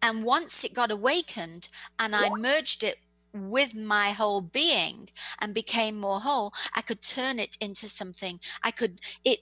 And 0.00 0.24
once 0.24 0.64
it 0.64 0.74
got 0.74 0.90
awakened 0.90 1.68
and 1.98 2.14
I 2.14 2.30
merged 2.30 2.82
it 2.82 2.98
with 3.32 3.74
my 3.74 4.10
whole 4.10 4.40
being 4.40 5.08
and 5.40 5.54
became 5.54 5.98
more 5.98 6.20
whole 6.20 6.52
i 6.74 6.82
could 6.82 7.00
turn 7.02 7.38
it 7.38 7.56
into 7.60 7.88
something. 7.88 8.40
I 8.62 8.70
could 8.70 9.00
it 9.24 9.40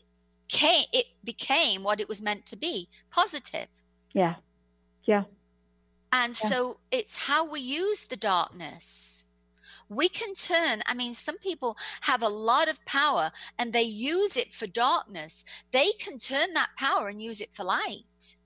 came 0.48 0.86
it 0.92 1.06
became 1.24 1.82
what 1.82 2.00
it 2.00 2.08
was 2.08 2.22
meant 2.22 2.46
to 2.46 2.56
be 2.56 2.88
positive. 3.10 3.68
Yeah. 4.12 4.36
Yeah. 5.04 5.24
And 6.12 6.32
yeah. 6.32 6.48
so 6.48 6.80
it's 6.90 7.26
how 7.26 7.48
we 7.48 7.60
use 7.60 8.06
the 8.06 8.16
darkness. 8.16 9.26
We 9.88 10.08
can 10.08 10.34
turn 10.34 10.82
i 10.86 10.94
mean 10.94 11.14
some 11.14 11.38
people 11.38 11.76
have 12.02 12.22
a 12.22 12.28
lot 12.28 12.68
of 12.68 12.84
power 12.84 13.32
and 13.58 13.72
they 13.72 13.82
use 13.82 14.36
it 14.36 14.52
for 14.52 14.66
darkness. 14.66 15.44
They 15.70 15.92
can 15.98 16.18
turn 16.18 16.52
that 16.54 16.70
power 16.76 17.08
and 17.08 17.22
use 17.22 17.40
it 17.40 17.54
for 17.54 17.64
light. 17.64 18.36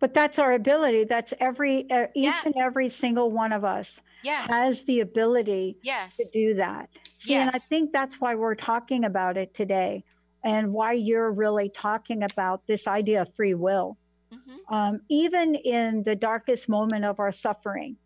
But 0.00 0.12
that's 0.12 0.38
our 0.38 0.52
ability. 0.52 1.04
That's 1.04 1.32
every 1.40 1.90
uh, 1.90 2.08
each 2.14 2.24
yeah. 2.24 2.40
and 2.44 2.54
every 2.56 2.88
single 2.88 3.30
one 3.30 3.52
of 3.52 3.64
us 3.64 4.00
yes. 4.24 4.50
has 4.50 4.84
the 4.84 5.00
ability 5.00 5.76
yes. 5.82 6.16
to 6.16 6.24
do 6.32 6.54
that. 6.54 6.88
See, 7.16 7.32
yes. 7.32 7.46
and 7.46 7.54
I 7.54 7.58
think 7.58 7.92
that's 7.92 8.20
why 8.20 8.34
we're 8.34 8.54
talking 8.54 9.04
about 9.04 9.36
it 9.36 9.54
today 9.54 10.04
and 10.44 10.72
why 10.72 10.92
you're 10.92 11.32
really 11.32 11.68
talking 11.68 12.22
about 12.22 12.66
this 12.66 12.86
idea 12.86 13.22
of 13.22 13.34
free 13.34 13.54
will. 13.54 13.96
Mm-hmm. 14.32 14.74
Um, 14.74 15.00
even 15.08 15.54
in 15.54 16.02
the 16.02 16.14
darkest 16.14 16.68
moment 16.68 17.04
of 17.04 17.20
our 17.20 17.32
suffering, 17.32 17.96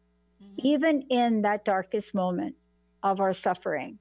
mm-hmm. 0.42 0.54
even 0.58 1.02
in 1.10 1.42
that 1.42 1.64
darkest 1.64 2.14
moment 2.14 2.54
of 3.02 3.20
our 3.20 3.34
suffering, 3.34 3.98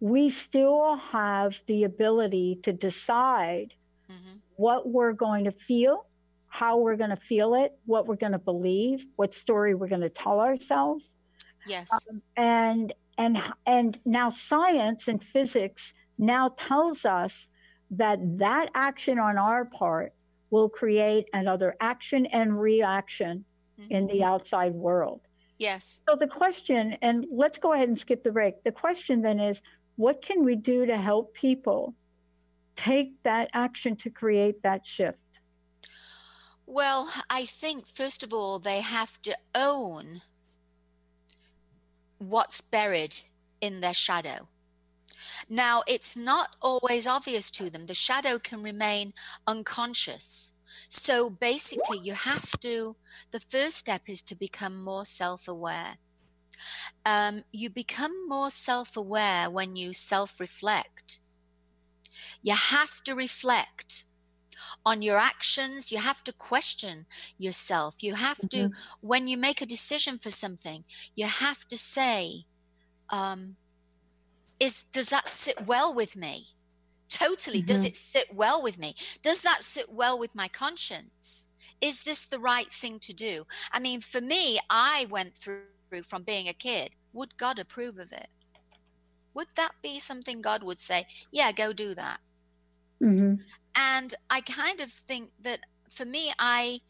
we 0.00 0.28
still 0.28 0.96
have 0.96 1.62
the 1.66 1.84
ability 1.84 2.60
to 2.62 2.72
decide 2.72 3.74
mm-hmm. 4.10 4.36
what 4.56 4.88
we're 4.88 5.12
going 5.12 5.44
to 5.44 5.52
feel, 5.52 6.06
how 6.48 6.78
we're 6.78 6.96
going 6.96 7.10
to 7.10 7.16
feel 7.16 7.54
it, 7.54 7.72
what 7.86 8.06
we're 8.06 8.16
going 8.16 8.32
to 8.32 8.38
believe, 8.38 9.06
what 9.16 9.32
story 9.32 9.74
we're 9.74 9.88
going 9.88 10.00
to 10.00 10.10
tell 10.10 10.40
ourselves. 10.40 11.14
Yes. 11.66 11.88
Um, 12.10 12.22
and 12.36 12.92
and 13.18 13.42
and 13.66 13.98
now 14.04 14.30
science 14.30 15.08
and 15.08 15.22
physics 15.22 15.94
now 16.18 16.54
tells 16.56 17.04
us 17.04 17.48
that 17.90 18.18
that 18.38 18.70
action 18.74 19.18
on 19.18 19.38
our 19.38 19.64
part 19.64 20.12
will 20.50 20.68
create 20.68 21.28
another 21.32 21.74
action 21.80 22.26
and 22.26 22.60
reaction 22.60 23.44
mm-hmm. 23.80 23.92
in 23.92 24.06
the 24.06 24.14
mm-hmm. 24.14 24.24
outside 24.24 24.74
world. 24.74 25.20
Yes. 25.58 26.00
So 26.08 26.16
the 26.16 26.26
question, 26.26 26.96
and 27.02 27.26
let's 27.30 27.58
go 27.58 27.72
ahead 27.72 27.88
and 27.88 27.98
skip 27.98 28.22
the 28.22 28.32
break. 28.32 28.62
The 28.64 28.72
question 28.72 29.22
then 29.22 29.40
is, 29.40 29.62
what 29.96 30.20
can 30.20 30.44
we 30.44 30.54
do 30.56 30.84
to 30.84 30.96
help 30.98 31.32
people 31.34 31.94
take 32.74 33.14
that 33.22 33.48
action 33.54 33.96
to 33.96 34.10
create 34.10 34.62
that 34.62 34.86
shift? 34.86 35.40
Well, 36.66 37.10
I 37.30 37.44
think 37.46 37.86
first 37.86 38.22
of 38.22 38.34
all, 38.34 38.58
they 38.58 38.80
have 38.80 39.22
to 39.22 39.36
own 39.54 40.22
what's 42.18 42.60
buried 42.60 43.16
in 43.60 43.80
their 43.80 43.94
shadow. 43.94 44.48
Now, 45.48 45.82
it's 45.86 46.16
not 46.16 46.56
always 46.60 47.06
obvious 47.06 47.50
to 47.52 47.70
them. 47.70 47.86
The 47.86 47.94
shadow 47.94 48.38
can 48.38 48.62
remain 48.62 49.12
unconscious. 49.46 50.52
So 50.88 51.30
basically, 51.30 51.98
you 51.98 52.14
have 52.14 52.58
to, 52.60 52.96
the 53.30 53.40
first 53.40 53.76
step 53.76 54.02
is 54.06 54.22
to 54.22 54.34
become 54.34 54.82
more 54.82 55.04
self 55.04 55.48
aware. 55.48 55.96
Um, 57.04 57.44
you 57.52 57.70
become 57.70 58.28
more 58.28 58.50
self 58.50 58.96
aware 58.96 59.50
when 59.50 59.76
you 59.76 59.92
self 59.92 60.40
reflect. 60.40 61.20
You 62.42 62.54
have 62.54 63.02
to 63.04 63.14
reflect 63.14 64.04
on 64.86 65.02
your 65.02 65.18
actions. 65.18 65.90
You 65.90 65.98
have 65.98 66.22
to 66.24 66.32
question 66.32 67.06
yourself. 67.36 68.02
You 68.04 68.14
have 68.14 68.38
mm-hmm. 68.38 68.70
to, 68.70 68.76
when 69.00 69.26
you 69.26 69.36
make 69.36 69.60
a 69.60 69.66
decision 69.66 70.16
for 70.16 70.30
something, 70.30 70.84
you 71.16 71.26
have 71.26 71.66
to 71.66 71.76
say, 71.76 72.46
um, 73.10 73.56
is 74.58 74.84
does 74.84 75.10
that 75.10 75.28
sit 75.28 75.66
well 75.66 75.92
with 75.92 76.16
me? 76.16 76.46
Totally. 77.08 77.58
Mm-hmm. 77.58 77.66
Does 77.66 77.84
it 77.84 77.96
sit 77.96 78.32
well 78.32 78.62
with 78.62 78.78
me? 78.78 78.94
Does 79.22 79.42
that 79.42 79.62
sit 79.62 79.92
well 79.92 80.18
with 80.18 80.34
my 80.34 80.48
conscience? 80.48 81.48
Is 81.80 82.04
this 82.04 82.24
the 82.24 82.38
right 82.38 82.68
thing 82.68 82.98
to 83.00 83.12
do? 83.12 83.46
I 83.72 83.80
mean, 83.80 84.00
for 84.00 84.20
me, 84.20 84.58
I 84.70 85.06
went 85.10 85.36
through 85.36 85.64
from 86.04 86.22
being 86.22 86.48
a 86.48 86.54
kid. 86.54 86.90
Would 87.12 87.36
God 87.36 87.58
approve 87.58 87.98
of 87.98 88.12
it? 88.12 88.28
Would 89.34 89.48
that 89.56 89.72
be 89.82 89.98
something 89.98 90.40
God 90.40 90.62
would 90.62 90.78
say, 90.78 91.06
yeah, 91.30 91.52
go 91.52 91.72
do 91.72 91.94
that? 91.94 92.20
Mm-hmm 93.02 93.34
and 93.76 94.14
i 94.30 94.40
kind 94.40 94.80
of 94.80 94.90
think 94.90 95.30
that 95.40 95.60
for 95.88 96.04
me 96.04 96.32
i 96.38 96.80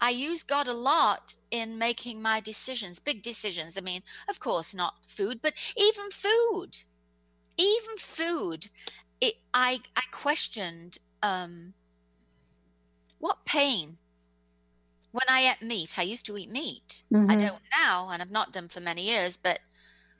i 0.00 0.10
use 0.10 0.42
god 0.42 0.68
a 0.68 0.72
lot 0.72 1.36
in 1.50 1.78
making 1.78 2.22
my 2.22 2.40
decisions 2.40 2.98
big 3.00 3.22
decisions. 3.22 3.76
I 3.76 3.80
mean 3.80 4.02
of 4.28 4.38
course 4.40 4.74
not 4.74 4.94
food 5.02 5.40
but 5.42 5.54
even 5.76 6.10
food. 6.10 6.78
Even 7.58 7.96
food. 7.98 8.68
It, 9.20 9.34
i 9.52 9.80
i 9.96 10.02
questioned 10.12 10.98
um 11.22 11.74
what 13.18 13.44
pain? 13.44 13.98
When 15.10 15.24
i 15.28 15.40
ate 15.40 15.66
meat 15.66 15.98
i 15.98 16.02
used 16.02 16.26
to 16.26 16.36
eat 16.36 16.50
meat. 16.50 17.02
Mm-hmm. 17.12 17.30
i 17.30 17.34
don't 17.36 17.62
now 17.84 18.10
and 18.10 18.22
i've 18.22 18.30
not 18.30 18.52
done 18.52 18.68
for 18.68 18.80
many 18.80 19.02
years 19.02 19.36
but 19.36 19.60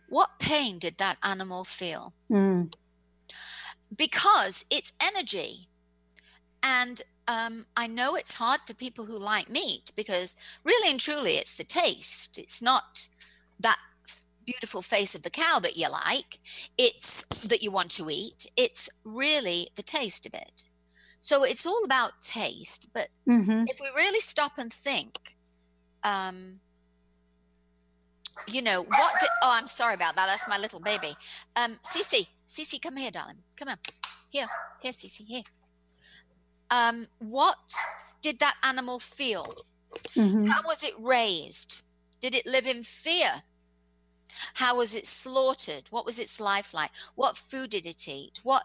what 0.08 0.38
pain 0.38 0.78
did 0.78 0.96
that 0.98 1.18
animal 1.22 1.64
feel? 1.64 2.14
Mm. 2.30 2.72
because 3.94 4.64
it's 4.70 4.92
energy 5.00 5.68
and 6.62 7.02
um, 7.28 7.66
I 7.76 7.86
know 7.86 8.14
it's 8.14 8.34
hard 8.34 8.60
for 8.66 8.74
people 8.74 9.04
who 9.04 9.18
like 9.18 9.50
meat 9.50 9.92
because 9.94 10.34
really 10.64 10.90
and 10.90 10.98
truly 10.98 11.32
it's 11.32 11.54
the 11.54 11.64
taste. 11.64 12.38
It's 12.38 12.62
not 12.62 13.08
that 13.60 13.78
beautiful 14.46 14.80
face 14.80 15.14
of 15.14 15.22
the 15.22 15.30
cow 15.30 15.58
that 15.58 15.76
you 15.76 15.90
like, 15.90 16.38
it's 16.78 17.24
that 17.44 17.62
you 17.62 17.70
want 17.70 17.90
to 17.90 18.08
eat. 18.10 18.46
It's 18.56 18.88
really 19.04 19.68
the 19.76 19.82
taste 19.82 20.24
of 20.24 20.32
it. 20.32 20.68
So 21.20 21.44
it's 21.44 21.66
all 21.66 21.84
about 21.84 22.22
taste. 22.22 22.88
But 22.94 23.08
mm-hmm. 23.28 23.64
if 23.66 23.78
we 23.78 23.88
really 23.94 24.20
stop 24.20 24.52
and 24.56 24.72
think, 24.72 25.36
um, 26.02 26.60
you 28.46 28.62
know, 28.62 28.84
what? 28.84 29.20
Did, 29.20 29.28
oh, 29.42 29.50
I'm 29.52 29.66
sorry 29.66 29.94
about 29.94 30.16
that. 30.16 30.28
That's 30.28 30.48
my 30.48 30.56
little 30.56 30.80
baby. 30.80 31.14
Um, 31.56 31.78
Cece, 31.84 32.28
Cece, 32.48 32.80
come 32.80 32.96
here, 32.96 33.10
darling. 33.10 33.42
Come 33.56 33.68
on. 33.68 33.76
Here, 34.30 34.46
here, 34.80 34.92
Cece, 34.92 35.26
here 35.26 35.42
um, 36.70 37.08
what 37.18 37.72
did 38.20 38.38
that 38.40 38.56
animal 38.62 38.98
feel? 38.98 39.54
Mm-hmm. 40.14 40.46
How 40.46 40.62
was 40.64 40.82
it 40.82 40.94
raised? 40.98 41.82
Did 42.20 42.34
it 42.34 42.46
live 42.46 42.66
in 42.66 42.82
fear? 42.82 43.42
How 44.54 44.76
was 44.76 44.94
it 44.94 45.06
slaughtered? 45.06 45.84
What 45.90 46.04
was 46.06 46.18
its 46.18 46.40
life 46.40 46.72
like? 46.74 46.90
What 47.14 47.36
food 47.36 47.70
did 47.70 47.86
it 47.86 48.06
eat? 48.06 48.40
What 48.42 48.64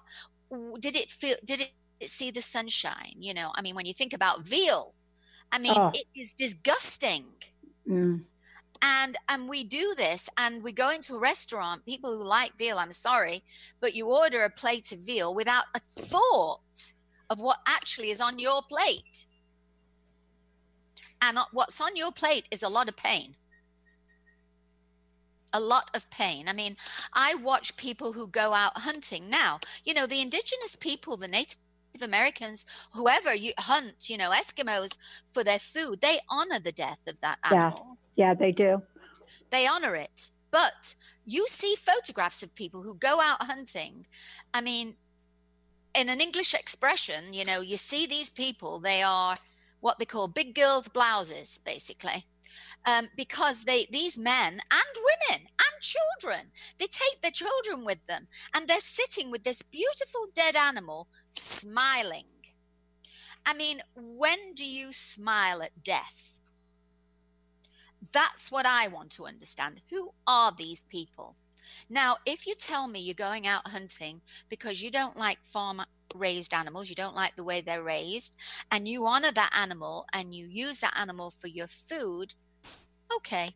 did 0.79 0.95
it 0.95 1.09
feel? 1.09 1.35
Did 1.43 1.61
it 1.61 1.71
see 2.07 2.31
the 2.31 2.41
sunshine. 2.41 3.15
You 3.17 3.33
know, 3.33 3.51
I 3.55 3.61
mean, 3.61 3.75
when 3.75 3.85
you 3.85 3.93
think 3.93 4.13
about 4.13 4.45
veal, 4.47 4.93
I 5.51 5.59
mean, 5.59 5.73
Oh. 5.75 5.91
it 5.93 6.07
is 6.15 6.33
disgusting. 6.33 7.25
Mm. 7.87 8.25
And 8.81 9.17
and 9.29 9.47
we 9.47 9.63
do 9.63 9.93
this, 9.95 10.29
and 10.37 10.61
we 10.61 10.73
go 10.73 10.89
into 10.89 11.15
a 11.15 11.19
restaurant. 11.19 11.85
People 11.85 12.17
who 12.17 12.23
like 12.23 12.57
veal, 12.57 12.77
I'm 12.77 12.91
sorry, 12.91 13.43
but 13.79 13.95
you 13.95 14.07
order 14.07 14.43
a 14.43 14.49
plate 14.49 14.91
of 14.91 14.99
veal 14.99 15.33
without 15.33 15.65
a 15.73 15.79
thought 15.79 16.93
of 17.33 17.39
what 17.39 17.57
actually 17.67 18.11
is 18.11 18.21
on 18.21 18.37
your 18.37 18.61
plate. 18.61 19.25
And 21.19 21.39
what's 21.51 21.81
on 21.81 21.95
your 21.95 22.11
plate 22.11 22.47
is 22.51 22.61
a 22.61 22.69
lot 22.69 22.87
of 22.87 22.95
pain. 22.95 23.35
A 25.51 25.59
lot 25.59 25.89
of 25.95 26.09
pain. 26.11 26.47
I 26.47 26.53
mean, 26.53 26.77
I 27.13 27.33
watch 27.35 27.75
people 27.75 28.13
who 28.13 28.27
go 28.27 28.53
out 28.53 28.77
hunting 28.77 29.29
now. 29.29 29.59
You 29.83 29.95
know, 29.95 30.05
the 30.05 30.21
indigenous 30.21 30.75
people, 30.75 31.17
the 31.17 31.27
Native 31.27 31.57
Americans, 32.03 32.65
whoever 32.93 33.33
you 33.33 33.53
hunt, 33.57 34.09
you 34.09 34.17
know, 34.17 34.29
Eskimos 34.29 34.99
for 35.25 35.43
their 35.43 35.59
food, 35.59 36.01
they 36.01 36.19
honor 36.29 36.59
the 36.59 36.71
death 36.71 36.99
of 37.07 37.19
that 37.21 37.39
animal. 37.43 37.97
Yeah. 38.15 38.27
Yeah, 38.27 38.33
they 38.35 38.51
do. 38.51 38.83
They 39.49 39.65
honor 39.65 39.95
it. 39.95 40.29
But 40.51 40.93
you 41.25 41.47
see 41.47 41.75
photographs 41.75 42.43
of 42.43 42.53
people 42.53 42.83
who 42.83 42.95
go 42.95 43.19
out 43.19 43.41
hunting. 43.43 44.05
I 44.53 44.61
mean, 44.61 44.95
in 45.95 46.09
an 46.09 46.21
English 46.21 46.53
expression, 46.53 47.33
you 47.33 47.45
know, 47.45 47.61
you 47.61 47.77
see 47.77 48.05
these 48.05 48.29
people, 48.29 48.79
they 48.79 49.01
are 49.01 49.37
what 49.79 49.99
they 49.99 50.05
call 50.05 50.27
big 50.27 50.55
girls' 50.55 50.87
blouses, 50.87 51.59
basically. 51.63 52.25
Um, 52.85 53.09
because 53.15 53.63
they 53.63 53.87
these 53.89 54.17
men 54.17 54.59
and 54.69 54.95
women 54.95 55.47
and 55.47 55.81
children 55.81 56.51
they 56.77 56.85
take 56.85 57.21
their 57.21 57.31
children 57.31 57.85
with 57.85 58.05
them 58.07 58.27
and 58.53 58.67
they're 58.67 58.81
sitting 58.81 59.31
with 59.31 59.43
this 59.43 59.61
beautiful 59.61 60.27
dead 60.35 60.57
animal 60.57 61.07
smiling. 61.31 62.25
I 63.45 63.53
mean 63.53 63.81
when 63.95 64.53
do 64.53 64.65
you 64.65 64.91
smile 64.91 65.61
at 65.61 65.81
death? 65.81 66.39
That's 68.11 68.51
what 68.51 68.65
i 68.65 68.89
want 68.89 69.11
to 69.11 69.25
understand. 69.25 69.79
Who 69.89 70.13
are 70.27 70.51
these 70.51 70.83
people 70.83 71.37
now 71.89 72.17
if 72.25 72.45
you 72.47 72.53
tell 72.53 72.87
me 72.87 72.99
you're 72.99 73.13
going 73.13 73.47
out 73.47 73.67
hunting 73.67 74.21
because 74.49 74.81
you 74.81 74.89
don't 74.89 75.17
like 75.17 75.43
farm 75.43 75.81
raised 76.15 76.53
animals 76.53 76.89
you 76.89 76.95
don't 76.95 77.15
like 77.15 77.35
the 77.35 77.43
way 77.43 77.59
they're 77.59 77.83
raised 77.83 78.35
and 78.71 78.87
you 78.87 79.05
honor 79.05 79.31
that 79.31 79.51
animal 79.55 80.05
and 80.13 80.35
you 80.35 80.47
use 80.47 80.79
that 80.79 80.93
animal 80.97 81.31
for 81.31 81.47
your 81.47 81.67
food 81.67 82.35
okay. 83.15 83.55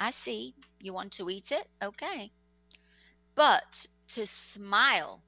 I 0.00 0.10
see. 0.10 0.54
You 0.80 0.92
want 0.92 1.12
to 1.12 1.28
eat 1.28 1.50
it? 1.50 1.68
Okay. 1.82 2.30
But 3.34 3.86
to 4.08 4.26
smile 4.26 5.22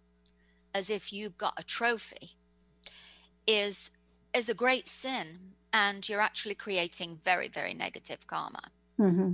as 0.74 0.90
if 0.90 1.12
you've 1.12 1.36
got 1.36 1.58
a 1.58 1.64
trophy 1.64 2.30
is 3.46 3.90
is 4.32 4.48
a 4.48 4.54
great 4.54 4.86
sin 4.86 5.54
and 5.72 6.08
you're 6.08 6.20
actually 6.20 6.54
creating 6.54 7.18
very 7.24 7.48
very 7.48 7.74
negative 7.74 8.26
karma. 8.26 8.70
Hmm 8.96 9.32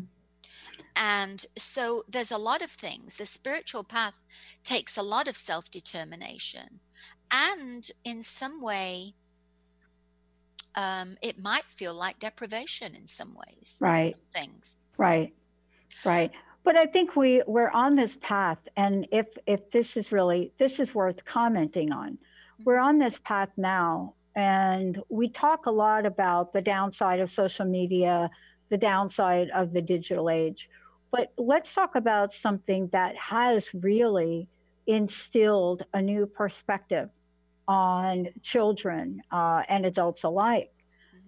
and 0.94 1.46
so 1.56 2.04
there's 2.08 2.32
a 2.32 2.38
lot 2.38 2.62
of 2.62 2.70
things 2.70 3.16
the 3.16 3.26
spiritual 3.26 3.84
path 3.84 4.22
takes 4.62 4.96
a 4.96 5.02
lot 5.02 5.28
of 5.28 5.36
self-determination 5.36 6.80
and 7.30 7.90
in 8.04 8.22
some 8.22 8.60
way 8.60 9.14
um, 10.74 11.16
it 11.22 11.38
might 11.40 11.64
feel 11.64 11.94
like 11.94 12.18
deprivation 12.18 12.94
in 12.94 13.06
some 13.06 13.34
ways 13.34 13.80
in 13.80 13.86
some 13.86 13.88
Right. 13.88 14.16
things 14.32 14.76
Right. 14.98 15.32
Right. 16.04 16.30
But 16.64 16.76
I 16.76 16.86
think 16.86 17.16
we 17.16 17.42
we're 17.46 17.70
on 17.70 17.94
this 17.96 18.16
path 18.16 18.58
and 18.76 19.06
if 19.12 19.26
if 19.46 19.70
this 19.70 19.96
is 19.96 20.10
really 20.10 20.52
this 20.58 20.80
is 20.80 20.94
worth 20.94 21.24
commenting 21.24 21.92
on. 21.92 22.18
We're 22.64 22.78
on 22.78 22.98
this 22.98 23.18
path 23.20 23.50
now 23.56 24.14
and 24.34 25.00
we 25.08 25.28
talk 25.28 25.66
a 25.66 25.70
lot 25.70 26.06
about 26.06 26.52
the 26.52 26.60
downside 26.62 27.20
of 27.20 27.30
social 27.30 27.64
media, 27.66 28.30
the 28.68 28.78
downside 28.78 29.50
of 29.50 29.72
the 29.72 29.82
digital 29.82 30.30
age. 30.30 30.68
But 31.10 31.32
let's 31.38 31.74
talk 31.74 31.94
about 31.94 32.32
something 32.32 32.88
that 32.88 33.16
has 33.16 33.72
really 33.74 34.48
instilled 34.86 35.84
a 35.94 36.02
new 36.02 36.26
perspective 36.26 37.10
on 37.68 38.28
children 38.42 39.22
uh, 39.30 39.62
and 39.68 39.86
adults 39.86 40.24
alike. 40.24 40.72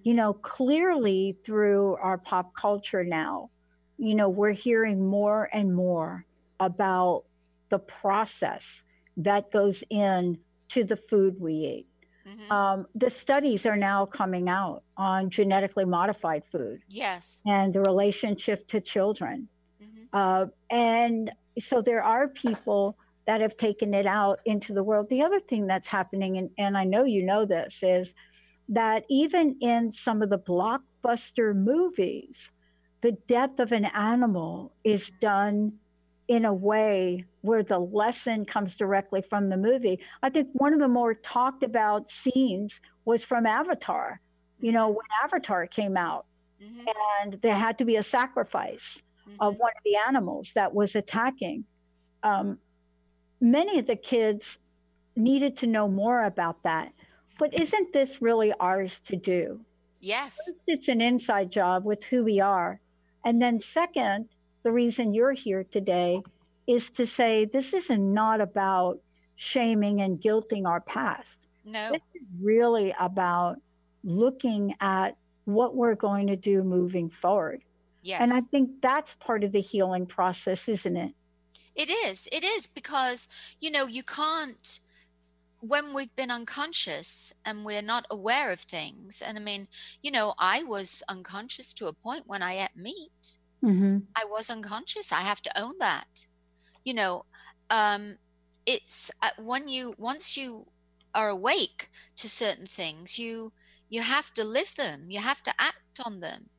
You 0.02 0.14
know, 0.14 0.32
clearly 0.32 1.38
through 1.44 1.96
our 1.96 2.18
pop 2.18 2.54
culture 2.54 3.04
now, 3.04 3.50
you 3.98 4.14
know, 4.14 4.28
we're 4.28 4.52
hearing 4.52 5.06
more 5.06 5.48
and 5.52 5.74
more 5.74 6.24
about 6.60 7.24
the 7.68 7.78
process 7.78 8.84
that 9.16 9.50
goes 9.50 9.82
in 9.90 10.38
to 10.68 10.84
the 10.84 10.96
food 10.96 11.40
we 11.40 11.54
eat. 11.54 11.86
Mhm. 12.28 12.50
Um, 12.50 12.86
the 12.94 13.10
studies 13.10 13.64
are 13.66 13.76
now 13.76 14.06
coming 14.06 14.48
out 14.48 14.82
on 14.96 15.30
genetically 15.30 15.84
modified 15.84 16.44
food 16.44 16.82
yes 16.88 17.40
and 17.46 17.72
the 17.72 17.80
relationship 17.82 18.66
to 18.68 18.80
children. 18.80 19.48
Mhm. 19.82 20.08
Uh, 20.12 20.46
and 20.70 21.30
so 21.58 21.80
there 21.80 22.02
are 22.02 22.28
people 22.28 22.98
that 23.26 23.40
have 23.40 23.56
taken 23.56 23.94
it 23.94 24.06
out 24.06 24.40
into 24.44 24.72
the 24.72 24.82
world. 24.82 25.08
The 25.10 25.22
other 25.22 25.40
thing 25.40 25.66
that's 25.66 25.86
happening, 25.86 26.38
and, 26.38 26.50
and 26.58 26.78
I 26.78 26.84
know 26.84 27.04
you 27.04 27.22
know 27.22 27.44
this, 27.44 27.82
is 27.82 28.14
that 28.68 29.04
even 29.08 29.56
in 29.60 29.90
some 29.92 30.22
of 30.22 30.30
the 30.30 30.38
blockbuster 30.38 31.54
movies, 31.54 32.50
the 33.00 33.12
death 33.12 33.60
of 33.60 33.72
an 33.72 33.86
animal 33.86 34.72
is 34.84 35.10
done 35.20 35.78
in 36.28 36.44
a 36.44 36.52
way 36.52 37.24
where 37.40 37.62
the 37.62 37.78
lesson 37.78 38.44
comes 38.44 38.76
directly 38.76 39.22
from 39.22 39.48
the 39.48 39.56
movie. 39.56 39.98
I 40.22 40.28
think 40.28 40.48
one 40.52 40.74
of 40.74 40.78
the 40.80 40.88
more 40.88 41.14
talked 41.14 41.62
about 41.62 42.10
scenes 42.10 42.80
was 43.06 43.24
from 43.24 43.46
Avatar. 43.46 44.20
You 44.60 44.72
know, 44.72 44.88
when 44.88 45.06
Avatar 45.22 45.66
came 45.66 45.96
out, 45.96 46.26
Mhm. 46.60 46.86
and 47.22 47.32
there 47.40 47.54
had 47.54 47.78
to 47.78 47.84
be 47.84 47.96
a 47.96 48.02
sacrifice 48.02 49.02
of 49.40 49.54
Mhm. 49.54 49.58
one 49.58 49.72
of 49.76 49.82
the 49.84 49.96
animals 50.06 50.52
that 50.54 50.74
was 50.74 50.94
attacking. 50.96 51.64
Um, 52.22 52.58
many 53.40 53.78
of 53.78 53.86
the 53.86 53.96
kids 53.96 54.58
needed 55.16 55.56
to 55.58 55.66
know 55.66 55.88
more 55.88 56.24
about 56.24 56.62
that. 56.64 56.92
But 57.38 57.54
isn't 57.54 57.92
this 57.92 58.20
really 58.20 58.52
ours 58.54 59.00
to 59.02 59.16
do? 59.16 59.64
yes 60.00 60.36
First, 60.46 60.64
it's 60.68 60.88
an 60.88 61.00
inside 61.00 61.50
job 61.50 61.84
with 61.84 62.04
who 62.04 62.22
we 62.24 62.38
are. 62.40 62.80
And 63.24 63.40
then, 63.42 63.58
second, 63.60 64.28
the 64.62 64.72
reason 64.72 65.14
you're 65.14 65.32
here 65.32 65.64
today 65.64 66.22
is 66.66 66.90
to 66.90 67.06
say 67.06 67.44
this 67.44 67.72
is 67.72 67.90
not 67.90 68.40
about 68.40 69.00
shaming 69.36 70.00
and 70.02 70.20
guilting 70.20 70.66
our 70.66 70.80
past. 70.80 71.46
no 71.64 71.92
This 71.92 72.02
is 72.14 72.26
really 72.40 72.94
about 72.98 73.56
looking 74.04 74.74
at 74.80 75.16
what 75.44 75.74
we're 75.74 75.94
going 75.94 76.26
to 76.26 76.36
do 76.36 76.62
moving 76.62 77.08
forward. 77.08 77.62
yes 78.02 78.20
And 78.20 78.32
I 78.32 78.40
think 78.40 78.82
that's 78.82 79.16
part 79.16 79.44
of 79.44 79.52
the 79.52 79.60
healing 79.60 80.06
process, 80.06 80.68
isn't 80.68 80.96
it? 80.96 81.14
It 81.74 81.90
is. 81.90 82.28
It 82.32 82.42
is 82.42 82.66
because, 82.66 83.28
you 83.60 83.70
know, 83.70 83.86
you 83.86 84.02
can't, 84.02 84.80
when 85.60 85.94
we've 85.94 86.14
been 86.16 86.30
unconscious 86.30 87.32
and 87.44 87.64
we're 87.64 87.82
not 87.82 88.04
aware 88.10 88.50
of 88.50 88.60
things. 88.60 89.22
And 89.24 89.38
I 89.38 89.40
mean, 89.40 89.68
you 90.02 90.10
know, 90.10 90.34
I 90.38 90.64
was 90.64 91.02
unconscious 91.08 91.72
to 91.74 91.86
a 91.86 91.92
point 91.92 92.24
when 92.26 92.42
I 92.42 92.58
ate 92.64 92.76
meat. 92.76 93.38
Mm-hmm. 93.64 93.98
I 94.16 94.24
was 94.24 94.50
unconscious. 94.50 95.12
I 95.12 95.20
have 95.22 95.42
to 95.42 95.60
own 95.60 95.74
that. 95.78 96.26
You 96.84 96.94
know, 96.94 97.24
um, 97.70 98.16
it's 98.66 99.10
uh, 99.22 99.30
when 99.38 99.68
you, 99.68 99.94
once 99.98 100.36
you 100.36 100.66
are 101.14 101.28
awake 101.28 101.90
to 102.16 102.28
certain 102.28 102.66
things, 102.66 103.18
you, 103.18 103.52
you 103.88 104.02
have 104.02 104.32
to 104.34 104.44
live 104.44 104.74
them, 104.76 105.06
you 105.10 105.20
have 105.20 105.42
to 105.44 105.54
act 105.58 106.00
on 106.04 106.20
them. 106.20 106.50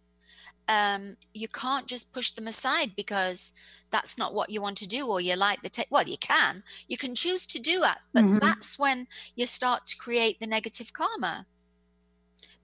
Um, 0.67 1.17
you 1.33 1.47
can't 1.47 1.87
just 1.87 2.13
push 2.13 2.31
them 2.31 2.47
aside 2.47 2.95
because 2.95 3.51
that's 3.89 4.17
not 4.17 4.33
what 4.35 4.49
you 4.51 4.61
want 4.61 4.77
to 4.77 4.87
do 4.87 5.07
or 5.07 5.19
you 5.19 5.35
like 5.35 5.63
the 5.63 5.69
te- 5.69 5.85
well 5.89 6.07
you 6.07 6.17
can 6.17 6.63
you 6.87 6.95
can 6.97 7.15
choose 7.15 7.47
to 7.47 7.59
do 7.59 7.79
that 7.81 7.99
but 8.13 8.25
Mhm. 8.25 8.39
that's 8.39 8.77
when 8.77 9.07
you 9.35 9.47
start 9.47 9.87
to 9.87 9.97
create 9.97 10.39
the 10.39 10.45
negative 10.47 10.93
karma 10.93 11.47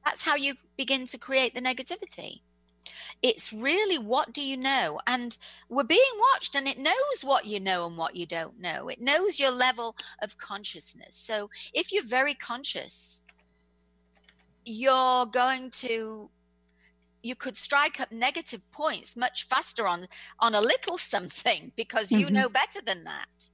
that's 0.06 0.24
how 0.24 0.36
you 0.36 0.54
begin 0.78 1.06
to 1.08 1.18
create 1.18 1.54
the 1.56 1.62
negativity 1.62 2.42
it's 3.22 3.52
really 3.54 3.98
what 3.98 4.34
do 4.34 4.42
you 4.42 4.58
know? 4.58 5.00
And 5.08 5.38
we're 5.70 5.84
being 5.84 6.02
watched 6.34 6.56
and 6.56 6.68
it 6.68 6.78
knows 6.78 7.24
what 7.24 7.46
you 7.46 7.60
know 7.60 7.88
and 7.88 7.98
what 7.98 8.16
you 8.16 8.26
don't 8.26 8.60
know. 8.60 8.88
It 8.90 9.02
knows 9.02 9.40
your 9.40 9.52
level 9.52 9.96
of 10.22 10.38
consciousness. 10.38 11.16
So 11.16 11.50
if 11.74 11.92
you're 11.92 12.06
very 12.06 12.34
conscious 12.36 13.26
you're 14.66 15.26
going 15.28 15.70
to 15.70 16.30
you 17.24 17.36
could 17.36 17.58
strike 17.58 18.00
up 18.00 18.12
negative 18.12 18.70
points 18.72 19.18
much 19.18 19.46
faster 19.48 19.88
on 19.88 20.08
on 20.40 20.54
a 20.56 20.62
little 20.62 20.98
something 21.14 21.72
because 21.76 22.12
you 22.14 22.30
Mhm. 22.30 22.32
know 22.32 22.50
better 22.50 22.82
than 22.82 23.04
that. 23.04 23.50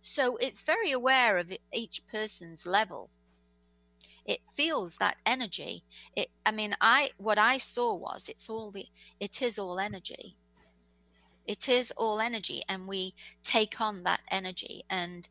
So 0.00 0.36
it's 0.36 0.62
very 0.62 0.90
aware 0.90 1.38
of 1.38 1.52
each 1.72 2.06
person's 2.06 2.66
level 2.66 3.10
it 4.28 4.40
feels 4.54 4.98
that 4.98 5.16
energy 5.26 5.82
it 6.14 6.28
i 6.46 6.52
mean 6.52 6.76
i 6.80 7.10
what 7.16 7.38
i 7.38 7.56
saw 7.56 7.94
was 7.94 8.28
it's 8.28 8.48
all 8.48 8.70
the 8.70 8.86
it 9.18 9.42
is 9.42 9.58
all 9.58 9.80
energy 9.80 10.36
it 11.44 11.68
is 11.68 11.92
all 11.96 12.20
energy 12.20 12.62
and 12.68 12.86
we 12.86 13.14
take 13.42 13.80
on 13.80 14.04
that 14.04 14.20
energy 14.30 14.84
and 14.88 15.28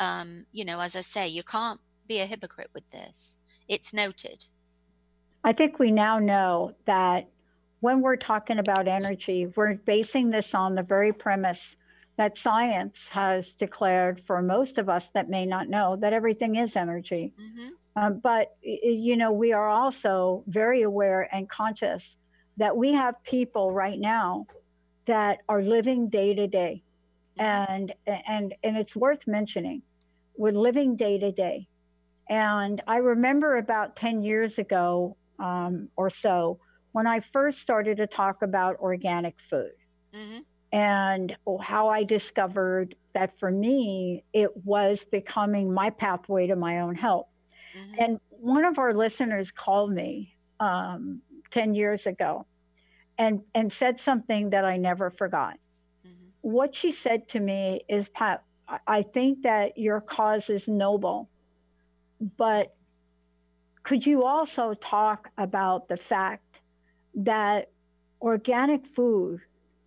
um 0.00 0.46
you 0.52 0.64
know 0.64 0.80
as 0.80 0.96
i 0.96 1.00
say 1.00 1.28
you 1.28 1.42
can't 1.42 1.80
be 2.06 2.20
a 2.20 2.26
hypocrite 2.26 2.70
with 2.74 2.88
this. 2.90 3.40
It's 3.68 3.92
noted. 3.92 4.46
I 5.44 5.52
think 5.52 5.78
we 5.78 5.90
now 5.90 6.18
know 6.18 6.74
that 6.86 7.28
when 7.80 8.00
we're 8.00 8.16
talking 8.16 8.58
about 8.58 8.88
energy, 8.88 9.46
we're 9.54 9.74
basing 9.74 10.30
this 10.30 10.54
on 10.54 10.74
the 10.74 10.82
very 10.82 11.12
premise 11.12 11.76
that 12.16 12.36
science 12.36 13.10
has 13.10 13.54
declared 13.54 14.18
for 14.18 14.40
most 14.40 14.78
of 14.78 14.88
us 14.88 15.10
that 15.10 15.28
may 15.28 15.44
not 15.44 15.68
know 15.68 15.96
that 15.96 16.12
everything 16.12 16.56
is 16.56 16.74
energy. 16.74 17.32
Mm-hmm. 17.38 17.68
Um, 17.96 18.20
but, 18.22 18.56
you 18.62 19.16
know, 19.16 19.32
we 19.32 19.52
are 19.52 19.68
also 19.68 20.44
very 20.46 20.82
aware 20.82 21.28
and 21.34 21.48
conscious 21.48 22.16
that 22.58 22.76
we 22.76 22.92
have 22.92 23.22
people 23.24 23.72
right 23.72 23.98
now 23.98 24.46
that 25.06 25.38
are 25.48 25.62
living 25.62 26.08
day 26.08 26.34
to 26.34 26.46
day. 26.46 26.82
And, 27.38 27.92
and, 28.06 28.54
and 28.62 28.76
it's 28.76 28.94
worth 28.94 29.26
mentioning, 29.26 29.82
we're 30.36 30.52
living 30.52 30.96
day 30.96 31.18
to 31.18 31.32
day. 31.32 31.68
And 32.28 32.80
I 32.86 32.96
remember 32.96 33.56
about 33.56 33.96
10 33.96 34.22
years 34.22 34.58
ago 34.58 35.16
um, 35.38 35.88
or 35.96 36.10
so 36.10 36.58
when 36.92 37.06
I 37.06 37.20
first 37.20 37.60
started 37.60 37.98
to 37.98 38.06
talk 38.06 38.42
about 38.42 38.76
organic 38.80 39.40
food. 39.40 39.72
Mm-hmm 40.12 40.38
and 40.72 41.36
how 41.62 41.88
I 41.88 42.02
discovered 42.04 42.96
that 43.14 43.38
for 43.38 43.50
me, 43.50 44.24
it 44.32 44.50
was 44.64 45.04
becoming 45.04 45.72
my 45.72 45.90
pathway 45.90 46.48
to 46.48 46.56
my 46.56 46.80
own 46.80 46.94
health. 46.94 47.28
Mm-hmm. 47.76 48.02
And 48.02 48.20
one 48.30 48.64
of 48.64 48.78
our 48.78 48.94
listeners 48.94 49.50
called 49.50 49.92
me 49.92 50.34
um, 50.60 51.20
10 51.50 51.74
years 51.74 52.06
ago 52.06 52.46
and, 53.18 53.40
and 53.54 53.72
said 53.72 53.98
something 53.98 54.50
that 54.50 54.64
I 54.64 54.76
never 54.76 55.10
forgot. 55.10 55.58
Mm-hmm. 56.06 56.14
What 56.42 56.74
she 56.74 56.92
said 56.92 57.28
to 57.30 57.40
me 57.40 57.82
is, 57.88 58.08
Pat, 58.08 58.42
I 58.86 59.02
think 59.02 59.42
that 59.42 59.78
your 59.78 60.00
cause 60.00 60.50
is 60.50 60.68
noble, 60.68 61.28
but 62.36 62.74
could 63.82 64.04
you 64.04 64.24
also 64.24 64.74
talk 64.74 65.30
about 65.38 65.88
the 65.88 65.96
fact 65.96 66.60
that 67.14 67.70
organic 68.20 68.84
food 68.84 69.40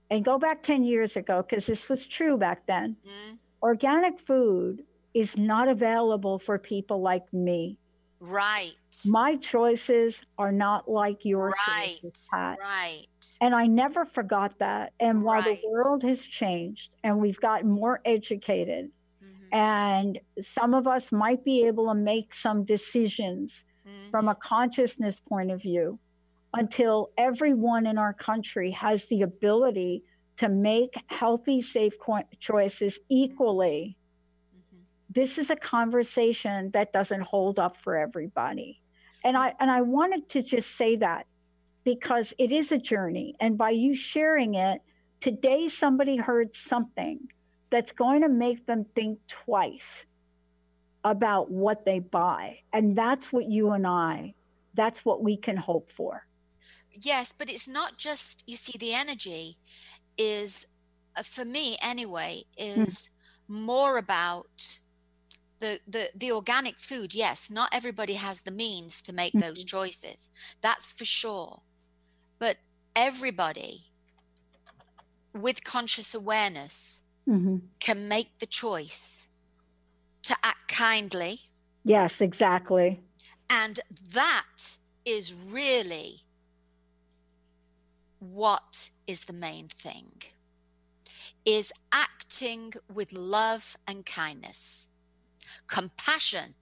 and 0.10 0.24
go 0.24 0.40
back 0.40 0.64
10 0.64 0.84
years 0.84 1.18
ago, 1.18 1.42
because 1.42 1.66
this 1.66 1.90
was 1.90 2.06
true 2.06 2.38
back 2.38 2.66
then, 2.66 2.96
mm. 3.06 3.38
organic 3.62 4.18
food 4.18 4.84
is 5.20 5.38
not 5.38 5.68
available 5.68 6.40
for 6.40 6.58
people 6.58 7.02
like 7.02 7.32
me. 7.34 7.78
Right. 8.22 8.72
My 9.06 9.36
choices 9.36 10.24
are 10.38 10.52
not 10.52 10.90
like 10.90 11.26
your 11.26 11.50
right. 11.68 11.98
choices, 12.02 12.30
Pat. 12.32 12.58
Right. 12.62 13.06
And 13.42 13.54
I 13.54 13.68
never 13.68 14.06
forgot 14.06 14.58
that. 14.60 14.94
And 15.00 15.24
while 15.24 15.42
right. 15.42 15.62
the 15.62 15.68
world 15.70 16.04
has 16.04 16.26
changed 16.26 16.96
and 17.04 17.20
we've 17.20 17.40
gotten 17.40 17.70
more 17.70 18.00
educated, 18.06 18.92
mm-hmm. 19.24 19.56
and 19.56 20.20
some 20.42 20.74
of 20.74 20.88
us 20.88 21.12
might 21.12 21.44
be 21.44 21.66
able 21.66 21.88
to 21.88 21.96
make 21.96 22.34
some 22.34 22.64
decisions 22.64 23.66
mm-hmm. 23.86 24.10
from 24.10 24.30
a 24.30 24.36
consciousness 24.36 25.20
point 25.20 25.52
of 25.52 25.62
view 25.62 26.00
until 26.54 27.12
everyone 27.18 27.86
in 27.86 27.98
our 27.98 28.14
country 28.14 28.72
has 28.72 29.06
the 29.08 29.22
ability 29.22 30.04
to 30.38 30.48
make 30.48 30.94
healthy, 31.08 31.62
safe 31.62 31.94
choices 32.40 33.00
equally. 33.10 33.98
This 35.10 35.38
is 35.38 35.50
a 35.50 35.56
conversation 35.56 36.72
that 36.72 36.94
doesn't 36.94 37.22
hold 37.22 37.60
up 37.60 37.78
for 37.78 37.98
everybody. 37.98 38.82
And 39.24 39.36
I 39.36 39.54
and 39.60 39.70
I 39.70 39.82
wanted 39.82 40.30
to 40.30 40.42
just 40.42 40.76
say 40.76 40.96
that 40.98 41.26
because 41.84 42.34
it 42.38 42.52
is 42.52 42.72
a 42.72 42.78
journey 42.78 43.36
and 43.40 43.58
by 43.58 43.72
you 43.72 43.94
sharing 43.94 44.56
it 44.56 44.82
today 45.22 45.68
somebody 45.68 46.16
heard 46.18 46.54
something 46.54 47.20
that's 47.70 47.92
going 47.92 48.22
to 48.22 48.30
make 48.30 48.66
them 48.66 48.86
think 48.96 49.20
twice 49.28 50.06
about 51.04 51.50
what 51.50 51.86
they 51.86 52.00
buy. 52.00 52.60
And 52.74 52.98
that's 52.98 53.32
what 53.34 53.46
you 53.46 53.72
and 53.72 53.88
I 53.88 54.34
that's 54.80 55.04
what 55.04 55.22
we 55.22 55.36
can 55.36 55.58
hope 55.58 55.92
for. 55.92 56.26
Yes, 56.92 57.34
but 57.38 57.50
it's 57.50 57.68
not 57.68 57.98
just, 57.98 58.44
you 58.48 58.56
see, 58.56 58.78
the 58.78 58.94
energy 58.94 59.58
is, 60.18 60.68
uh, 61.16 61.24
for 61.24 61.44
me 61.44 61.78
anyway, 61.82 62.44
is 62.58 63.10
more 63.48 63.98
about 63.98 64.80
the, 65.60 65.80
the 65.88 66.10
the 66.16 66.32
organic 66.32 66.80
food 66.80 67.14
yes 67.14 67.50
not 67.52 67.70
everybody 67.72 68.14
has 68.14 68.42
the 68.42 68.52
means 68.52 69.02
to 69.02 69.14
make 69.14 69.34
those 69.34 69.64
Mhm. 69.64 69.68
choices 69.68 70.30
that's 70.62 70.92
for 70.94 71.06
sure 71.06 71.62
but 72.40 72.58
everybody 72.96 73.92
with 75.34 75.64
conscious 75.64 76.14
awareness 76.16 77.04
Mhm. 77.28 77.62
can 77.80 78.08
make 78.08 78.40
the 78.40 78.46
choice 78.46 79.28
to 80.24 80.36
act 80.44 80.68
kindly 80.68 81.50
Yes, 81.84 82.22
exactly. 82.22 83.00
and 83.50 83.80
that 84.14 84.78
is 85.06 85.34
really 85.34 86.26
what 88.20 88.90
is 89.08 89.26
the 89.26 89.34
main 89.34 89.68
thing 89.68 90.22
is 91.46 91.72
acting 91.92 92.74
with 92.94 93.14
love 93.14 93.78
and 93.88 94.06
kindness 94.06 94.90
compassion 95.70 96.56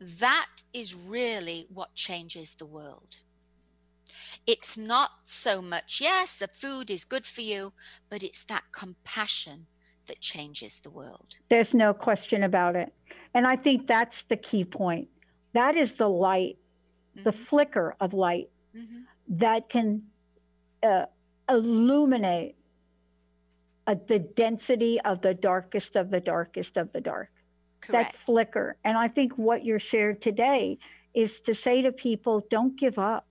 that 0.00 0.48
is 0.72 0.94
really 0.94 1.66
what 1.68 1.94
changes 1.94 2.54
the 2.54 2.66
world 2.66 3.18
it's 4.46 4.76
not 4.76 5.10
so 5.24 5.62
much 5.62 6.00
yes 6.00 6.38
the 6.38 6.48
food 6.48 6.90
is 6.90 7.04
good 7.04 7.24
for 7.26 7.40
you 7.40 7.72
but 8.10 8.22
it's 8.22 8.44
that 8.44 8.64
compassion 8.72 9.66
that 10.06 10.20
changes 10.20 10.80
the 10.80 10.90
world 10.90 11.36
There's 11.48 11.74
no 11.74 11.94
question 11.94 12.42
about 12.42 12.76
it. 12.76 12.92
And 13.32 13.46
I 13.46 13.56
think 13.56 13.86
that's 13.86 14.24
the 14.24 14.36
key 14.36 14.64
point. 14.64 15.08
That 15.54 15.76
is 15.76 15.96
the 15.96 16.08
light, 16.08 16.58
the 17.24 17.30
Mhm, 17.30 17.34
flicker 17.46 17.96
of 18.00 18.12
light 18.12 18.50
mhm. 18.74 19.06
that 19.28 19.68
can 19.68 20.02
uh, 20.82 21.06
illuminate 21.48 22.56
uh, 23.86 23.96
the 24.06 24.18
density 24.18 25.00
of 25.02 25.20
the 25.22 25.34
darkest 25.34 25.96
of 25.96 26.10
the 26.10 26.20
darkest 26.20 26.76
of 26.76 26.92
the 26.92 27.00
dark. 27.00 27.30
That 27.92 28.14
flicker. 28.14 28.76
And 28.84 28.96
I 28.96 29.08
think 29.08 29.32
what 29.36 29.64
you're 29.64 29.78
shared 29.78 30.20
today 30.22 30.78
is 31.14 31.40
to 31.42 31.54
say 31.54 31.82
to 31.82 31.92
people, 31.92 32.46
don't 32.50 32.76
give 32.78 32.98
up. 32.98 33.26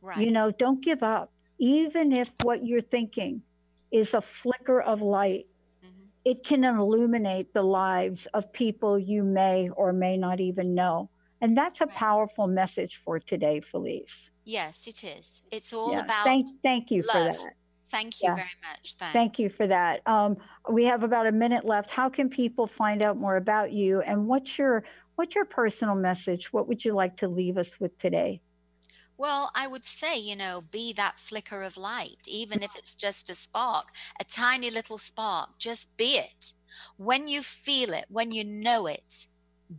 right 0.00 0.18
You 0.18 0.30
know, 0.30 0.50
don't 0.50 0.82
give 0.84 1.02
up. 1.02 1.32
Even 1.58 2.12
if 2.12 2.32
what 2.42 2.66
you're 2.66 2.80
thinking 2.80 3.42
is 3.90 4.12
a 4.14 4.20
flicker 4.20 4.80
of 4.82 5.00
light, 5.02 5.46
Mhm. 5.82 6.08
it 6.24 6.44
can 6.44 6.64
illuminate 6.64 7.54
the 7.54 7.62
lives 7.62 8.26
of 8.34 8.52
people 8.52 8.98
you 8.98 9.22
may 9.22 9.68
or 9.70 9.92
may 9.92 10.16
not 10.16 10.40
even 10.40 10.74
know. 10.74 11.08
And 11.40 11.56
that's 11.56 11.80
a 11.80 11.86
Right. 11.86 11.94
powerful 11.94 12.46
message 12.46 12.96
for 12.96 13.18
today, 13.20 13.60
Felice. 13.60 14.30
yes 14.46 14.86
it 14.86 15.02
is 15.02 15.42
it's 15.50 15.72
all 15.72 15.90
Yeah. 15.92 16.00
about 16.04 16.24
Thank, 16.24 16.46
thank 16.62 16.90
you 16.90 17.02
for 17.02 17.12
that. 17.18 17.54
Thank 17.94 18.22
you 18.22 18.30
Yeah. 18.30 18.34
very 18.34 18.56
much 18.62 18.94
thanks 18.98 19.12
Thank 19.12 19.38
you 19.38 19.50
for 19.50 19.66
that. 19.66 20.06
Um, 20.06 20.38
we 20.70 20.84
have 20.86 21.02
about 21.04 21.26
a 21.26 21.32
minute 21.32 21.64
left. 21.64 21.90
How 21.90 22.10
can 22.10 22.28
people 22.30 22.66
find 22.66 23.02
out 23.02 23.16
more 23.16 23.36
about 23.36 23.72
you? 23.72 24.00
And 24.02 24.26
what's 24.28 24.58
your 24.58 24.84
what's 25.16 25.34
your 25.36 25.46
personal 25.46 25.94
message? 25.96 26.52
What 26.52 26.68
would 26.68 26.84
you 26.84 26.94
like 26.94 27.16
to 27.18 27.28
leave 27.28 27.58
us 27.58 27.80
with 27.80 27.96
today? 27.98 28.42
Well, 29.16 29.50
I 29.54 29.66
would 29.66 29.84
say, 29.84 30.18
you 30.18 30.34
know, 30.36 30.60
be 30.60 30.92
that 30.94 31.18
flicker 31.20 31.62
of 31.62 31.76
light, 31.76 32.26
even 32.26 32.62
if 32.62 32.74
it's 32.76 32.94
just 32.94 33.30
a 33.30 33.34
spark, 33.34 33.88
a 34.20 34.24
tiny 34.24 34.70
little 34.70 34.98
spark, 34.98 35.58
just 35.58 35.96
be 35.96 36.16
it. 36.16 36.52
When 36.96 37.28
you 37.28 37.42
feel 37.42 37.92
it, 37.94 38.06
when 38.08 38.32
you 38.32 38.44
know 38.44 38.86
it, 38.86 39.26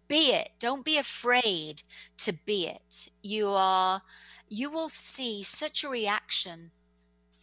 be 0.07 0.31
it. 0.33 0.51
Don't 0.59 0.85
be 0.85 0.97
afraid 0.97 1.83
to 2.17 2.33
be 2.33 2.67
it. 2.67 3.09
You 3.21 3.49
are, 3.49 4.03
you 4.49 4.71
will 4.71 4.89
see 4.89 5.43
such 5.43 5.83
a 5.83 5.89
reaction 5.89 6.71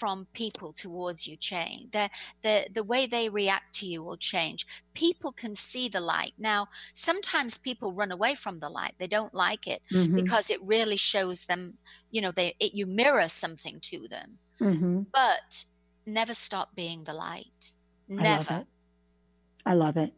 from 0.02 0.26
people 0.32 0.72
towards 0.72 1.28
you 1.28 1.36
change. 1.36 1.92
The, 1.92 2.10
the, 2.42 2.66
the 2.78 2.82
way 2.92 3.06
they 3.06 3.28
react 3.28 3.68
to 3.76 3.86
you 3.86 4.02
will 4.02 4.16
change. 4.16 4.66
People 4.94 5.32
can 5.42 5.54
see 5.54 5.86
the 5.88 6.00
light. 6.00 6.34
Now, 6.38 6.68
sometimes 6.92 7.56
people 7.68 7.92
run 7.92 8.10
away 8.10 8.34
from 8.34 8.58
the 8.58 8.68
light. 8.68 8.94
They 8.98 9.06
don't 9.06 9.34
like 9.34 9.64
it 9.74 9.80
Mhm, 9.92 10.16
because 10.16 10.50
it 10.50 10.60
really 10.74 10.96
shows 10.96 11.46
them 11.46 11.78
you 12.12 12.20
know 12.20 12.30
they 12.30 12.54
it, 12.60 12.74
you 12.74 12.86
mirror 12.86 13.28
something 13.28 13.80
to 13.80 14.06
them 14.08 14.38
mhm. 14.60 15.06
but 15.12 15.64
never 16.06 16.34
stop 16.34 16.74
being 16.76 17.04
the 17.04 17.14
light 17.14 17.72
I 18.10 18.14
love 18.14 18.50
never 18.50 18.60
it. 18.60 18.66
I 19.64 19.74
love 19.74 19.96
it. 19.96 20.12